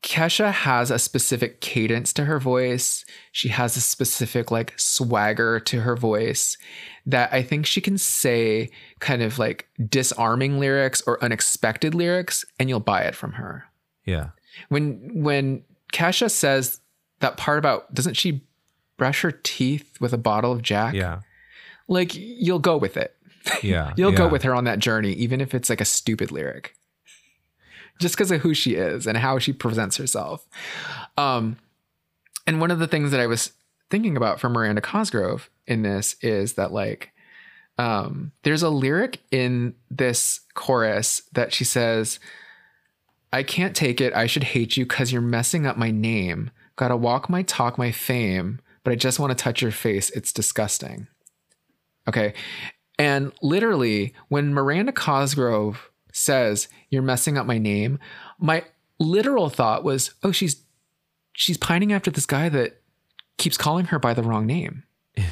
Kesha 0.08 0.54
has 0.54 0.90
a 0.90 0.98
specific 0.98 1.60
cadence 1.60 2.14
to 2.14 2.24
her 2.24 2.40
voice. 2.40 3.04
She 3.34 3.50
has 3.50 3.76
a 3.76 3.82
specific 3.82 4.52
like 4.52 4.74
swagger 4.78 5.60
to 5.60 5.82
her 5.82 5.98
voice 5.98 6.56
that 7.06 7.34
I 7.34 7.44
think 7.44 7.66
she 7.66 7.82
can 7.82 7.98
say 7.98 8.70
kind 9.00 9.22
of 9.22 9.38
like 9.38 9.68
disarming 9.90 10.62
lyrics 10.62 11.02
or 11.02 11.22
unexpected 11.22 11.94
lyrics 11.94 12.46
and 12.58 12.70
you'll 12.70 12.80
buy 12.80 13.02
it 13.02 13.16
from 13.16 13.34
her. 13.34 13.66
Yeah. 14.06 14.30
When 14.70 15.24
when 15.24 15.66
Kesha 15.92 16.32
says 16.32 16.80
that 17.20 17.36
part 17.36 17.60
about 17.60 17.94
doesn't 17.94 18.16
she 18.16 18.46
brush 18.96 19.24
her 19.24 19.32
teeth 19.32 20.00
with 20.00 20.14
a 20.14 20.18
bottle 20.18 20.54
of 20.54 20.62
Jack? 20.62 20.94
Yeah. 20.94 21.20
like 21.90 22.16
you'll 22.16 22.60
go 22.60 22.78
with 22.78 22.96
it. 22.96 23.14
Yeah. 23.62 23.94
You'll 23.98 24.14
go 24.14 24.30
with 24.30 24.44
her 24.44 24.56
on 24.56 24.64
that 24.66 24.80
journey, 24.80 25.12
even 25.14 25.42
if 25.42 25.54
it's 25.54 25.70
like 25.70 25.82
a 25.82 25.86
stupid 25.86 26.32
lyric, 26.32 26.77
just 28.00 28.16
because 28.16 28.32
of 28.32 28.42
who 28.42 28.54
she 28.54 28.76
is 28.76 29.08
and 29.08 29.18
how 29.18 29.40
she 29.40 29.54
presents 29.54 29.98
herself. 29.98 30.46
Um, 31.18 31.58
and 32.46 32.62
one 32.62 32.72
of 32.72 32.80
the 32.80 32.88
things 32.88 33.12
that 33.12 33.20
I 33.20 33.28
was 33.28 33.52
thinking 33.90 34.18
about 34.18 34.40
for 34.40 34.50
Miranda 34.50 34.82
Cosgrove 34.82 35.50
in 35.66 35.82
this 35.82 36.16
is 36.22 36.54
that 36.54 36.72
like, 36.72 37.12
um, 37.78 38.32
there's 38.44 38.64
a 38.64 38.70
lyric 38.70 39.20
in 39.32 39.76
this 39.92 40.42
chorus 40.56 41.22
that 41.34 41.54
she 41.54 41.64
says, 41.64 42.20
"I 43.32 43.44
can't 43.44 43.76
take 43.76 44.02
it. 44.02 44.14
I 44.14 44.26
should 44.26 44.44
hate 44.44 44.78
you 44.78 44.86
because 44.86 45.12
you're 45.12 45.22
messing 45.22 45.68
up 45.68 45.78
my 45.78 45.92
name. 45.92 46.50
Gotta 46.76 46.98
walk 46.98 47.30
my 47.30 47.44
talk, 47.44 47.78
my 47.78 47.92
fame, 47.92 48.62
but 48.84 48.92
I 48.92 48.96
just 48.96 49.20
want 49.20 49.32
to 49.32 49.44
touch 49.44 49.62
your 49.62 49.72
face. 49.72 50.10
It's 50.12 50.34
disgusting." 50.34 51.08
Okay. 52.08 52.34
And 52.98 53.32
literally, 53.44 54.14
when 54.30 54.54
Miranda 54.54 54.92
Cosgrove 54.92 55.92
says, 56.18 56.68
You're 56.90 57.02
messing 57.02 57.38
up 57.38 57.46
my 57.46 57.58
name, 57.58 58.00
my 58.40 58.64
literal 59.00 59.50
thought 59.50 59.84
was, 59.84 60.14
Oh, 60.24 60.32
she's 60.32 60.64
she's 61.34 61.58
pining 61.58 61.94
after 61.94 62.10
this 62.12 62.26
guy 62.26 62.50
that 62.50 62.82
keeps 63.38 63.58
calling 63.58 63.86
her 63.86 64.00
by 64.00 64.14
the 64.14 64.24
wrong 64.24 64.46
name. 64.46 64.84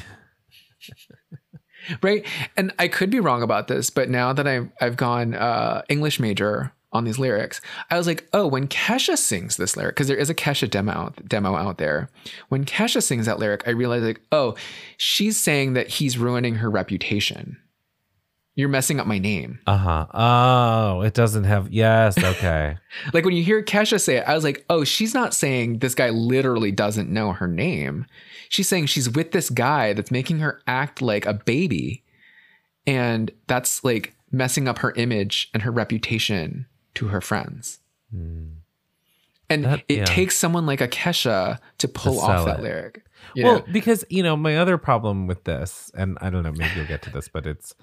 right? 2.02 2.24
And 2.56 2.72
I 2.78 2.88
could 2.88 3.10
be 3.10 3.20
wrong 3.20 3.42
about 3.42 3.68
this, 3.68 3.90
but 3.90 4.08
now 4.08 4.32
that 4.32 4.46
I've 4.46 4.70
I've 4.80 4.96
gone 4.96 5.34
uh 5.34 5.82
English 5.88 6.20
major 6.20 6.72
on 6.92 7.04
these 7.04 7.18
lyrics, 7.18 7.60
I 7.90 7.98
was 7.98 8.06
like, 8.06 8.26
oh, 8.32 8.46
when 8.46 8.68
Kesha 8.68 9.18
sings 9.18 9.56
this 9.56 9.76
lyric, 9.76 9.96
because 9.96 10.08
there 10.08 10.16
is 10.16 10.30
a 10.30 10.34
Kesha 10.34 10.70
demo 10.70 10.92
out, 10.92 11.28
demo 11.28 11.54
out 11.54 11.78
there. 11.78 12.08
When 12.48 12.64
Kesha 12.64 13.02
sings 13.02 13.26
that 13.26 13.38
lyric, 13.38 13.64
I 13.66 13.70
realized 13.70 14.04
like, 14.04 14.22
oh, 14.32 14.54
she's 14.96 15.38
saying 15.38 15.74
that 15.74 15.88
he's 15.88 16.16
ruining 16.16 16.56
her 16.56 16.70
reputation. 16.70 17.58
You're 18.56 18.68
messing 18.70 18.98
up 18.98 19.06
my 19.06 19.18
name. 19.18 19.58
Uh-huh. 19.66 20.06
Oh, 20.14 21.02
it 21.02 21.12
doesn't 21.14 21.44
have 21.44 21.70
yes, 21.70 22.16
okay. 22.24 22.78
Like 23.12 23.24
when 23.24 23.36
you 23.36 23.44
hear 23.44 23.62
Kesha 23.62 24.00
say 24.00 24.16
it, 24.16 24.24
I 24.26 24.34
was 24.34 24.44
like, 24.44 24.64
oh, 24.70 24.82
she's 24.82 25.12
not 25.14 25.34
saying 25.34 25.78
this 25.80 25.94
guy 25.94 26.08
literally 26.10 26.72
doesn't 26.72 27.10
know 27.10 27.32
her 27.32 27.46
name. 27.46 28.06
She's 28.48 28.66
saying 28.68 28.86
she's 28.86 29.10
with 29.10 29.32
this 29.32 29.50
guy 29.50 29.92
that's 29.92 30.10
making 30.10 30.38
her 30.38 30.60
act 30.66 31.02
like 31.02 31.26
a 31.26 31.34
baby. 31.34 32.02
And 32.86 33.30
that's 33.46 33.84
like 33.84 34.14
messing 34.30 34.68
up 34.68 34.78
her 34.78 34.92
image 34.92 35.50
and 35.52 35.62
her 35.62 35.70
reputation 35.70 36.66
to 36.94 37.08
her 37.08 37.20
friends. 37.20 37.80
Hmm. 38.10 38.46
And 39.50 39.64
That- 39.64 39.84
it 39.88 39.98
yeah. 39.98 40.04
takes 40.06 40.36
someone 40.36 40.64
like 40.66 40.80
a 40.80 40.88
Kesha 40.88 41.58
to 41.78 41.88
pull 41.88 42.14
To 42.14 42.20
off 42.20 42.46
that 42.46 42.60
it. 42.60 42.62
lyric. 42.62 43.02
Well, 43.36 43.56
know? 43.58 43.64
because 43.70 44.04
you 44.08 44.22
know, 44.22 44.36
my 44.36 44.56
other 44.56 44.78
problem 44.78 45.26
with 45.26 45.44
this, 45.44 45.90
and 45.94 46.16
I 46.22 46.30
don't 46.30 46.42
know, 46.42 46.52
maybe 46.52 46.70
you'll 46.76 46.86
get 46.86 47.02
to 47.02 47.10
this, 47.10 47.28
but 47.28 47.46
it's 47.46 47.74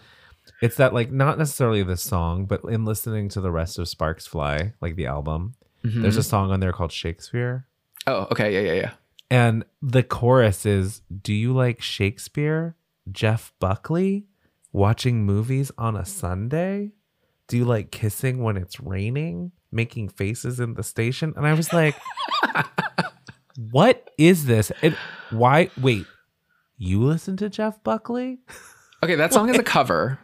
it's 0.63 0.77
that 0.77 0.93
like 0.93 1.11
not 1.11 1.37
necessarily 1.37 1.83
the 1.83 1.97
song, 1.97 2.45
but 2.45 2.61
in 2.63 2.85
listening 2.85 3.27
to 3.29 3.41
the 3.41 3.51
rest 3.51 3.77
of 3.77 3.87
Sparks 3.89 4.25
Fly, 4.25 4.73
like 4.81 4.95
the 4.95 5.05
album, 5.07 5.55
there's 5.83 6.15
Mhm. 6.15 6.19
a 6.19 6.23
song 6.23 6.51
on 6.51 6.59
there 6.61 6.71
called 6.73 6.91
Shakespeare. 6.91 7.67
oh, 8.07 8.27
okay. 8.31 8.53
Yeah, 8.53 8.73
yeah, 8.73 8.81
yeah. 8.81 8.91
And 9.29 9.65
the 9.81 10.03
chorus 10.03 10.65
is 10.65 11.01
Do 11.21 11.33
you 11.33 11.53
like 11.53 11.81
Shakespeare? 11.81 12.75
Jeff 13.11 13.51
Buckley? 13.59 14.25
Watching 14.71 15.25
movies 15.25 15.71
on 15.77 15.95
a 15.95 16.05
Sunday? 16.05 16.91
Do 17.47 17.57
you 17.57 17.65
like 17.65 17.91
kissing 17.91 18.41
when 18.43 18.57
it's 18.57 18.79
raining? 18.79 19.51
Making 19.71 20.09
faces 20.09 20.59
in 20.59 20.75
the 20.75 20.83
station? 20.83 21.33
And 21.35 21.45
I 21.45 21.53
was 21.53 21.71
like, 21.73 21.95
What 23.71 24.09
is 24.17 24.45
this? 24.45 24.71
And 24.81 24.95
why? 25.29 25.69
Wait, 25.79 26.05
you 26.77 27.01
listen 27.03 27.37
to 27.37 27.49
Jeff 27.49 27.83
Buckley? 27.83 28.39
Okay, 29.03 29.15
that 29.15 29.31
song 29.33 29.49
is 29.49 29.57
a 29.59 29.63
cover. 29.77 30.17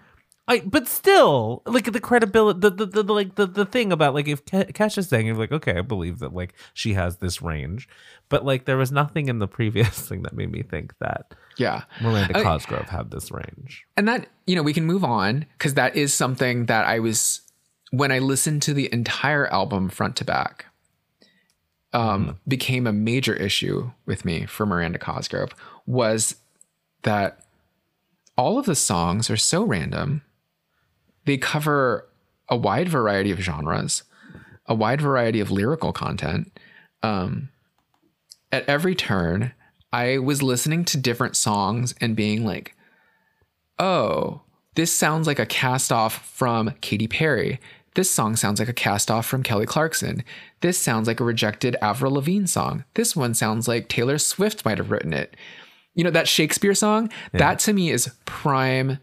I, 0.50 0.62
but 0.62 0.88
still, 0.88 1.62
like 1.68 1.92
the 1.92 2.00
credibility, 2.00 2.60
the, 2.60 2.72
the, 2.72 2.86
the, 2.88 3.04
the 3.04 3.14
like 3.14 3.36
the, 3.36 3.46
the 3.46 3.66
thing 3.66 3.92
about 3.92 4.14
like 4.16 4.28
if 4.28 4.44
Ke- 4.46 4.74
Kesha's 4.74 5.08
saying, 5.08 5.28
you're 5.28 5.36
like, 5.36 5.52
okay, 5.52 5.78
I 5.78 5.82
believe 5.82 6.20
that 6.20 6.34
like 6.34 6.54
she 6.74 6.96
has 6.96 7.18
this 7.18 7.42
range, 7.42 7.88
but 8.30 8.44
like 8.44 8.66
there 8.66 8.76
was 8.78 8.92
nothing 8.92 9.30
in 9.30 9.38
the 9.40 9.48
previous 9.48 9.90
thing 10.10 10.24
that 10.24 10.34
made 10.34 10.52
me 10.52 10.64
think 10.64 10.98
that 11.00 11.36
Yeah. 11.58 11.84
Miranda 12.02 12.38
I- 12.40 12.44
Cosgrove 12.44 12.90
had 12.90 13.12
this 13.12 13.32
range. 13.32 13.86
and 13.96 14.08
that 14.08 14.28
you 14.48 14.56
know 14.56 14.64
we 14.64 14.74
can 14.74 14.86
move 14.86 15.04
on 15.04 15.46
because 15.58 15.76
that 15.76 15.96
is 15.96 16.14
something 16.16 16.66
that 16.66 16.86
i 16.88 16.98
was 16.98 17.42
when 17.92 18.12
i 18.12 18.18
listened 18.18 18.64
to 18.64 18.74
the 18.74 18.92
entire 18.92 19.46
album 19.54 19.90
front 19.90 20.16
to 20.16 20.26
back 20.26 20.66
um 21.94 22.38
became 22.48 22.88
a 22.88 22.94
major 22.94 23.34
issue 23.36 23.92
with 24.08 24.26
me 24.26 24.46
for 24.46 24.66
miranda 24.66 24.98
cosgrove 25.00 25.54
was 25.86 26.36
that 27.04 27.40
all 28.38 28.58
of 28.58 28.66
the 28.66 28.76
songs 28.76 29.30
are 29.30 29.38
so 29.38 29.64
random 29.64 30.22
they 31.30 31.38
cover 31.38 32.08
a 32.50 32.58
wide 32.58 32.90
variety 32.90 33.32
of 33.32 33.40
genres 33.40 34.04
a 34.66 34.76
wide 34.76 35.02
variety 35.02 35.40
of 35.40 35.52
lyrical 35.52 35.94
content 35.94 36.52
um 37.04 37.50
at 38.52 38.68
every 38.68 38.96
turn 38.96 39.54
i 39.94 40.18
was 40.18 40.44
listening 40.44 40.84
to 40.84 40.98
different 40.98 41.36
songs 41.36 41.94
and 42.02 42.16
being 42.16 42.44
like 42.44 42.76
oh, 43.80 44.42
this 44.76 44.92
sounds 44.92 45.26
like 45.26 45.40
a 45.40 45.46
cast 45.46 45.92
off 45.92 46.26
from 46.26 46.74
Katy 46.82 47.08
Perry. 47.08 47.60
This 47.96 48.12
song 48.12 48.36
sounds 48.36 48.60
like 48.60 48.70
a 48.70 48.74
cast 48.74 49.10
off 49.10 49.26
from 49.26 49.42
Kelly 49.42 49.66
Clarkson. 49.66 50.24
This 50.62 50.78
sounds 50.78 51.08
like 51.08 51.20
a 51.20 51.24
rejected 51.24 51.76
Avril 51.82 52.14
Lavigne 52.14 52.46
song. 52.46 52.84
This 52.94 53.16
one 53.16 53.34
sounds 53.34 53.68
like 53.68 53.88
Taylor 53.88 54.18
Swift 54.18 54.64
might 54.64 54.78
have 54.78 54.92
written 54.92 55.14
it. 55.14 55.36
You 55.96 56.04
know, 56.04 56.12
that 56.12 56.28
Shakespeare 56.28 56.76
song, 56.76 57.10
that 57.34 57.60
to 57.60 57.74
me 57.74 57.90
is 57.90 58.14
prime 58.26 59.00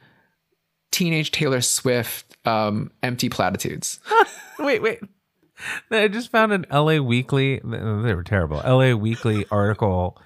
teenage 0.97 1.31
Taylor 1.31 1.61
Swift 1.61 2.39
um, 2.47 2.91
empty 3.03 3.29
platitudes. 3.29 4.01
Wait, 4.59 4.81
wait. 4.81 5.01
I 5.91 6.09
just 6.09 6.31
found 6.31 6.51
an 6.51 6.65
LA 6.73 6.97
Weekly, 6.97 7.61
they 7.63 8.15
were 8.15 8.23
terrible, 8.25 8.57
LA 8.57 8.95
Weekly 8.95 9.45
article 9.51 10.19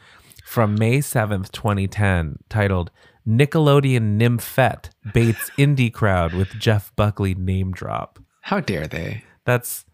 from 0.45 0.77
May 0.77 0.99
7th, 0.99 1.51
2010, 1.51 2.39
titled 2.49 2.93
Nickelodeon 3.27 4.17
Nymphette 4.17 4.91
Baits 5.13 5.51
Indie 5.59 5.93
Crowd 5.93 6.33
with 6.33 6.51
Jeff 6.61 6.95
Buckley 6.95 7.35
Name 7.35 7.73
Drop. 7.73 8.21
How 8.43 8.61
dare 8.61 8.87
they? 8.87 9.25
That's. 9.45 9.85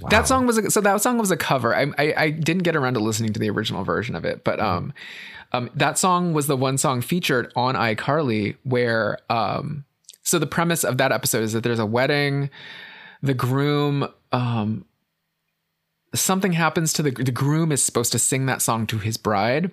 Wow. 0.00 0.08
That 0.08 0.26
song 0.26 0.46
was 0.46 0.56
a, 0.58 0.70
so 0.70 0.80
that 0.80 1.02
song 1.02 1.18
was 1.18 1.30
a 1.30 1.36
cover. 1.36 1.76
I, 1.76 1.86
I 1.98 2.14
I 2.16 2.30
didn't 2.30 2.62
get 2.62 2.74
around 2.76 2.94
to 2.94 3.00
listening 3.00 3.32
to 3.34 3.40
the 3.40 3.50
original 3.50 3.84
version 3.84 4.14
of 4.14 4.24
it, 4.24 4.42
but 4.42 4.58
um, 4.58 4.94
um, 5.52 5.68
that 5.74 5.98
song 5.98 6.32
was 6.32 6.46
the 6.46 6.56
one 6.56 6.78
song 6.78 7.02
featured 7.02 7.52
on 7.56 7.74
iCarly 7.74 8.56
where 8.64 9.18
um, 9.28 9.84
so 10.22 10.38
the 10.38 10.46
premise 10.46 10.82
of 10.82 10.96
that 10.96 11.12
episode 11.12 11.42
is 11.42 11.52
that 11.52 11.62
there's 11.62 11.78
a 11.78 11.84
wedding, 11.84 12.48
the 13.22 13.34
groom 13.34 14.08
um, 14.32 14.86
something 16.14 16.52
happens 16.52 16.92
to 16.94 17.02
the 17.02 17.10
the 17.10 17.30
groom 17.32 17.70
is 17.70 17.82
supposed 17.82 18.12
to 18.12 18.18
sing 18.18 18.46
that 18.46 18.62
song 18.62 18.86
to 18.86 18.98
his 18.98 19.18
bride, 19.18 19.70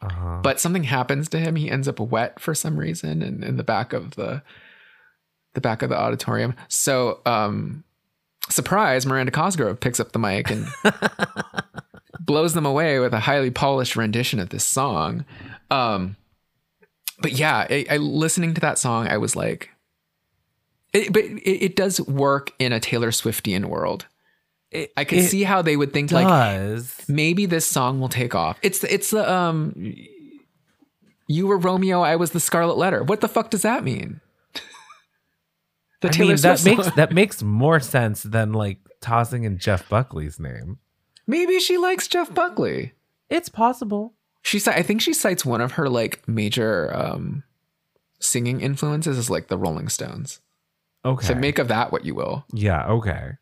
Uh-huh. 0.00 0.40
but 0.42 0.58
something 0.58 0.82
happens 0.84 1.28
to 1.28 1.38
him. 1.38 1.54
He 1.54 1.70
ends 1.70 1.86
up 1.86 2.00
wet 2.00 2.40
for 2.40 2.54
some 2.56 2.76
reason, 2.76 3.22
and 3.22 3.44
in 3.44 3.56
the 3.56 3.62
back 3.64 3.92
of 3.92 4.16
the 4.16 4.42
the 5.54 5.60
back 5.60 5.82
of 5.82 5.90
the 5.90 5.96
auditorium. 5.98 6.54
So, 6.66 7.20
um, 7.24 7.84
surprise, 8.48 9.06
Miranda 9.06 9.32
Cosgrove 9.32 9.80
picks 9.80 10.00
up 10.00 10.12
the 10.12 10.18
mic 10.18 10.50
and 10.50 10.66
blows 12.20 12.54
them 12.54 12.66
away 12.66 12.98
with 12.98 13.12
a 13.12 13.20
highly 13.20 13.50
polished 13.50 13.96
rendition 13.96 14.38
of 14.40 14.50
this 14.50 14.64
song. 14.64 15.24
Um, 15.70 16.16
but 17.20 17.32
yeah, 17.32 17.66
I, 17.68 17.86
I 17.90 17.96
listening 17.98 18.54
to 18.54 18.60
that 18.60 18.78
song, 18.78 19.08
I 19.08 19.18
was 19.18 19.36
like, 19.36 19.70
it, 20.92 21.12
but 21.12 21.24
it, 21.24 21.64
it 21.64 21.76
does 21.76 22.00
work 22.00 22.52
in 22.58 22.72
a 22.72 22.80
Taylor 22.80 23.10
Swiftian 23.10 23.66
world. 23.66 24.06
It, 24.70 24.90
I 24.96 25.04
could 25.04 25.24
see 25.24 25.42
how 25.42 25.60
they 25.60 25.76
would 25.76 25.92
think 25.92 26.10
like 26.12 26.26
maybe 27.06 27.44
this 27.44 27.66
song 27.66 28.00
will 28.00 28.08
take 28.08 28.34
off. 28.34 28.58
It's 28.62 28.82
it's 28.84 29.10
the 29.10 29.30
um 29.30 29.94
you 31.28 31.46
were 31.46 31.58
Romeo, 31.58 32.00
I 32.00 32.16
was 32.16 32.30
the 32.30 32.40
Scarlet 32.40 32.78
Letter. 32.78 33.02
What 33.02 33.20
the 33.20 33.28
fuck 33.28 33.50
does 33.50 33.62
that 33.62 33.84
mean? 33.84 34.21
The 36.02 36.08
I 36.08 36.10
Taylor 36.10 36.34
mean, 36.34 36.42
that 36.42 36.58
Swift 36.58 36.78
makes 36.78 36.96
that 36.96 37.12
makes 37.12 37.42
more 37.42 37.80
sense 37.80 38.22
than 38.22 38.52
like 38.52 38.78
tossing 39.00 39.44
in 39.44 39.58
Jeff 39.58 39.88
Buckley's 39.88 40.38
name. 40.38 40.78
maybe 41.26 41.58
she 41.58 41.78
likes 41.78 42.06
Jeff 42.06 42.32
Buckley. 42.34 42.92
It's 43.30 43.48
possible. 43.48 44.14
She 44.42 44.60
I 44.66 44.82
think 44.82 45.00
she 45.00 45.14
cites 45.14 45.44
one 45.44 45.60
of 45.60 45.72
her 45.72 45.88
like 45.88 46.26
major 46.28 46.94
um 46.94 47.44
singing 48.20 48.60
influences 48.60 49.18
as 49.18 49.30
like 49.30 49.48
the 49.48 49.58
Rolling 49.58 49.88
Stones. 49.88 50.40
Okay. 51.04 51.26
So 51.26 51.34
make 51.34 51.58
of 51.58 51.68
that 51.68 51.90
what 51.90 52.04
you 52.04 52.14
will. 52.14 52.44
yeah. 52.52 52.86
Okay. 52.86 53.32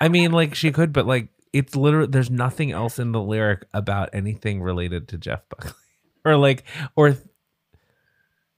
I 0.00 0.08
mean, 0.08 0.30
like 0.30 0.54
she 0.54 0.70
could, 0.70 0.92
but 0.92 1.06
like 1.06 1.28
it's 1.52 1.74
literally 1.74 2.08
there's 2.08 2.30
nothing 2.30 2.70
else 2.72 2.98
in 2.98 3.12
the 3.12 3.20
lyric 3.20 3.66
about 3.72 4.10
anything 4.12 4.62
related 4.62 5.08
to 5.08 5.18
Jeff 5.18 5.48
Buckley, 5.48 5.72
or 6.24 6.36
like 6.36 6.64
or 6.94 7.16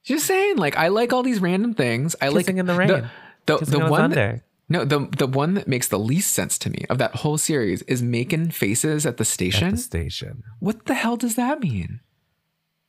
Just 0.04 0.26
saying, 0.26 0.56
like 0.56 0.76
I 0.76 0.88
like 0.88 1.12
all 1.12 1.22
these 1.22 1.40
random 1.40 1.74
things. 1.74 2.16
I 2.20 2.28
like 2.28 2.46
kissing 2.46 2.58
in 2.58 2.66
the 2.66 2.74
rain. 2.74 2.88
the 2.88 3.10
the, 3.46 3.64
the 3.64 3.80
on 3.82 3.90
one 3.90 4.10
that, 4.10 4.42
no 4.68 4.84
the 4.84 5.06
the 5.16 5.26
one 5.26 5.54
that 5.54 5.68
makes 5.68 5.88
the 5.88 5.98
least 5.98 6.32
sense 6.32 6.58
to 6.58 6.70
me 6.70 6.84
of 6.88 6.98
that 6.98 7.16
whole 7.16 7.38
series 7.38 7.82
is 7.82 8.02
making 8.02 8.50
faces 8.50 9.04
at 9.06 9.16
the 9.18 9.22
at 9.22 9.26
station. 9.26 9.70
the 9.72 9.76
station. 9.76 10.42
what 10.58 10.86
the 10.86 10.94
hell 10.94 11.16
does 11.16 11.34
that 11.36 11.60
mean? 11.60 12.00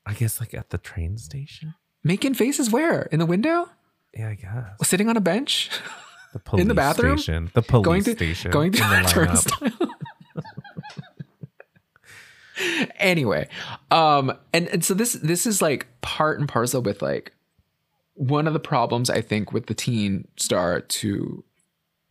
I 0.05 0.13
guess 0.13 0.39
like 0.39 0.53
at 0.53 0.69
the 0.69 0.77
train 0.77 1.17
station. 1.17 1.75
Making 2.03 2.33
faces 2.33 2.71
where? 2.71 3.03
In 3.11 3.19
the 3.19 3.25
window? 3.27 3.69
Yeah, 4.13 4.29
I 4.29 4.35
guess 4.35 4.87
Sitting 4.89 5.07
on 5.09 5.15
a 5.17 5.21
bench? 5.21 5.69
the 6.33 6.39
police 6.39 6.61
In 6.63 6.67
the 6.67 6.73
bathroom? 6.73 7.17
station. 7.17 7.51
The 7.53 7.61
police 7.61 7.85
going 7.85 8.03
station. 8.03 8.51
going 8.51 8.71
through 8.71 8.87
the 8.89 9.01
the 9.03 9.09
turnstile. 9.09 9.90
anyway, 12.97 13.47
um, 13.89 14.33
and, 14.53 14.67
and 14.69 14.83
so 14.83 14.93
this 14.93 15.13
this 15.13 15.45
is 15.45 15.61
like 15.61 15.87
part 16.01 16.39
and 16.39 16.47
parcel 16.47 16.81
with 16.81 17.01
like 17.01 17.33
one 18.13 18.47
of 18.47 18.53
the 18.53 18.59
problems 18.59 19.09
I 19.09 19.21
think 19.21 19.51
with 19.51 19.67
the 19.67 19.73
teen 19.73 20.27
star 20.37 20.81
to 20.81 21.43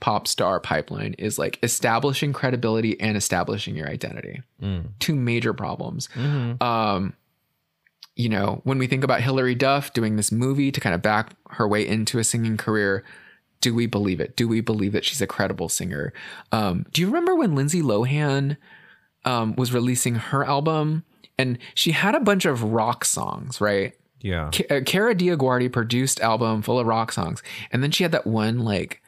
pop 0.01 0.27
star 0.27 0.59
pipeline 0.61 1.15
is 1.19 1.39
like 1.39 1.59
establishing 1.63 2.33
credibility 2.33 2.99
and 3.01 3.17
establishing 3.17 3.77
your 3.77 3.89
identity. 3.89 4.43
Mm. 4.63 4.89
Two 4.99 5.15
major 5.15 5.53
problems. 5.53 6.09
Mhm. 6.15 6.61
Um, 6.63 7.15
you 8.17 8.29
know, 8.29 8.61
when 8.65 8.79
we 8.79 8.87
think 8.87 9.05
about 9.05 9.21
Hilary 9.21 9.55
Duff 9.55 9.93
doing 9.93 10.17
this 10.17 10.33
movie 10.33 10.73
to 10.73 10.81
kind 10.81 10.95
of 10.95 11.03
back 11.03 11.35
her 11.51 11.69
way 11.69 11.87
into 11.87 12.19
a 12.19 12.25
singing 12.25 12.57
career, 12.57 13.05
do 13.61 13.75
we 13.75 13.87
believe 13.87 14.21
it? 14.21 14.37
Do 14.37 14.49
we 14.49 14.61
believe 14.61 14.93
that 14.93 15.05
she's 15.05 15.21
a 15.21 15.27
credible 15.27 15.69
singer? 15.69 16.13
Um, 16.51 16.87
do 16.93 17.03
you 17.03 17.07
remember 17.07 17.35
when 17.35 17.55
Lindsay 17.55 17.83
Lohan 17.83 18.57
um, 19.25 19.55
was 19.57 19.73
releasing 19.73 20.15
her 20.17 20.45
album 20.45 21.05
and 21.39 21.59
she 21.75 21.93
had 21.93 22.15
a 22.15 22.21
bunch 22.21 22.45
of 22.45 22.63
rock 22.63 23.05
songs, 23.05 23.61
right? 23.61 23.95
Yeah. 24.21 24.51
Uh, 24.71 24.81
Kara 24.85 25.15
DioGuardi 25.15 25.73
produced 25.73 26.21
album 26.21 26.61
full 26.61 26.79
of 26.79 26.87
rock 26.87 27.11
songs, 27.13 27.43
and 27.73 27.83
then 27.83 27.91
she 27.91 28.05
had 28.05 28.13
that 28.13 28.27
one 28.27 28.59
like, 28.59 29.01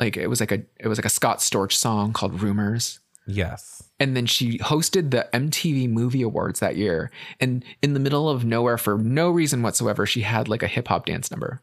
like 0.00 0.16
it 0.16 0.26
was 0.26 0.40
like 0.40 0.50
a 0.50 0.62
it 0.80 0.88
was 0.88 0.98
like 0.98 1.04
a 1.04 1.08
Scott 1.10 1.38
Storch 1.38 1.72
song 1.72 2.12
called 2.12 2.42
Rumors 2.42 2.98
Yes. 3.28 3.82
and 4.00 4.16
then 4.16 4.26
she 4.26 4.58
hosted 4.58 5.10
the 5.10 5.28
MTV 5.32 5.88
Movie 5.88 6.22
Awards 6.22 6.60
that 6.60 6.76
year. 6.76 7.10
And 7.38 7.62
in 7.82 7.94
the 7.94 8.00
middle 8.00 8.28
of 8.28 8.44
nowhere, 8.44 8.78
for 8.78 8.96
no 8.98 9.30
reason 9.30 9.62
whatsoever, 9.62 10.06
she 10.06 10.22
had 10.22 10.48
like 10.48 10.62
a 10.62 10.66
hip 10.66 10.88
hop 10.88 11.06
dance 11.06 11.30
number. 11.30 11.60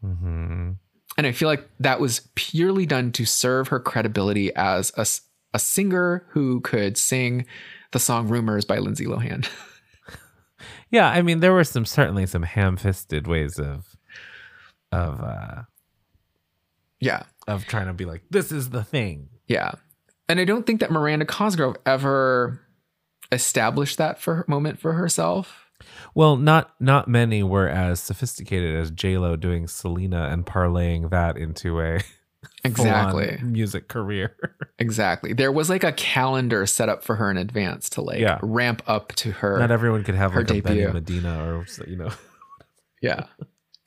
hmm 0.00 0.72
And 1.18 1.26
I 1.26 1.32
feel 1.32 1.48
like 1.48 1.68
that 1.80 2.00
was 2.00 2.28
purely 2.34 2.86
done 2.86 3.10
to 3.12 3.24
serve 3.24 3.68
her 3.68 3.80
credibility 3.80 4.54
as 4.54 4.92
a, 4.96 5.06
a 5.54 5.58
singer 5.58 6.26
who 6.30 6.60
could 6.60 6.96
sing 6.96 7.46
the 7.92 7.98
song 7.98 8.28
Rumors 8.28 8.64
by 8.64 8.78
Lindsay 8.78 9.06
Lohan. 9.06 9.48
Yeah, 10.90 11.08
I 11.08 11.22
mean, 11.22 11.40
there 11.40 11.52
were 11.52 11.64
some 11.64 11.84
certainly 11.84 12.26
some 12.26 12.42
ham-fisted 12.42 13.26
ways 13.26 13.58
of 13.58 13.96
of 14.92 15.20
uh 15.20 15.62
yeah. 17.00 17.24
of 17.46 17.66
trying 17.66 17.86
to 17.86 17.92
be 17.92 18.04
like, 18.04 18.22
this 18.30 18.52
is 18.52 18.70
the 18.70 18.84
thing. 18.84 19.28
Yeah. 19.46 19.72
And 20.28 20.40
I 20.40 20.44
don't 20.44 20.66
think 20.66 20.80
that 20.80 20.90
Miranda 20.90 21.26
Cosgrove 21.26 21.76
ever 21.84 22.60
established 23.30 23.98
that 23.98 24.20
for 24.20 24.44
moment 24.48 24.78
for 24.78 24.94
herself. 24.94 25.66
Well, 26.14 26.36
not 26.36 26.74
not 26.80 27.08
many 27.08 27.42
were 27.42 27.68
as 27.68 28.00
sophisticated 28.00 28.74
as 28.76 28.90
J 28.90 29.18
Lo 29.18 29.36
doing 29.36 29.66
Selena 29.66 30.28
and 30.28 30.46
parlaying 30.46 31.10
that 31.10 31.36
into 31.36 31.80
a 31.80 32.00
Exactly. 32.64 33.38
music 33.42 33.88
career. 33.88 34.36
Exactly. 34.78 35.32
There 35.32 35.50
was 35.50 35.70
like 35.70 35.84
a 35.84 35.92
calendar 35.92 36.66
set 36.66 36.90
up 36.90 37.02
for 37.02 37.16
her 37.16 37.30
in 37.30 37.38
advance 37.38 37.88
to 37.90 38.02
like 38.02 38.18
Yeah. 38.20 38.38
ramp 38.42 38.82
up 38.86 39.14
to 39.14 39.30
her. 39.32 39.58
not 39.58 39.70
everyone 39.70 40.04
could 40.04 40.14
have 40.14 40.32
her 40.32 40.40
like 40.42 40.50
a 40.50 40.60
Benny 40.60 40.80
debut. 40.80 40.92
Medina 40.92 41.44
or 41.54 41.66
you 41.86 41.96
know. 41.96 42.10
Yeah. 43.00 43.24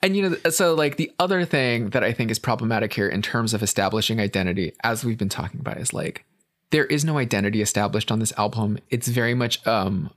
And 0.02 0.16
you 0.16 0.28
know, 0.30 0.50
so 0.50 0.74
like 0.74 0.96
the 0.96 1.12
other 1.20 1.44
thing 1.44 1.90
that 1.90 2.02
I 2.02 2.12
think 2.12 2.30
is 2.32 2.40
problematic 2.40 2.92
here 2.92 3.06
in 3.06 3.22
terms 3.22 3.54
of 3.54 3.62
establishing 3.62 4.18
identity, 4.18 4.72
as 4.82 5.04
we've 5.04 5.16
been 5.18 5.28
talking 5.28 5.60
about, 5.60 5.76
is 5.76 5.92
like 5.92 6.24
there 6.70 6.86
is 6.86 7.04
no 7.04 7.18
identity 7.18 7.62
established 7.62 8.10
on 8.10 8.18
this 8.18 8.32
album. 8.36 8.78
It's 8.88 9.06
very 9.06 9.34
much 9.34 9.64
um 9.68 10.10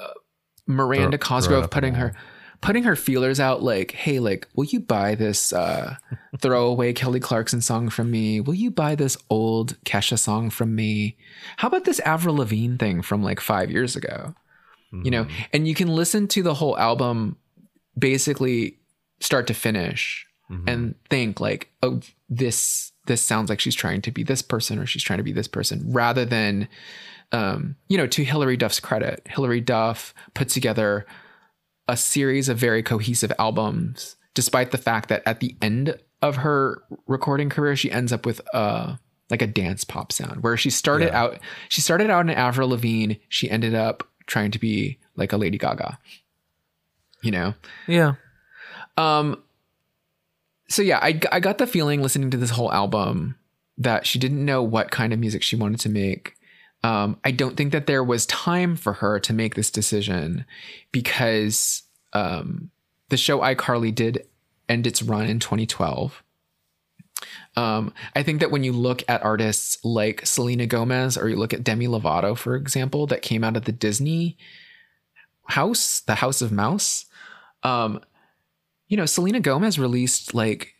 uh, 0.00 0.08
Miranda 0.66 1.18
Cosgrove 1.18 1.70
putting 1.70 1.94
her 1.94 2.14
putting 2.60 2.82
her 2.84 2.96
feelers 2.96 3.38
out 3.40 3.62
like, 3.62 3.92
hey, 3.92 4.18
like, 4.20 4.48
will 4.54 4.64
you 4.64 4.80
buy 4.80 5.14
this 5.14 5.52
uh 5.52 5.96
throwaway 6.40 6.92
Kelly 6.92 7.20
Clarkson 7.20 7.60
song 7.60 7.88
from 7.88 8.10
me? 8.10 8.40
Will 8.40 8.54
you 8.54 8.70
buy 8.70 8.94
this 8.94 9.16
old 9.30 9.76
Kesha 9.84 10.18
song 10.18 10.50
from 10.50 10.74
me? 10.74 11.16
How 11.58 11.68
about 11.68 11.84
this 11.84 12.00
Avril 12.00 12.36
Lavigne 12.36 12.76
thing 12.76 13.02
from 13.02 13.22
like 13.22 13.40
five 13.40 13.70
years 13.70 13.96
ago? 13.96 14.34
you 15.02 15.10
know 15.10 15.26
and 15.52 15.66
you 15.68 15.74
can 15.74 15.88
listen 15.88 16.26
to 16.28 16.42
the 16.42 16.54
whole 16.54 16.78
album 16.78 17.36
basically 17.98 18.78
start 19.20 19.46
to 19.48 19.54
finish 19.54 20.26
Mhm. 20.50 20.68
and 20.68 20.94
think 21.10 21.40
like 21.40 21.70
oh 21.82 22.00
this 22.28 22.92
this 23.06 23.20
sounds 23.20 23.50
like 23.50 23.58
she's 23.60 23.74
trying 23.74 24.00
to 24.02 24.12
be 24.12 24.22
this 24.22 24.42
person 24.42 24.78
or 24.78 24.86
she's 24.86 25.02
trying 25.02 25.16
to 25.18 25.24
be 25.24 25.32
this 25.32 25.48
person 25.48 25.82
rather 25.92 26.24
than 26.24 26.68
um 27.32 27.74
you 27.88 27.98
know 27.98 28.06
to 28.06 28.24
Hilary 28.24 28.56
Duff's 28.56 28.78
credit 28.78 29.22
Hilary 29.26 29.60
Duff 29.60 30.14
put 30.34 30.48
together 30.48 31.04
a 31.88 31.96
series 31.96 32.48
of 32.48 32.58
very 32.58 32.82
cohesive 32.82 33.32
albums 33.38 34.16
despite 34.34 34.70
the 34.70 34.78
fact 34.78 35.08
that 35.08 35.22
at 35.24 35.40
the 35.40 35.56
end 35.62 35.98
of 36.22 36.36
her 36.36 36.82
recording 37.06 37.48
career 37.48 37.76
she 37.76 37.90
ends 37.90 38.12
up 38.12 38.26
with 38.26 38.40
uh 38.54 38.96
like 39.30 39.42
a 39.42 39.46
dance 39.46 39.84
pop 39.84 40.12
sound 40.12 40.42
where 40.42 40.56
she 40.56 40.70
started 40.70 41.06
Yeah. 41.08 41.22
out 41.22 41.38
she 41.68 41.80
started 41.80 42.10
out 42.10 42.20
in 42.28 42.30
Avril 42.30 42.68
Lavigne 42.70 43.14
she 43.28 43.50
ended 43.50 43.74
up 43.74 44.02
trying 44.26 44.50
to 44.52 44.58
be 44.58 44.98
like 45.16 45.32
a 45.32 45.36
Lady 45.36 45.58
Gaga 45.58 45.98
you 47.22 47.30
know 47.30 47.54
Yeah. 47.86 48.14
um 48.96 49.42
so 50.68 50.82
yeah 50.82 50.98
I, 51.02 51.20
I 51.32 51.40
got 51.40 51.58
the 51.58 51.66
feeling 51.66 52.02
listening 52.02 52.30
to 52.30 52.36
this 52.36 52.50
whole 52.50 52.72
album 52.72 53.36
that 53.78 54.06
she 54.06 54.18
didn't 54.18 54.44
know 54.44 54.62
what 54.62 54.90
kind 54.90 55.12
of 55.12 55.18
music 55.18 55.42
she 55.42 55.54
wanted 55.56 55.80
to 55.80 55.88
make 55.88 56.34
um 56.82 57.18
i 57.24 57.30
don't 57.30 57.56
think 57.56 57.72
that 57.72 57.86
there 57.86 58.04
was 58.04 58.26
time 58.26 58.76
for 58.76 58.94
her 58.94 59.18
to 59.18 59.32
make 59.32 59.54
this 59.54 59.70
decision 59.70 60.44
because 60.92 61.82
um 62.12 62.70
the 63.08 63.16
show 63.16 63.40
iCarly 63.40 63.94
did 63.94 64.26
end 64.68 64.86
its 64.86 65.02
run 65.02 65.26
in 65.26 65.38
2012 65.38 66.22
um, 67.56 67.94
I 68.14 68.22
think 68.22 68.40
that 68.40 68.50
when 68.50 68.64
you 68.64 68.72
look 68.72 69.02
at 69.08 69.24
artists 69.24 69.82
like 69.82 70.26
Selena 70.26 70.66
Gomez 70.66 71.16
or 71.16 71.28
you 71.28 71.36
look 71.36 71.54
at 71.54 71.64
Demi 71.64 71.88
Lovato, 71.88 72.36
for 72.36 72.54
example, 72.54 73.06
that 73.06 73.22
came 73.22 73.42
out 73.42 73.56
of 73.56 73.64
the 73.64 73.72
Disney 73.72 74.36
house, 75.46 76.00
the 76.00 76.16
House 76.16 76.42
of 76.42 76.52
Mouse, 76.52 77.06
um, 77.62 78.00
you 78.88 78.96
know, 78.96 79.06
Selena 79.06 79.40
Gomez 79.40 79.78
released 79.78 80.34
like 80.34 80.74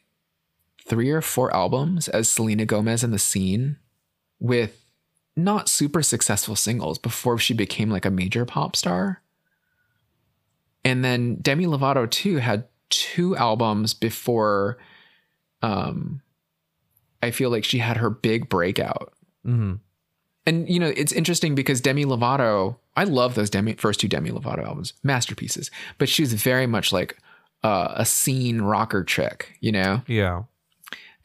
three 0.87 1.11
or 1.11 1.23
four 1.23 1.55
albums 1.55 2.09
as 2.09 2.29
Selena 2.29 2.67
Gomez 2.67 3.03
in 3.03 3.11
the 3.11 3.19
scene 3.19 3.77
with 4.39 4.85
not 5.37 5.69
super 5.69 6.03
successful 6.03 6.57
singles 6.57 6.99
before 6.99 7.39
she 7.39 7.55
became 7.55 7.91
like 7.91 8.05
a 8.05 8.11
major 8.11 8.45
pop 8.45 8.75
star. 8.75 9.23
And 10.85 11.05
then 11.05 11.37
Demi 11.37 11.67
Lovato 11.67 12.11
too 12.11 12.37
had 12.39 12.65
two 12.89 13.37
albums 13.37 13.93
before 13.95 14.79
um 15.63 16.23
I 17.23 17.31
feel 17.31 17.51
like 17.51 17.65
she 17.65 17.79
had 17.79 17.97
her 17.97 18.11
big 18.11 18.49
breakout. 18.49 19.13
hmm 19.45 19.75
And 20.47 20.69
you 20.69 20.79
know, 20.79 20.93
it's 20.97 21.13
interesting 21.13 21.55
because 21.55 21.81
Demi 21.81 22.05
Lovato, 22.05 22.77
I 22.97 23.05
love 23.05 23.35
those 23.35 23.51
Demi 23.51 23.75
first 23.75 24.01
two 24.01 24.09
Demi 24.09 24.31
Lovato 24.31 24.65
albums, 24.65 24.93
masterpieces. 25.03 25.71
But 25.99 26.09
she 26.09 26.23
was 26.23 26.33
very 26.33 26.67
much 26.67 26.93
like 26.93 27.19
uh, 27.63 27.93
a 27.97 28.05
scene 28.07 28.63
rocker 28.63 29.03
chick, 29.03 29.57
you 29.61 29.73
know. 29.73 30.03
Yeah. 30.07 30.45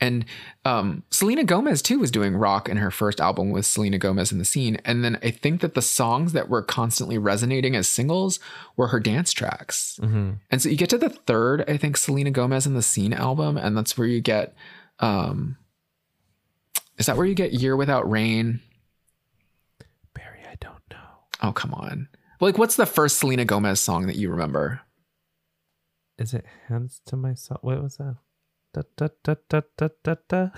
And 0.02 0.26
um, 0.66 1.04
Selena 1.12 1.44
Gomez 1.44 1.82
too 1.82 2.00
was 2.00 2.10
doing 2.12 2.36
rock 2.36 2.68
in 2.68 2.78
her 2.78 2.90
first 2.92 3.22
album 3.22 3.52
with 3.52 3.66
Selena 3.68 4.00
Gomez 4.00 4.32
in 4.32 4.40
the 4.40 4.46
scene. 4.46 4.78
And 4.84 5.04
then 5.04 5.20
I 5.22 5.30
think 5.30 5.62
that 5.62 5.76
the 5.76 5.82
songs 5.82 6.34
that 6.34 6.50
were 6.50 6.64
constantly 6.64 7.20
resonating 7.20 7.76
as 7.76 7.88
singles 7.88 8.40
were 8.76 8.88
her 8.88 9.00
dance 9.00 9.32
tracks. 9.32 9.98
hmm 10.02 10.32
And 10.50 10.62
so 10.62 10.70
you 10.70 10.76
get 10.76 10.90
to 10.90 10.98
the 10.98 11.10
third, 11.10 11.64
I 11.70 11.78
think, 11.78 11.98
Selena 11.98 12.32
Gomez 12.32 12.66
in 12.66 12.74
the 12.74 12.82
scene 12.82 13.14
album, 13.14 13.58
and 13.58 13.78
that's 13.78 13.98
where 13.98 14.08
you 14.08 14.20
get 14.22 14.56
um 15.00 15.58
is 16.98 17.06
that 17.08 17.18
where 17.18 17.26
you 17.26 17.34
get 17.34 17.54
Year 17.54 17.76
Without 17.76 18.10
Rain? 18.10 18.60
Barry, 20.14 20.42
I 20.48 20.56
don't 20.60 20.84
know. 20.92 20.98
Oh, 21.42 21.52
come 21.52 21.74
on. 21.74 22.08
Like, 22.40 22.58
what's 22.58 22.76
the 22.76 22.86
first 22.86 23.18
Selena 23.18 23.46
Gomez 23.46 23.80
song 23.80 24.06
that 24.08 24.18
you 24.18 24.30
remember? 24.30 24.82
Is 26.20 26.34
it 26.36 26.46
hands 26.68 27.02
to 27.08 27.16
myself? 27.16 27.64
What 27.64 27.82
was 27.82 27.98
that? 27.98 28.18
Da, 28.74 28.84
da, 28.96 29.10
da, 29.24 29.36
da, 29.50 29.62
da, 29.78 29.88
da, 30.04 30.16
da. 30.28 30.50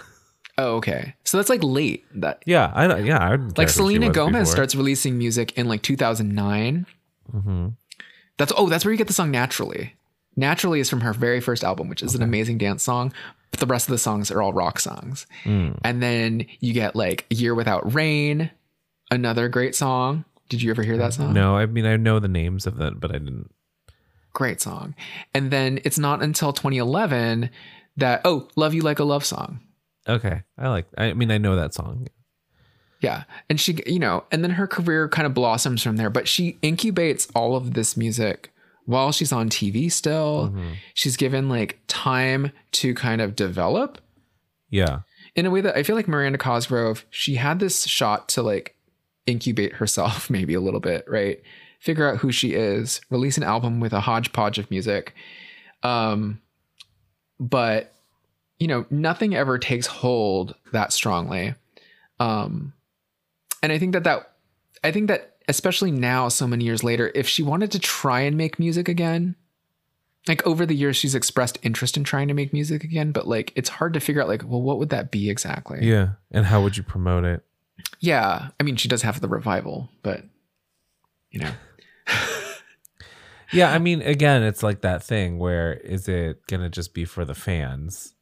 Oh, 0.57 0.75
okay. 0.75 1.15
So 1.23 1.37
that's 1.37 1.49
like 1.49 1.63
late. 1.63 2.05
That 2.13 2.43
Yeah, 2.45 2.71
I 2.75 2.87
know. 2.87 2.97
Yeah, 2.97 3.17
I 3.17 3.35
like 3.57 3.69
Selena 3.69 4.11
Gomez 4.11 4.41
before. 4.41 4.45
starts 4.45 4.75
releasing 4.75 5.17
music 5.17 5.57
in 5.57 5.67
like 5.67 5.81
2009. 5.81 6.85
Mhm. 7.33 7.73
That's 8.37 8.53
oh, 8.55 8.69
that's 8.69 8.85
where 8.85 8.91
you 8.91 8.97
get 8.97 9.07
the 9.07 9.13
song 9.13 9.31
Naturally. 9.31 9.95
Naturally 10.35 10.79
is 10.79 10.89
from 10.89 11.01
her 11.01 11.13
very 11.13 11.39
first 11.39 11.63
album, 11.63 11.89
which 11.89 12.01
is 12.01 12.15
an 12.15 12.21
amazing 12.23 12.57
dance 12.57 12.83
song. 12.83 13.13
But 13.51 13.59
the 13.59 13.67
rest 13.67 13.87
of 13.87 13.91
the 13.91 13.99
songs 13.99 14.31
are 14.31 14.41
all 14.41 14.51
rock 14.53 14.79
songs. 14.79 15.27
Mm. 15.43 15.79
And 15.83 16.01
then 16.01 16.47
you 16.59 16.73
get 16.73 16.95
like 16.95 17.27
Year 17.29 17.53
Without 17.53 17.93
Rain, 17.93 18.49
another 19.11 19.47
great 19.47 19.75
song. 19.75 20.25
Did 20.49 20.61
you 20.61 20.71
ever 20.71 20.81
hear 20.83 20.97
that 20.97 21.13
song? 21.13 21.33
No, 21.33 21.55
I 21.55 21.65
mean 21.67 21.85
I 21.85 21.97
know 21.97 22.19
the 22.19 22.27
names 22.27 22.65
of 22.67 22.77
them, 22.77 22.97
but 22.99 23.11
I 23.11 23.19
didn't. 23.19 23.51
Great 24.33 24.59
song. 24.61 24.95
And 25.35 25.51
then 25.51 25.79
it's 25.83 25.99
not 25.99 26.23
until 26.23 26.53
2011 26.53 27.51
that 27.97 28.21
oh, 28.25 28.47
Love 28.55 28.73
You 28.73 28.81
Like 28.81 28.99
a 28.99 29.03
Love 29.03 29.25
Song. 29.25 29.59
Okay, 30.07 30.43
I 30.57 30.69
like. 30.69 30.87
I 30.97 31.13
mean, 31.13 31.31
I 31.31 31.37
know 31.37 31.55
that 31.55 31.73
song. 31.73 32.07
Yeah. 33.01 33.23
And 33.49 33.59
she, 33.59 33.79
you 33.85 33.99
know, 33.99 34.23
and 34.31 34.43
then 34.43 34.51
her 34.51 34.65
career 34.67 35.09
kind 35.09 35.25
of 35.25 35.33
blossoms 35.33 35.83
from 35.83 35.97
there, 35.97 36.09
but 36.09 36.25
she 36.27 36.53
incubates 36.63 37.29
all 37.35 37.55
of 37.57 37.73
this 37.73 37.97
music 37.97 38.51
while 38.85 39.11
she's 39.11 39.33
on 39.33 39.49
TV 39.49 39.91
still. 39.91 40.51
Mhm. 40.53 40.75
She's 40.93 41.17
given 41.17 41.49
like 41.49 41.79
time 41.87 42.51
to 42.73 42.93
kind 42.95 43.21
of 43.21 43.35
develop 43.35 43.99
Yeah, 44.69 44.99
in 45.35 45.45
a 45.45 45.51
way 45.51 45.59
that 45.61 45.75
I 45.77 45.83
feel 45.83 45.95
like 45.97 46.07
Miranda 46.07 46.37
Cosgrove, 46.37 47.05
she 47.09 47.35
had 47.35 47.59
this 47.59 47.85
shot 47.87 48.29
to 48.29 48.41
like 48.41 48.75
incubate 49.25 49.73
herself 49.73 50.29
maybe 50.29 50.53
a 50.53 50.61
little 50.61 50.79
bit, 50.79 51.03
right? 51.07 51.41
Figure 51.79 52.09
out 52.09 52.19
who 52.19 52.31
she 52.31 52.53
is, 52.53 53.01
release 53.09 53.37
an 53.37 53.43
album 53.43 53.79
with 53.81 53.91
a 53.93 53.99
hodgepodge 54.01 54.57
of 54.59 54.71
music. 54.71 55.13
Um 55.83 56.39
but 57.39 57.93
you 58.59 58.67
know, 58.67 58.85
nothing 58.89 59.35
ever 59.35 59.57
takes 59.57 59.87
hold 59.87 60.55
that 60.71 60.93
strongly. 60.93 61.55
Um 62.19 62.73
and 63.61 63.71
I 63.71 63.77
think 63.77 63.93
that 63.93 64.03
that 64.03 64.31
I 64.83 64.91
think 64.91 65.07
that 65.07 65.35
especially 65.47 65.91
now 65.91 66.29
so 66.29 66.47
many 66.47 66.63
years 66.65 66.83
later 66.83 67.11
if 67.15 67.27
she 67.27 67.43
wanted 67.43 67.71
to 67.71 67.79
try 67.79 68.21
and 68.21 68.37
make 68.37 68.59
music 68.59 68.87
again, 68.87 69.35
like 70.27 70.45
over 70.47 70.65
the 70.65 70.75
years 70.75 70.95
she's 70.95 71.15
expressed 71.15 71.57
interest 71.63 71.97
in 71.97 72.03
trying 72.03 72.27
to 72.27 72.33
make 72.33 72.53
music 72.53 72.83
again 72.83 73.11
but 73.11 73.27
like 73.27 73.51
it's 73.55 73.69
hard 73.69 73.93
to 73.93 73.99
figure 73.99 74.21
out 74.21 74.27
like 74.27 74.43
well 74.43 74.61
what 74.61 74.79
would 74.79 74.89
that 74.89 75.11
be 75.11 75.29
exactly 75.29 75.79
yeah. 75.81 76.09
And 76.31 76.45
how 76.45 76.61
would 76.63 76.77
you 76.77 76.83
promote 76.83 77.25
it? 77.25 77.43
yeah 77.99 78.49
i 78.59 78.63
mean 78.63 78.75
she 78.75 78.87
does 78.87 79.01
have 79.01 79.19
the 79.19 79.27
revival 79.27 79.89
but 80.03 80.23
you 81.31 81.39
know 81.39 81.51
Yeah, 83.53 83.71
I 83.71 83.79
mean, 83.79 84.01
again, 84.01 84.43
it's 84.43 84.63
like 84.63 84.81
that 84.81 85.03
thing 85.03 85.37
where 85.39 85.73
is 85.73 86.07
it 86.07 86.45
gonna 86.47 86.69
just 86.69 86.93
be 86.93 87.05
for 87.05 87.23
the 87.25 87.35
fans, 87.35 88.13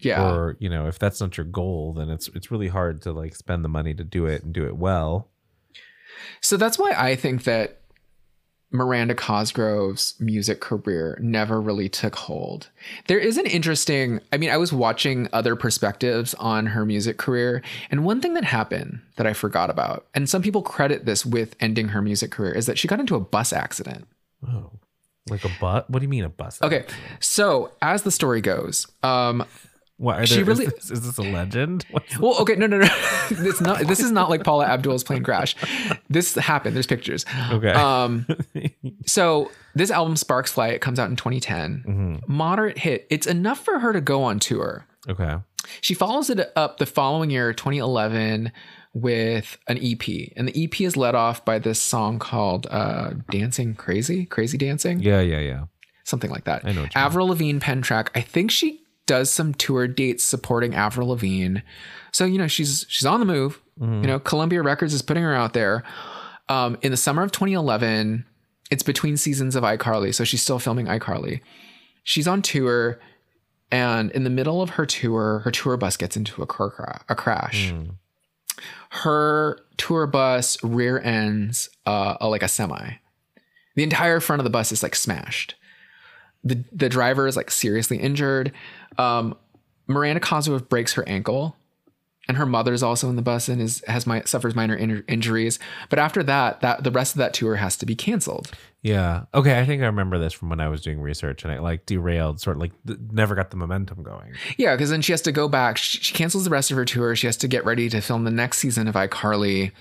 yeah. 0.00 0.22
Or 0.32 0.56
you 0.58 0.68
know, 0.68 0.88
if 0.88 0.98
that's 0.98 1.20
not 1.20 1.36
your 1.36 1.46
goal, 1.46 1.92
then 1.94 2.10
it's 2.10 2.28
it's 2.34 2.50
really 2.50 2.68
hard 2.68 3.02
to 3.02 3.12
like 3.12 3.34
spend 3.36 3.64
the 3.64 3.68
money 3.68 3.94
to 3.94 4.04
do 4.04 4.26
it 4.26 4.42
and 4.42 4.52
do 4.52 4.66
it 4.66 4.76
well. 4.76 5.30
so 6.40 6.56
that's 6.56 6.78
why 6.78 6.92
i 6.92 7.16
think 7.16 7.44
that 7.44 7.80
miranda 8.70 9.14
cosgrove's 9.14 10.14
music 10.20 10.60
career 10.60 11.18
never 11.20 11.60
really 11.60 11.88
took 11.88 12.14
hold. 12.16 12.68
There 13.06 13.18
is 13.18 13.36
an 13.38 13.46
interesting 13.46 14.20
i 14.32 14.36
mean 14.36 14.50
i 14.50 14.56
was 14.56 14.72
watching 14.72 15.28
other 15.32 15.56
perspectives 15.56 16.34
on 16.34 16.66
her 16.66 16.84
music 16.84 17.16
career 17.18 17.62
and 17.90 18.04
one 18.04 18.20
thing 18.20 18.34
that 18.34 18.44
happened 18.44 19.00
that 19.16 19.26
i 19.26 19.32
forgot 19.32 19.68
about 19.70 20.06
and 20.14 20.28
some 20.28 20.42
people 20.42 20.62
credit 20.62 21.04
this 21.06 21.26
with 21.26 21.56
ending 21.60 21.88
her 21.88 22.02
music 22.02 22.30
career 22.30 22.52
is 22.52 22.66
that 22.66 22.78
she 22.78 22.88
got 22.88 23.00
into 23.00 23.16
a 23.16 23.20
bus 23.20 23.52
accident 23.52 24.06
Oh, 24.46 24.70
like 25.30 25.44
a 25.44 25.50
bus? 25.60 25.84
What 25.88 25.98
do 26.00 26.04
you 26.04 26.08
mean 26.08 26.24
a 26.24 26.28
bus? 26.28 26.60
Okay, 26.62 26.84
so 27.20 27.72
as 27.80 28.02
the 28.02 28.10
story 28.10 28.40
goes, 28.40 28.86
um, 29.02 29.44
What 29.98 30.18
are 30.20 30.26
She 30.26 30.36
there, 30.36 30.44
really- 30.44 30.66
is, 30.66 30.72
this, 30.74 30.90
is 30.90 31.00
this 31.06 31.18
a 31.18 31.22
legend? 31.22 31.86
What's- 31.90 32.18
well, 32.18 32.36
okay, 32.40 32.56
no, 32.56 32.66
no, 32.66 32.78
no, 32.78 32.88
it's 33.30 33.60
not. 33.60 33.86
This 33.86 34.00
is 34.00 34.10
not 34.10 34.30
like 34.30 34.42
Paula 34.42 34.66
Abdul's 34.66 35.04
plane 35.04 35.22
crash. 35.22 35.54
This 36.10 36.34
happened. 36.34 36.74
There's 36.74 36.86
pictures. 36.88 37.24
okay. 37.52 37.70
Um, 37.70 38.26
so 39.06 39.50
this 39.74 39.90
album 39.90 40.16
Sparks 40.16 40.52
Fly 40.52 40.68
it 40.68 40.80
comes 40.80 40.98
out 40.98 41.08
in 41.10 41.16
2010. 41.16 41.84
Mhm. 41.86 42.28
Moderate 42.28 42.78
hit. 42.78 43.06
It's 43.10 43.26
enough 43.26 43.64
for 43.64 43.78
her 43.78 43.92
to 43.92 44.00
go 44.00 44.22
on 44.24 44.38
tour. 44.40 44.86
Okay. 45.08 45.36
She 45.80 45.94
follows 45.94 46.28
it 46.30 46.50
up 46.56 46.78
the 46.78 46.86
following 46.86 47.30
year, 47.30 47.52
2011, 47.52 48.50
with 48.94 49.58
an 49.68 49.78
EP, 49.82 50.32
and 50.36 50.48
the 50.48 50.64
EP 50.64 50.80
is 50.82 50.96
led 50.96 51.14
off 51.14 51.44
by 51.44 51.58
this 51.58 51.80
song 51.80 52.18
called 52.18 52.66
uh, 52.70 53.12
"Dancing 53.30 53.74
Crazy," 53.74 54.26
"Crazy 54.26 54.58
Dancing." 54.58 55.00
Yeah, 55.00 55.20
yeah, 55.20 55.40
yeah. 55.40 55.64
something 56.04 56.30
like 56.30 56.44
that. 56.44 56.64
I 56.64 56.72
know 56.72 56.82
what 56.82 56.94
you 56.94 56.98
mean. 56.98 57.06
Avril 57.06 57.28
Lavigne 57.28 57.58
pen 57.58 57.82
track. 57.82 58.10
I 58.14 58.20
think 58.20 58.50
she 58.50 58.82
does 59.06 59.30
some 59.30 59.54
tour 59.54 59.88
dates 59.88 60.24
supporting 60.24 60.74
Avril 60.74 61.08
Lavigne. 61.08 61.58
So 62.12 62.24
you 62.24 62.38
know 62.38 62.48
she's 62.48 62.86
she's 62.88 63.06
on 63.06 63.20
the 63.20 63.26
move. 63.26 63.60
Mm-hmm. 63.80 64.02
You 64.02 64.06
know 64.06 64.18
Columbia 64.18 64.62
Records 64.62 64.94
is 64.94 65.02
putting 65.02 65.22
her 65.22 65.34
out 65.34 65.54
there. 65.54 65.82
Um, 66.48 66.76
in 66.82 66.90
the 66.90 66.96
summer 66.96 67.22
of 67.22 67.32
2011, 67.32 68.26
it's 68.70 68.82
between 68.82 69.16
seasons 69.16 69.56
of 69.56 69.64
iCarly, 69.64 70.14
so 70.14 70.24
she's 70.24 70.42
still 70.42 70.58
filming 70.58 70.86
iCarly. 70.86 71.40
She's 72.04 72.26
on 72.28 72.42
tour, 72.42 72.98
and 73.70 74.10
in 74.10 74.24
the 74.24 74.30
middle 74.30 74.60
of 74.60 74.70
her 74.70 74.84
tour, 74.84 75.40
her 75.44 75.50
tour 75.50 75.76
bus 75.76 75.96
gets 75.96 76.16
into 76.16 76.42
a 76.42 76.46
car 76.46 76.70
cra- 76.70 77.04
a 77.08 77.14
crash. 77.14 77.72
Mm. 77.72 77.96
Her 78.90 79.58
tour 79.76 80.06
bus 80.06 80.62
rear 80.62 80.98
ends 80.98 81.70
uh, 81.86 82.16
like 82.20 82.42
a 82.42 82.48
semi. 82.48 82.94
The 83.74 83.82
entire 83.82 84.20
front 84.20 84.40
of 84.40 84.44
the 84.44 84.50
bus 84.50 84.70
is 84.72 84.82
like 84.82 84.94
smashed 84.94 85.54
the 86.44 86.64
the 86.72 86.88
driver 86.88 87.26
is 87.26 87.36
like 87.36 87.50
seriously 87.50 87.98
injured. 87.98 88.52
Um, 88.98 89.36
Miranda 89.86 90.20
Cosgrove 90.20 90.68
breaks 90.68 90.94
her 90.94 91.08
ankle, 91.08 91.56
and 92.32 92.38
her 92.38 92.46
mother's 92.46 92.82
also 92.82 93.10
in 93.10 93.16
the 93.16 93.20
bus 93.22 93.46
and 93.50 93.60
is 93.60 93.84
has 93.86 94.06
my 94.06 94.22
suffers 94.22 94.54
minor 94.54 94.74
in- 94.74 95.04
injuries. 95.06 95.58
But 95.90 95.98
after 95.98 96.22
that, 96.22 96.62
that 96.62 96.82
the 96.82 96.90
rest 96.90 97.14
of 97.14 97.18
that 97.18 97.34
tour 97.34 97.56
has 97.56 97.76
to 97.76 97.84
be 97.84 97.94
canceled. 97.94 98.50
Yeah. 98.80 99.24
Okay. 99.34 99.60
I 99.60 99.66
think 99.66 99.82
I 99.82 99.86
remember 99.86 100.18
this 100.18 100.32
from 100.32 100.48
when 100.48 100.60
I 100.60 100.68
was 100.68 100.80
doing 100.80 100.98
research 101.02 101.44
and 101.44 101.52
it 101.52 101.60
like 101.60 101.84
derailed, 101.84 102.40
sort 102.40 102.56
of 102.56 102.62
like 102.62 102.72
th- 102.86 102.98
never 103.10 103.34
got 103.34 103.50
the 103.50 103.58
momentum 103.58 104.02
going. 104.02 104.32
Yeah, 104.56 104.74
because 104.74 104.88
then 104.88 105.02
she 105.02 105.12
has 105.12 105.20
to 105.22 105.32
go 105.32 105.46
back. 105.46 105.76
She, 105.76 105.98
she 105.98 106.14
cancels 106.14 106.44
the 106.44 106.50
rest 106.50 106.70
of 106.70 106.78
her 106.78 106.86
tour. 106.86 107.14
She 107.14 107.26
has 107.26 107.36
to 107.36 107.48
get 107.48 107.66
ready 107.66 107.90
to 107.90 108.00
film 108.00 108.24
the 108.24 108.30
next 108.30 108.58
season 108.58 108.88
of 108.88 108.94
iCarly. 108.94 109.72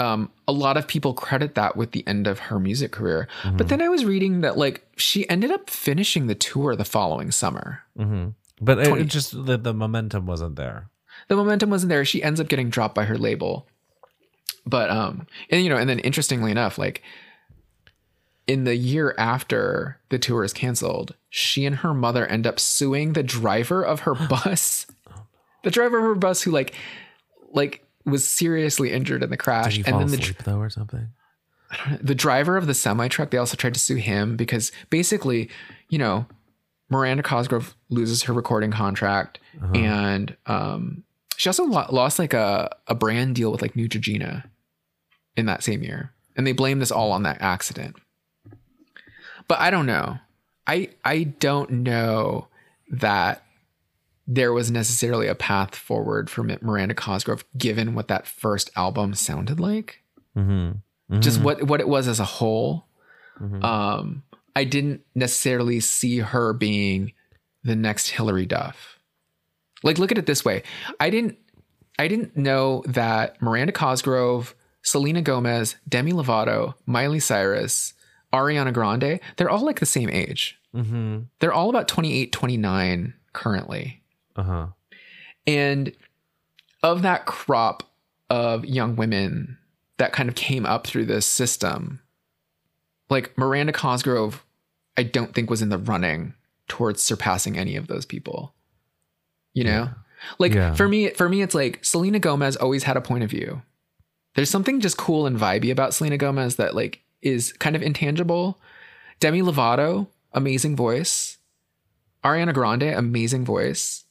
Um, 0.00 0.32
a 0.48 0.52
lot 0.52 0.76
of 0.76 0.88
people 0.88 1.14
credit 1.14 1.54
that 1.54 1.76
with 1.76 1.92
the 1.92 2.04
end 2.08 2.26
of 2.26 2.40
her 2.40 2.58
music 2.58 2.90
career. 2.90 3.28
But 3.56 3.68
then 3.68 3.80
I 3.80 3.88
was 3.88 4.04
reading 4.04 4.40
that 4.40 4.58
like 4.58 4.84
she 4.96 5.28
ended 5.30 5.52
up 5.52 5.70
finishing 5.70 6.26
the 6.26 6.34
tour 6.34 6.74
the 6.74 6.84
following 6.84 7.30
summer. 7.30 7.82
hmm 7.96 8.30
But 8.60 8.80
it, 8.80 8.88
20 8.88 9.02
it 9.02 9.06
just 9.06 9.46
the, 9.46 9.56
the 9.56 9.72
momentum 9.72 10.26
wasn't 10.26 10.56
there. 10.56 10.90
The 11.28 11.36
momentum 11.36 11.70
wasn't 11.70 11.90
there. 11.90 12.04
She 12.04 12.22
ends 12.22 12.40
up 12.40 12.48
getting 12.48 12.70
dropped 12.70 12.94
by 12.94 13.04
her 13.04 13.18
label. 13.18 13.66
But 14.66 14.90
um 14.90 15.26
and 15.50 15.62
you 15.62 15.68
know, 15.68 15.76
and 15.76 15.88
then 15.88 15.98
interestingly 16.00 16.50
enough, 16.50 16.78
like 16.78 17.02
in 18.46 18.64
the 18.64 18.76
year 18.76 19.14
after 19.18 19.98
the 20.10 20.18
tour 20.18 20.44
is 20.44 20.52
canceled, 20.52 21.14
she 21.30 21.64
and 21.64 21.76
her 21.76 21.94
mother 21.94 22.26
end 22.26 22.46
up 22.46 22.60
suing 22.60 23.12
the 23.14 23.22
driver 23.22 23.82
of 23.82 24.00
her 24.00 24.14
bus. 24.28 24.86
The 25.62 25.70
driver 25.70 25.98
of 25.98 26.04
her 26.04 26.14
bus 26.14 26.42
who 26.42 26.50
like 26.50 26.74
like 27.52 27.84
was 28.04 28.26
seriously 28.28 28.92
injured 28.92 29.22
in 29.22 29.30
the 29.30 29.36
crash. 29.36 29.76
And 29.78 29.86
then 29.86 30.08
the 30.08 30.18
asleep 30.18 30.42
though 30.44 30.58
or 30.58 30.68
something? 30.70 31.08
the 32.00 32.14
driver 32.14 32.56
of 32.56 32.66
the 32.66 32.74
semi 32.74 33.08
truck, 33.08 33.30
they 33.30 33.38
also 33.38 33.56
tried 33.56 33.74
to 33.74 33.80
sue 33.80 33.96
him 33.96 34.36
because 34.36 34.70
basically, 34.90 35.48
you 35.88 35.98
know, 35.98 36.26
Miranda 36.88 37.22
Cosgrove 37.22 37.74
loses 37.88 38.22
her 38.24 38.32
recording 38.32 38.70
contract, 38.70 39.38
Uh-huh. 39.60 39.72
and 39.74 40.36
um, 40.46 41.02
she 41.36 41.48
also 41.48 41.64
lo- 41.64 41.86
lost 41.90 42.18
like 42.18 42.32
a 42.34 42.74
a 42.86 42.94
brand 42.94 43.34
deal 43.34 43.50
with 43.52 43.62
like 43.62 43.74
Neutrogena 43.74 44.44
in 45.36 45.46
that 45.46 45.62
same 45.62 45.82
year, 45.82 46.12
and 46.36 46.46
they 46.46 46.52
blame 46.52 46.78
this 46.78 46.90
all 46.92 47.12
on 47.12 47.22
that 47.24 47.40
accident. 47.40 47.96
But 49.48 49.60
I 49.60 49.70
don't 49.70 49.86
know. 49.86 50.18
I 50.66 50.90
I 51.04 51.24
don't 51.24 51.70
know 51.70 52.48
that 52.90 53.42
there 54.26 54.52
was 54.52 54.70
necessarily 54.70 55.26
a 55.26 55.34
path 55.34 55.74
forward 55.74 56.30
for 56.30 56.42
Miranda 56.42 56.94
Cosgrove 56.94 57.44
given 57.58 57.94
what 57.94 58.08
that 58.08 58.26
first 58.26 58.70
album 58.76 59.14
sounded 59.14 59.60
like 59.60 60.00
Mm-hmm. 60.36 61.20
just 61.20 61.40
what 61.42 61.62
what 61.64 61.80
it 61.80 61.88
was 61.88 62.08
as 62.08 62.18
a 62.18 62.24
whole. 62.24 62.86
Mhm. 63.40 63.62
Um, 63.62 64.22
I 64.56 64.64
didn't 64.64 65.02
necessarily 65.14 65.78
see 65.80 66.18
her 66.20 66.52
being 66.52 67.12
the 67.62 67.76
next 67.76 68.10
Hilary 68.10 68.46
Duff. 68.46 68.93
Like 69.84 69.98
look 69.98 70.10
at 70.10 70.18
it 70.18 70.26
this 70.26 70.44
way. 70.44 70.64
I 70.98 71.10
didn't 71.10 71.38
I 71.98 72.08
didn't 72.08 72.36
know 72.36 72.82
that 72.86 73.40
Miranda 73.40 73.72
Cosgrove, 73.72 74.54
Selena 74.82 75.22
Gomez, 75.22 75.76
Demi 75.88 76.12
Lovato, 76.12 76.74
Miley 76.86 77.20
Cyrus, 77.20 77.94
Ariana 78.32 78.72
Grande, 78.72 79.20
they're 79.36 79.50
all 79.50 79.64
like 79.64 79.78
the 79.78 79.86
same 79.86 80.10
age. 80.10 80.58
Mm-hmm. 80.74 81.20
They're 81.38 81.52
all 81.52 81.70
about 81.70 81.86
28, 81.86 82.32
29 82.32 83.14
currently. 83.32 84.02
Uh-huh. 84.34 84.66
And 85.46 85.92
of 86.82 87.02
that 87.02 87.26
crop 87.26 87.84
of 88.28 88.64
young 88.64 88.96
women 88.96 89.58
that 89.98 90.12
kind 90.12 90.28
of 90.28 90.34
came 90.34 90.66
up 90.66 90.86
through 90.86 91.06
this 91.06 91.26
system, 91.26 92.00
like 93.08 93.36
Miranda 93.38 93.72
Cosgrove, 93.72 94.44
I 94.96 95.04
don't 95.04 95.32
think 95.32 95.48
was 95.48 95.62
in 95.62 95.68
the 95.68 95.78
running 95.78 96.34
towards 96.66 97.02
surpassing 97.02 97.56
any 97.56 97.76
of 97.76 97.86
those 97.86 98.04
people. 98.04 98.54
You 99.54 99.64
know? 99.64 99.90
Like 100.38 100.52
Yeah. 100.54 100.74
for 100.74 100.88
me, 100.88 101.10
for 101.10 101.28
me, 101.28 101.42
it's 101.42 101.54
like 101.54 101.84
Selena 101.84 102.18
Gomez 102.18 102.56
always 102.56 102.82
had 102.84 102.96
a 102.96 103.00
point 103.00 103.24
of 103.24 103.30
view. 103.30 103.62
There's 104.34 104.50
something 104.50 104.80
just 104.80 104.96
cool 104.96 105.26
and 105.26 105.38
vibey 105.38 105.70
about 105.70 105.94
Selena 105.94 106.16
Gomez 106.18 106.56
that 106.56 106.74
like 106.74 107.00
is 107.22 107.52
kind 107.54 107.76
of 107.76 107.82
intangible. 107.82 108.60
Demi 109.20 109.42
Lovato, 109.42 110.08
amazing 110.32 110.76
voice. 110.76 111.38
Ariana 112.24 112.52
Grande, 112.54 112.84
amazing 112.84 113.44
voice. 113.44 114.04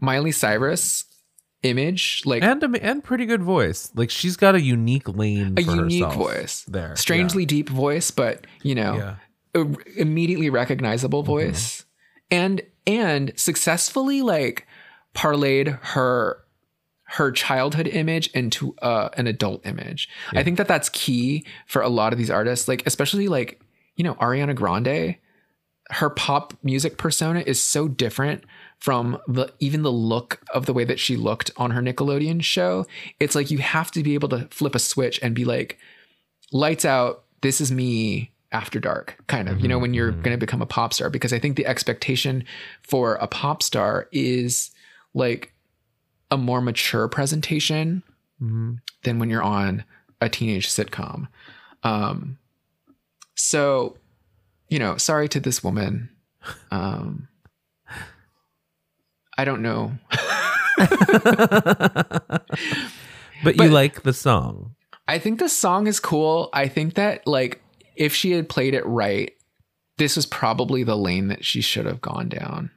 Miley 0.00 0.30
Cyrus, 0.32 1.04
image, 1.62 2.22
like 2.24 2.42
And 2.42 2.62
a, 2.62 2.82
and 2.82 3.02
pretty 3.02 3.26
good 3.26 3.42
voice. 3.42 3.90
Like 3.94 4.08
she's 4.10 4.36
got 4.36 4.54
a 4.54 4.60
unique 4.62 5.08
lane 5.08 5.54
a 5.58 5.62
unique 5.62 6.12
voice. 6.12 6.62
there. 6.68 6.94
Strangely 6.96 7.44
deep 7.44 7.68
voice, 7.68 8.10
but 8.10 8.46
you 8.62 8.74
know, 8.74 9.16
Yeah. 9.54 9.64
immediately 9.96 10.48
recognizable 10.50 11.22
Mm-hmm. 11.22 11.32
voice. 11.32 11.84
And 12.30 12.62
and 12.86 13.32
successfully 13.36 14.22
like 14.22 14.66
parlayed 15.16 15.78
her 15.82 16.42
her 17.08 17.30
childhood 17.30 17.86
image 17.86 18.26
into 18.28 18.74
uh, 18.82 19.08
an 19.16 19.28
adult 19.28 19.64
image. 19.64 20.08
I 20.32 20.42
think 20.42 20.58
that 20.58 20.66
that's 20.66 20.88
key 20.88 21.46
for 21.66 21.80
a 21.80 21.88
lot 21.88 22.12
of 22.12 22.18
these 22.18 22.30
artists, 22.30 22.66
like 22.68 22.84
especially 22.86 23.28
like 23.28 23.60
you 23.96 24.04
know 24.04 24.14
Ariana 24.14 24.54
Grande. 24.54 25.16
Her 25.90 26.10
pop 26.10 26.52
music 26.64 26.98
persona 26.98 27.44
is 27.46 27.62
so 27.62 27.86
different 27.86 28.42
from 28.78 29.18
the 29.28 29.52
even 29.60 29.82
the 29.82 29.92
look 29.92 30.40
of 30.52 30.66
the 30.66 30.72
way 30.72 30.84
that 30.84 30.98
she 30.98 31.16
looked 31.16 31.52
on 31.56 31.70
her 31.70 31.80
Nickelodeon 31.80 32.42
show. 32.42 32.86
It's 33.20 33.36
like 33.36 33.52
you 33.52 33.58
have 33.58 33.92
to 33.92 34.02
be 34.02 34.14
able 34.14 34.28
to 34.30 34.48
flip 34.50 34.74
a 34.74 34.80
switch 34.80 35.20
and 35.22 35.34
be 35.34 35.44
like, 35.44 35.78
lights 36.52 36.84
out. 36.84 37.22
This 37.42 37.60
is 37.60 37.70
me 37.70 38.32
after 38.50 38.80
dark, 38.80 39.16
kind 39.28 39.48
of. 39.48 39.60
You 39.60 39.68
know, 39.68 39.78
when 39.78 39.94
you're 39.94 40.10
going 40.10 40.34
to 40.34 40.38
become 40.38 40.62
a 40.62 40.66
pop 40.66 40.92
star, 40.92 41.08
because 41.08 41.32
I 41.32 41.38
think 41.38 41.56
the 41.56 41.66
expectation 41.66 42.44
for 42.82 43.14
a 43.16 43.28
pop 43.28 43.62
star 43.62 44.08
is 44.10 44.72
like 45.16 45.52
a 46.30 46.36
more 46.36 46.60
mature 46.60 47.08
presentation 47.08 48.02
Mhm. 48.40 48.78
than 49.02 49.18
when 49.18 49.30
you're 49.30 49.42
on 49.42 49.84
a 50.20 50.28
teenage 50.28 50.68
sitcom. 50.68 51.26
Um, 51.82 52.38
so, 53.34 53.96
you 54.68 54.78
know, 54.78 54.96
sorry 54.98 55.28
to 55.30 55.40
this 55.40 55.64
woman. 55.64 56.10
Um, 56.70 57.28
I 59.38 59.44
don't 59.44 59.62
know. 59.62 59.92
But, 63.44 63.54
you 63.56 63.64
But- 63.64 63.70
like 63.70 64.02
the 64.02 64.12
song. 64.14 64.74
I 65.08 65.18
think 65.18 65.38
the 65.38 65.48
song 65.48 65.86
is 65.86 66.00
cool. 66.00 66.48
I 66.52 66.68
think 66.68 66.94
that 66.94 67.26
like 67.26 67.62
if 67.94 68.14
she 68.14 68.32
had 68.32 68.48
played 68.48 68.74
it 68.74 68.84
right, 68.86 69.32
this 69.98 70.16
was 70.16 70.26
probably 70.26 70.82
the 70.82 70.96
lane 70.96 71.28
that 71.28 71.44
she 71.44 71.60
should 71.60 71.86
have 71.86 72.00
gone 72.00 72.28
down. 72.28 72.70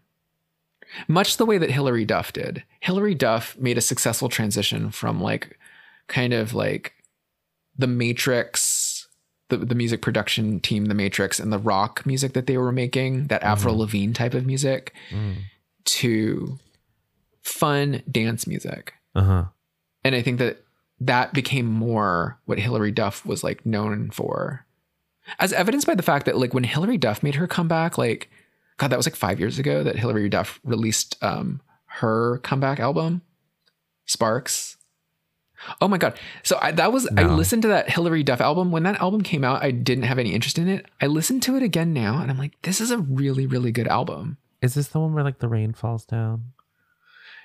Much 1.08 1.38
the 1.38 1.46
way 1.46 1.58
that 1.58 1.72
Hilary 1.72 2.06
Duff 2.06 2.34
did. 2.34 2.64
Hilary 2.82 3.16
Duff 3.16 3.58
made 3.58 3.78
a 3.78 3.82
successful 3.82 4.30
transition 4.30 4.92
from 4.92 5.22
like 5.22 5.58
kind 6.08 6.34
of 6.34 6.54
like 6.54 6.94
the 7.78 7.88
Matrix, 7.88 9.08
the, 9.50 9.58
the 9.58 9.76
music 9.76 10.02
production 10.02 10.60
team, 10.60 10.86
the 10.86 10.94
Matrix, 10.96 11.40
and 11.40 11.54
the 11.54 11.60
rock 11.60 12.06
music 12.06 12.34
that 12.34 12.48
they 12.48 12.58
were 12.58 12.72
making, 12.72 13.28
that 13.28 13.44
Avril 13.44 13.78
Lavigne 13.78 14.14
type 14.14 14.34
of 14.34 14.46
music, 14.46 14.94
Mm. 15.12 15.36
to 15.86 16.58
fun 17.42 18.04
dance 18.12 18.46
music 18.46 18.94
Uh-huh. 19.16 19.46
and 20.04 20.16
I 20.16 20.22
think 20.22 20.38
that 20.40 20.64
that 21.00 21.34
became 21.34 21.66
more 21.66 22.38
what 22.46 22.60
Hilary 22.60 22.92
Duff 22.92 23.26
was 23.26 23.44
like 23.44 23.66
known 23.66 24.10
for, 24.12 24.66
as 25.40 25.54
evidenced 25.54 25.88
by 25.88 25.96
the 25.96 26.04
fact 26.04 26.26
that 26.26 26.38
like 26.38 26.54
when 26.54 26.66
Hilary 26.66 26.98
Duff 26.98 27.24
made 27.24 27.36
her 27.36 27.48
comeback, 27.48 27.98
like 27.98 28.30
God, 28.80 28.90
that 28.90 28.98
was 28.98 29.06
like 29.06 29.16
five 29.16 29.40
years 29.40 29.60
ago 29.60 29.84
that 29.84 29.98
Hilary 29.98 30.30
Duff 30.30 30.60
released 30.64 31.16
um 31.22 31.62
her 31.86 32.40
comeback 32.40 32.80
album, 32.80 33.22
Sparks. 34.06 34.78
Oh 35.82 35.88
my 35.88 35.98
God! 35.98 36.18
So 36.44 36.58
I, 36.62 36.72
that 36.72 36.94
was 36.94 37.08
I 37.18 37.24
listened 37.24 37.64
to 37.64 37.68
that 37.68 37.90
Hilary 37.90 38.24
Duff 38.24 38.42
album 38.42 38.72
when 38.72 38.84
that 38.84 39.02
album 39.02 39.22
came 39.22 39.44
out. 39.44 39.62
I 39.62 39.72
didn't 39.72 40.06
have 40.06 40.18
any 40.18 40.34
interest 40.34 40.58
in 40.58 40.70
it. 40.70 40.86
I 41.02 41.08
listened 41.08 41.44
to 41.44 41.58
it 41.58 41.64
again 41.64 41.94
now, 41.94 42.22
and 42.22 42.32
I'm 42.32 42.38
like, 42.38 42.60
this 42.62 42.82
is 42.82 42.92
a 42.92 42.98
really 42.98 43.46
really 43.46 43.72
good 43.72 43.88
album. 43.88 44.38
Is 44.62 44.74
this 44.74 44.88
the 44.88 45.00
one 45.00 45.14
where 45.14 45.24
like 45.24 45.40
the 45.40 45.50
rain 45.50 45.74
falls 45.74 46.06
down? 46.06 46.54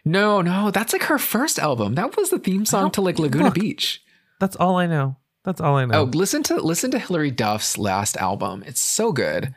No, 0.04 0.42
no, 0.42 0.70
that's 0.70 0.92
like 0.92 1.04
her 1.04 1.18
first 1.18 1.58
album. 1.58 1.94
That 1.94 2.16
was 2.16 2.30
the 2.30 2.38
theme 2.38 2.64
song 2.64 2.90
to 2.92 3.00
like 3.00 3.18
Laguna 3.18 3.46
Look. 3.46 3.54
Beach. 3.54 4.02
That's 4.38 4.56
all 4.56 4.76
I 4.76 4.86
know. 4.86 5.16
That's 5.44 5.60
all 5.60 5.76
I 5.76 5.84
know. 5.84 6.00
Oh, 6.00 6.04
listen 6.04 6.42
to 6.44 6.56
listen 6.56 6.90
to 6.92 6.98
Hilary 6.98 7.30
Duff's 7.30 7.78
last 7.78 8.16
album. 8.18 8.62
It's 8.66 8.80
so 8.80 9.12
good, 9.12 9.54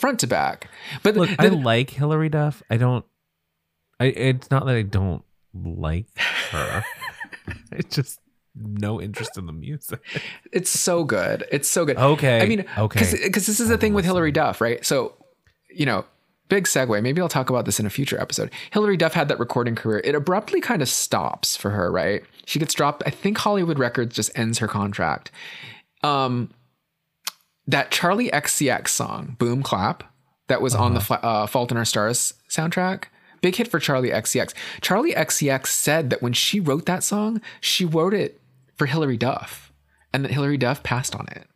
front 0.00 0.18
to 0.20 0.26
back. 0.26 0.68
But 1.02 1.14
Look, 1.16 1.30
the- 1.30 1.36
I 1.38 1.48
like 1.48 1.90
Hilary 1.90 2.28
Duff. 2.28 2.62
I 2.70 2.76
don't. 2.76 3.04
I. 3.98 4.06
It's 4.06 4.50
not 4.50 4.66
that 4.66 4.74
I 4.74 4.82
don't 4.82 5.22
like 5.54 6.06
her. 6.50 6.84
it's 7.72 7.94
just 7.94 8.20
no 8.54 9.00
interest 9.00 9.38
in 9.38 9.46
the 9.46 9.52
music. 9.52 10.00
it's 10.52 10.70
so 10.70 11.04
good. 11.04 11.44
It's 11.50 11.68
so 11.68 11.84
good. 11.84 11.96
Okay. 11.96 12.40
I 12.40 12.46
mean, 12.46 12.64
okay. 12.76 13.00
because 13.22 13.46
this 13.46 13.60
is 13.60 13.68
the 13.68 13.78
thing 13.78 13.94
with 13.94 14.04
Hilary 14.04 14.32
Duff, 14.32 14.60
right? 14.60 14.84
So, 14.84 15.14
you 15.72 15.86
know, 15.86 16.04
big 16.48 16.64
segue. 16.64 17.02
Maybe 17.02 17.20
I'll 17.20 17.28
talk 17.28 17.48
about 17.48 17.64
this 17.64 17.80
in 17.80 17.86
a 17.86 17.90
future 17.90 18.20
episode. 18.20 18.50
Hilary 18.72 18.96
Duff 18.96 19.14
had 19.14 19.28
that 19.28 19.38
recording 19.38 19.76
career. 19.76 20.00
It 20.04 20.14
abruptly 20.14 20.60
kind 20.60 20.82
of 20.82 20.88
stops 20.88 21.56
for 21.56 21.70
her, 21.70 21.90
right? 21.90 22.22
She 22.44 22.58
gets 22.58 22.74
dropped. 22.74 23.02
I 23.06 23.10
think 23.10 23.38
Hollywood 23.38 23.78
Records 23.78 24.14
just 24.14 24.36
ends 24.36 24.58
her 24.58 24.68
contract. 24.68 25.30
Um, 26.02 26.50
that 27.66 27.90
Charli 27.90 28.30
XCX 28.30 28.88
song, 28.88 29.36
"Boom 29.38 29.62
Clap," 29.62 30.04
that 30.48 30.60
was 30.62 30.74
on 30.74 30.94
the 30.94 31.18
uh, 31.22 31.46
Fault 31.46 31.70
in 31.70 31.76
Our 31.76 31.84
Stars 31.84 32.34
soundtrack. 32.48 33.04
Big 33.40 33.56
hit 33.56 33.68
for 33.68 33.80
Charli 33.80 34.12
XCX. 34.12 34.52
Charli 34.82 35.14
XCX 35.14 35.68
said 35.68 36.10
that 36.10 36.20
when 36.22 36.32
she 36.34 36.60
wrote 36.60 36.86
that 36.86 37.02
song, 37.02 37.40
she 37.60 37.84
wrote 37.84 38.12
it 38.12 38.40
for 38.76 38.86
Hilary 38.86 39.16
Duff, 39.16 39.72
and 40.12 40.24
that 40.24 40.32
Hilary 40.32 40.58
Duff 40.58 40.82
passed 40.82 41.14
on 41.14 41.26
it. 41.30 41.46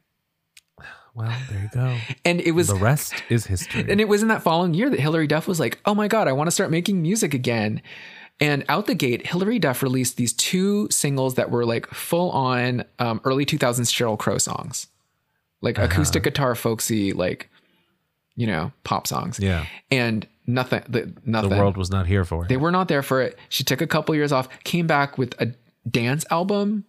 well, 1.15 1.33
there 1.51 1.63
you 1.63 1.69
go. 1.73 1.97
And 2.25 2.41
it 2.41 2.53
was 2.53 2.69
The 2.69 2.75
rest 2.77 3.15
is 3.29 3.47
history. 3.47 3.85
and 3.89 4.01
it 4.01 4.09
was 4.09 4.23
in 4.23 4.29
that 4.29 4.43
following 4.43 4.73
year 4.75 4.89
that 4.91 4.99
Hilary 5.01 5.27
Duff 5.27 5.47
was 5.47 5.61
like, 5.61 5.79
"Oh 5.85 5.95
my 5.95 6.09
god, 6.09 6.27
I 6.29 6.33
want 6.33 6.47
to 6.47 6.51
start 6.53 6.71
making 6.71 7.03
music 7.03 7.35
again." 7.35 7.83
And 8.41 8.65
out 8.69 8.87
the 8.87 8.95
gate, 8.97 9.29
Hilary 9.29 9.59
Duff 9.61 9.81
released 9.83 10.17
these 10.17 10.33
two 10.33 10.89
singles 10.91 11.35
that 11.37 11.51
were 11.53 11.65
like 11.65 11.87
full 11.89 12.31
on 12.33 12.85
um, 12.99 13.21
early 13.25 13.47
2000s 13.47 13.93
Sheryl 13.93 14.19
Crow 14.19 14.39
songs, 14.39 14.89
like 15.61 15.79
acoustic 15.79 16.23
guitar, 16.23 16.55
folksy, 16.55 17.13
like 17.13 17.51
you 18.37 18.47
know, 18.47 18.73
pop 18.83 19.07
songs. 19.07 19.39
yeah. 19.39 19.67
And 19.91 20.27
nothing, 20.47 20.83
the, 20.89 21.13
nothing. 21.25 21.51
The 21.51 21.57
world 21.57 21.77
was 21.77 21.91
not 21.91 22.07
here 22.07 22.25
for 22.25 22.45
it. 22.45 22.49
They 22.49 22.57
were 22.57 22.71
not 22.71 22.89
there 22.89 23.03
for 23.03 23.23
it. 23.23 23.39
She 23.49 23.65
took 23.65 23.81
a 23.81 23.87
couple 23.87 24.15
years 24.15 24.33
off, 24.33 24.49
came 24.65 24.87
back 24.87 25.19
with 25.19 25.41
a 25.41 25.53
dance 25.89 26.25
album, 26.31 26.85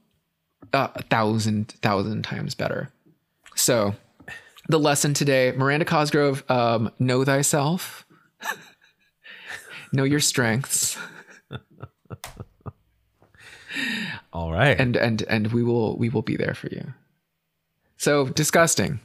uh, 0.73 0.89
a 0.95 1.03
thousand, 1.03 1.69
thousand 1.81 2.23
times 2.23 2.55
better. 2.55 2.91
So, 3.55 3.95
the 4.67 4.79
lesson 4.79 5.13
today: 5.13 5.53
Miranda 5.55 5.85
Cosgrove, 5.85 6.43
um, 6.49 6.91
know 6.99 7.23
thyself, 7.23 8.05
know 9.93 10.03
your 10.03 10.19
strengths, 10.19 10.97
all 14.33 14.51
right. 14.51 14.77
and 14.79 14.97
and 14.97 15.21
and 15.23 15.53
we 15.53 15.63
will 15.63 15.97
we 15.97 16.09
will 16.09 16.23
be 16.23 16.35
there 16.35 16.55
for 16.55 16.67
you. 16.67 16.93
So 18.05 18.27
disgusting. 18.27 18.99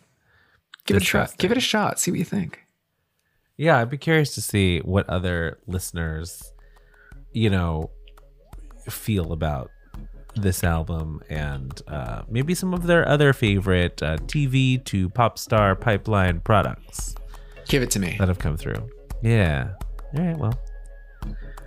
Give 0.85 0.98
it 0.98 1.02
a 1.02 1.06
try. 1.06 1.27
Give 1.39 1.51
it 1.51 1.56
a 1.56 1.60
shot. 1.62 1.98
See 1.98 2.10
what 2.10 2.18
you 2.18 2.24
think. 2.27 2.60
yeah, 3.56 3.78
I'd 3.78 3.89
be 3.89 3.97
curious 3.97 4.35
to 4.35 4.43
see 4.43 4.81
what 4.81 5.09
other 5.09 5.59
listeners, 5.66 6.52
you 7.32 7.48
know, 7.48 7.89
feel 8.90 9.32
about 9.32 9.70
this 10.35 10.62
album 10.62 11.22
and 11.31 11.81
uh, 11.89 12.24
maybe 12.28 12.55
some 12.55 12.74
of 12.74 12.82
their 12.82 13.09
other 13.09 13.32
favorite 13.32 14.02
uh, 14.02 14.18
TV 14.18 14.85
to 14.85 15.09
pop 15.09 15.39
star 15.39 15.74
pipeline 15.74 16.40
products 16.40 17.14
Give 17.68 17.82
it 17.82 17.90
to 17.93 18.01
me. 18.01 18.16
that 18.18 18.28
have 18.28 18.39
come 18.39 18.59
through. 18.59 18.86
Yeah. 19.22 19.70
All 20.14 20.22
right. 20.27 20.36
Well, 20.36 20.59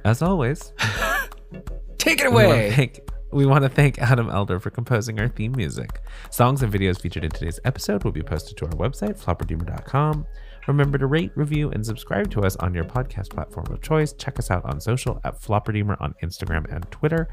as 0.05 0.21
always, 0.21 0.71
Take 1.97 2.21
it 2.21 2.27
we 2.29 2.35
want 2.35 2.45
away. 2.45 2.69
to 2.69 2.75
thank 2.75 2.99
we 3.33 3.45
want 3.45 3.63
to 3.63 3.69
thank 3.69 3.99
Adam 3.99 4.29
Elder 4.29 4.59
for 4.59 4.69
composing 4.69 5.19
our 5.19 5.27
theme 5.27 5.53
music. 5.53 6.01
Songs 6.29 6.61
and 6.61 6.71
videos 6.71 7.01
featured 7.01 7.23
in 7.23 7.31
today's 7.31 7.59
episode 7.65 8.03
will 8.03 8.11
be 8.11 8.21
posted 8.21 8.57
to 8.57 8.65
our 8.65 8.71
website, 8.73 9.21
flopperdeemer.com. 9.21 10.25
Remember 10.67 10.97
to 10.97 11.07
rate, 11.07 11.31
review, 11.35 11.69
and 11.71 11.85
subscribe 11.85 12.31
to 12.31 12.41
us 12.41 12.55
on 12.57 12.73
your 12.73 12.85
podcast 12.85 13.29
platform 13.31 13.67
of 13.69 13.81
choice. 13.81 14.13
Check 14.13 14.39
us 14.39 14.49
out 14.49 14.63
on 14.65 14.79
social 14.79 15.19
at 15.23 15.41
Flopperdeemer 15.41 15.97
on 15.99 16.15
Instagram 16.23 16.73
and 16.73 16.89
Twitter, 16.89 17.27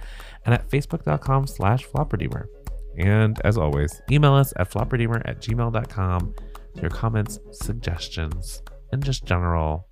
and 0.45 0.55
at 0.55 0.69
facebook.com 0.69 1.47
slash 1.47 1.87
Flopperdeemer. 1.87 2.47
And 2.99 3.41
as 3.45 3.57
always, 3.57 4.03
email 4.11 4.35
us 4.35 4.53
at 4.57 4.71
flopperdeemer 4.71 5.23
at 5.25 5.41
gmail.com. 5.41 6.35
With 6.75 6.83
your 6.83 6.91
comments, 6.91 7.39
suggestions, 7.53 8.63
and 8.93 9.05
just 9.05 9.25
general 9.25 9.89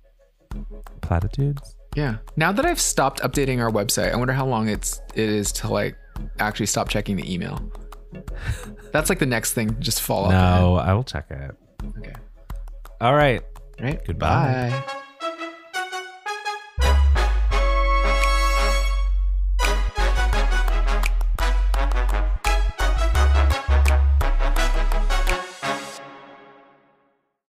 platitudes. 1.01 1.75
Yeah. 1.95 2.17
Now 2.35 2.51
that 2.51 2.65
I've 2.65 2.79
stopped 2.79 3.21
updating 3.21 3.59
our 3.59 3.71
website, 3.71 4.13
I 4.13 4.15
wonder 4.15 4.33
how 4.33 4.45
long 4.45 4.69
it's 4.69 5.01
it 5.15 5.29
is 5.29 5.51
to 5.53 5.69
like 5.69 5.95
actually 6.39 6.67
stop 6.67 6.89
checking 6.89 7.15
the 7.15 7.31
email. 7.31 7.59
That's 8.91 9.09
like 9.09 9.19
the 9.19 9.25
next 9.25 9.53
thing. 9.53 9.75
Just 9.79 10.01
follow 10.01 10.27
up. 10.27 10.31
No, 10.31 10.75
I 10.75 10.93
will 10.93 11.03
check 11.03 11.27
it. 11.29 11.55
Okay. 11.99 12.13
All 13.01 13.15
right. 13.15 13.41
Right. 13.79 14.03
Goodbye. 14.05 14.69
Bye. 14.85 14.95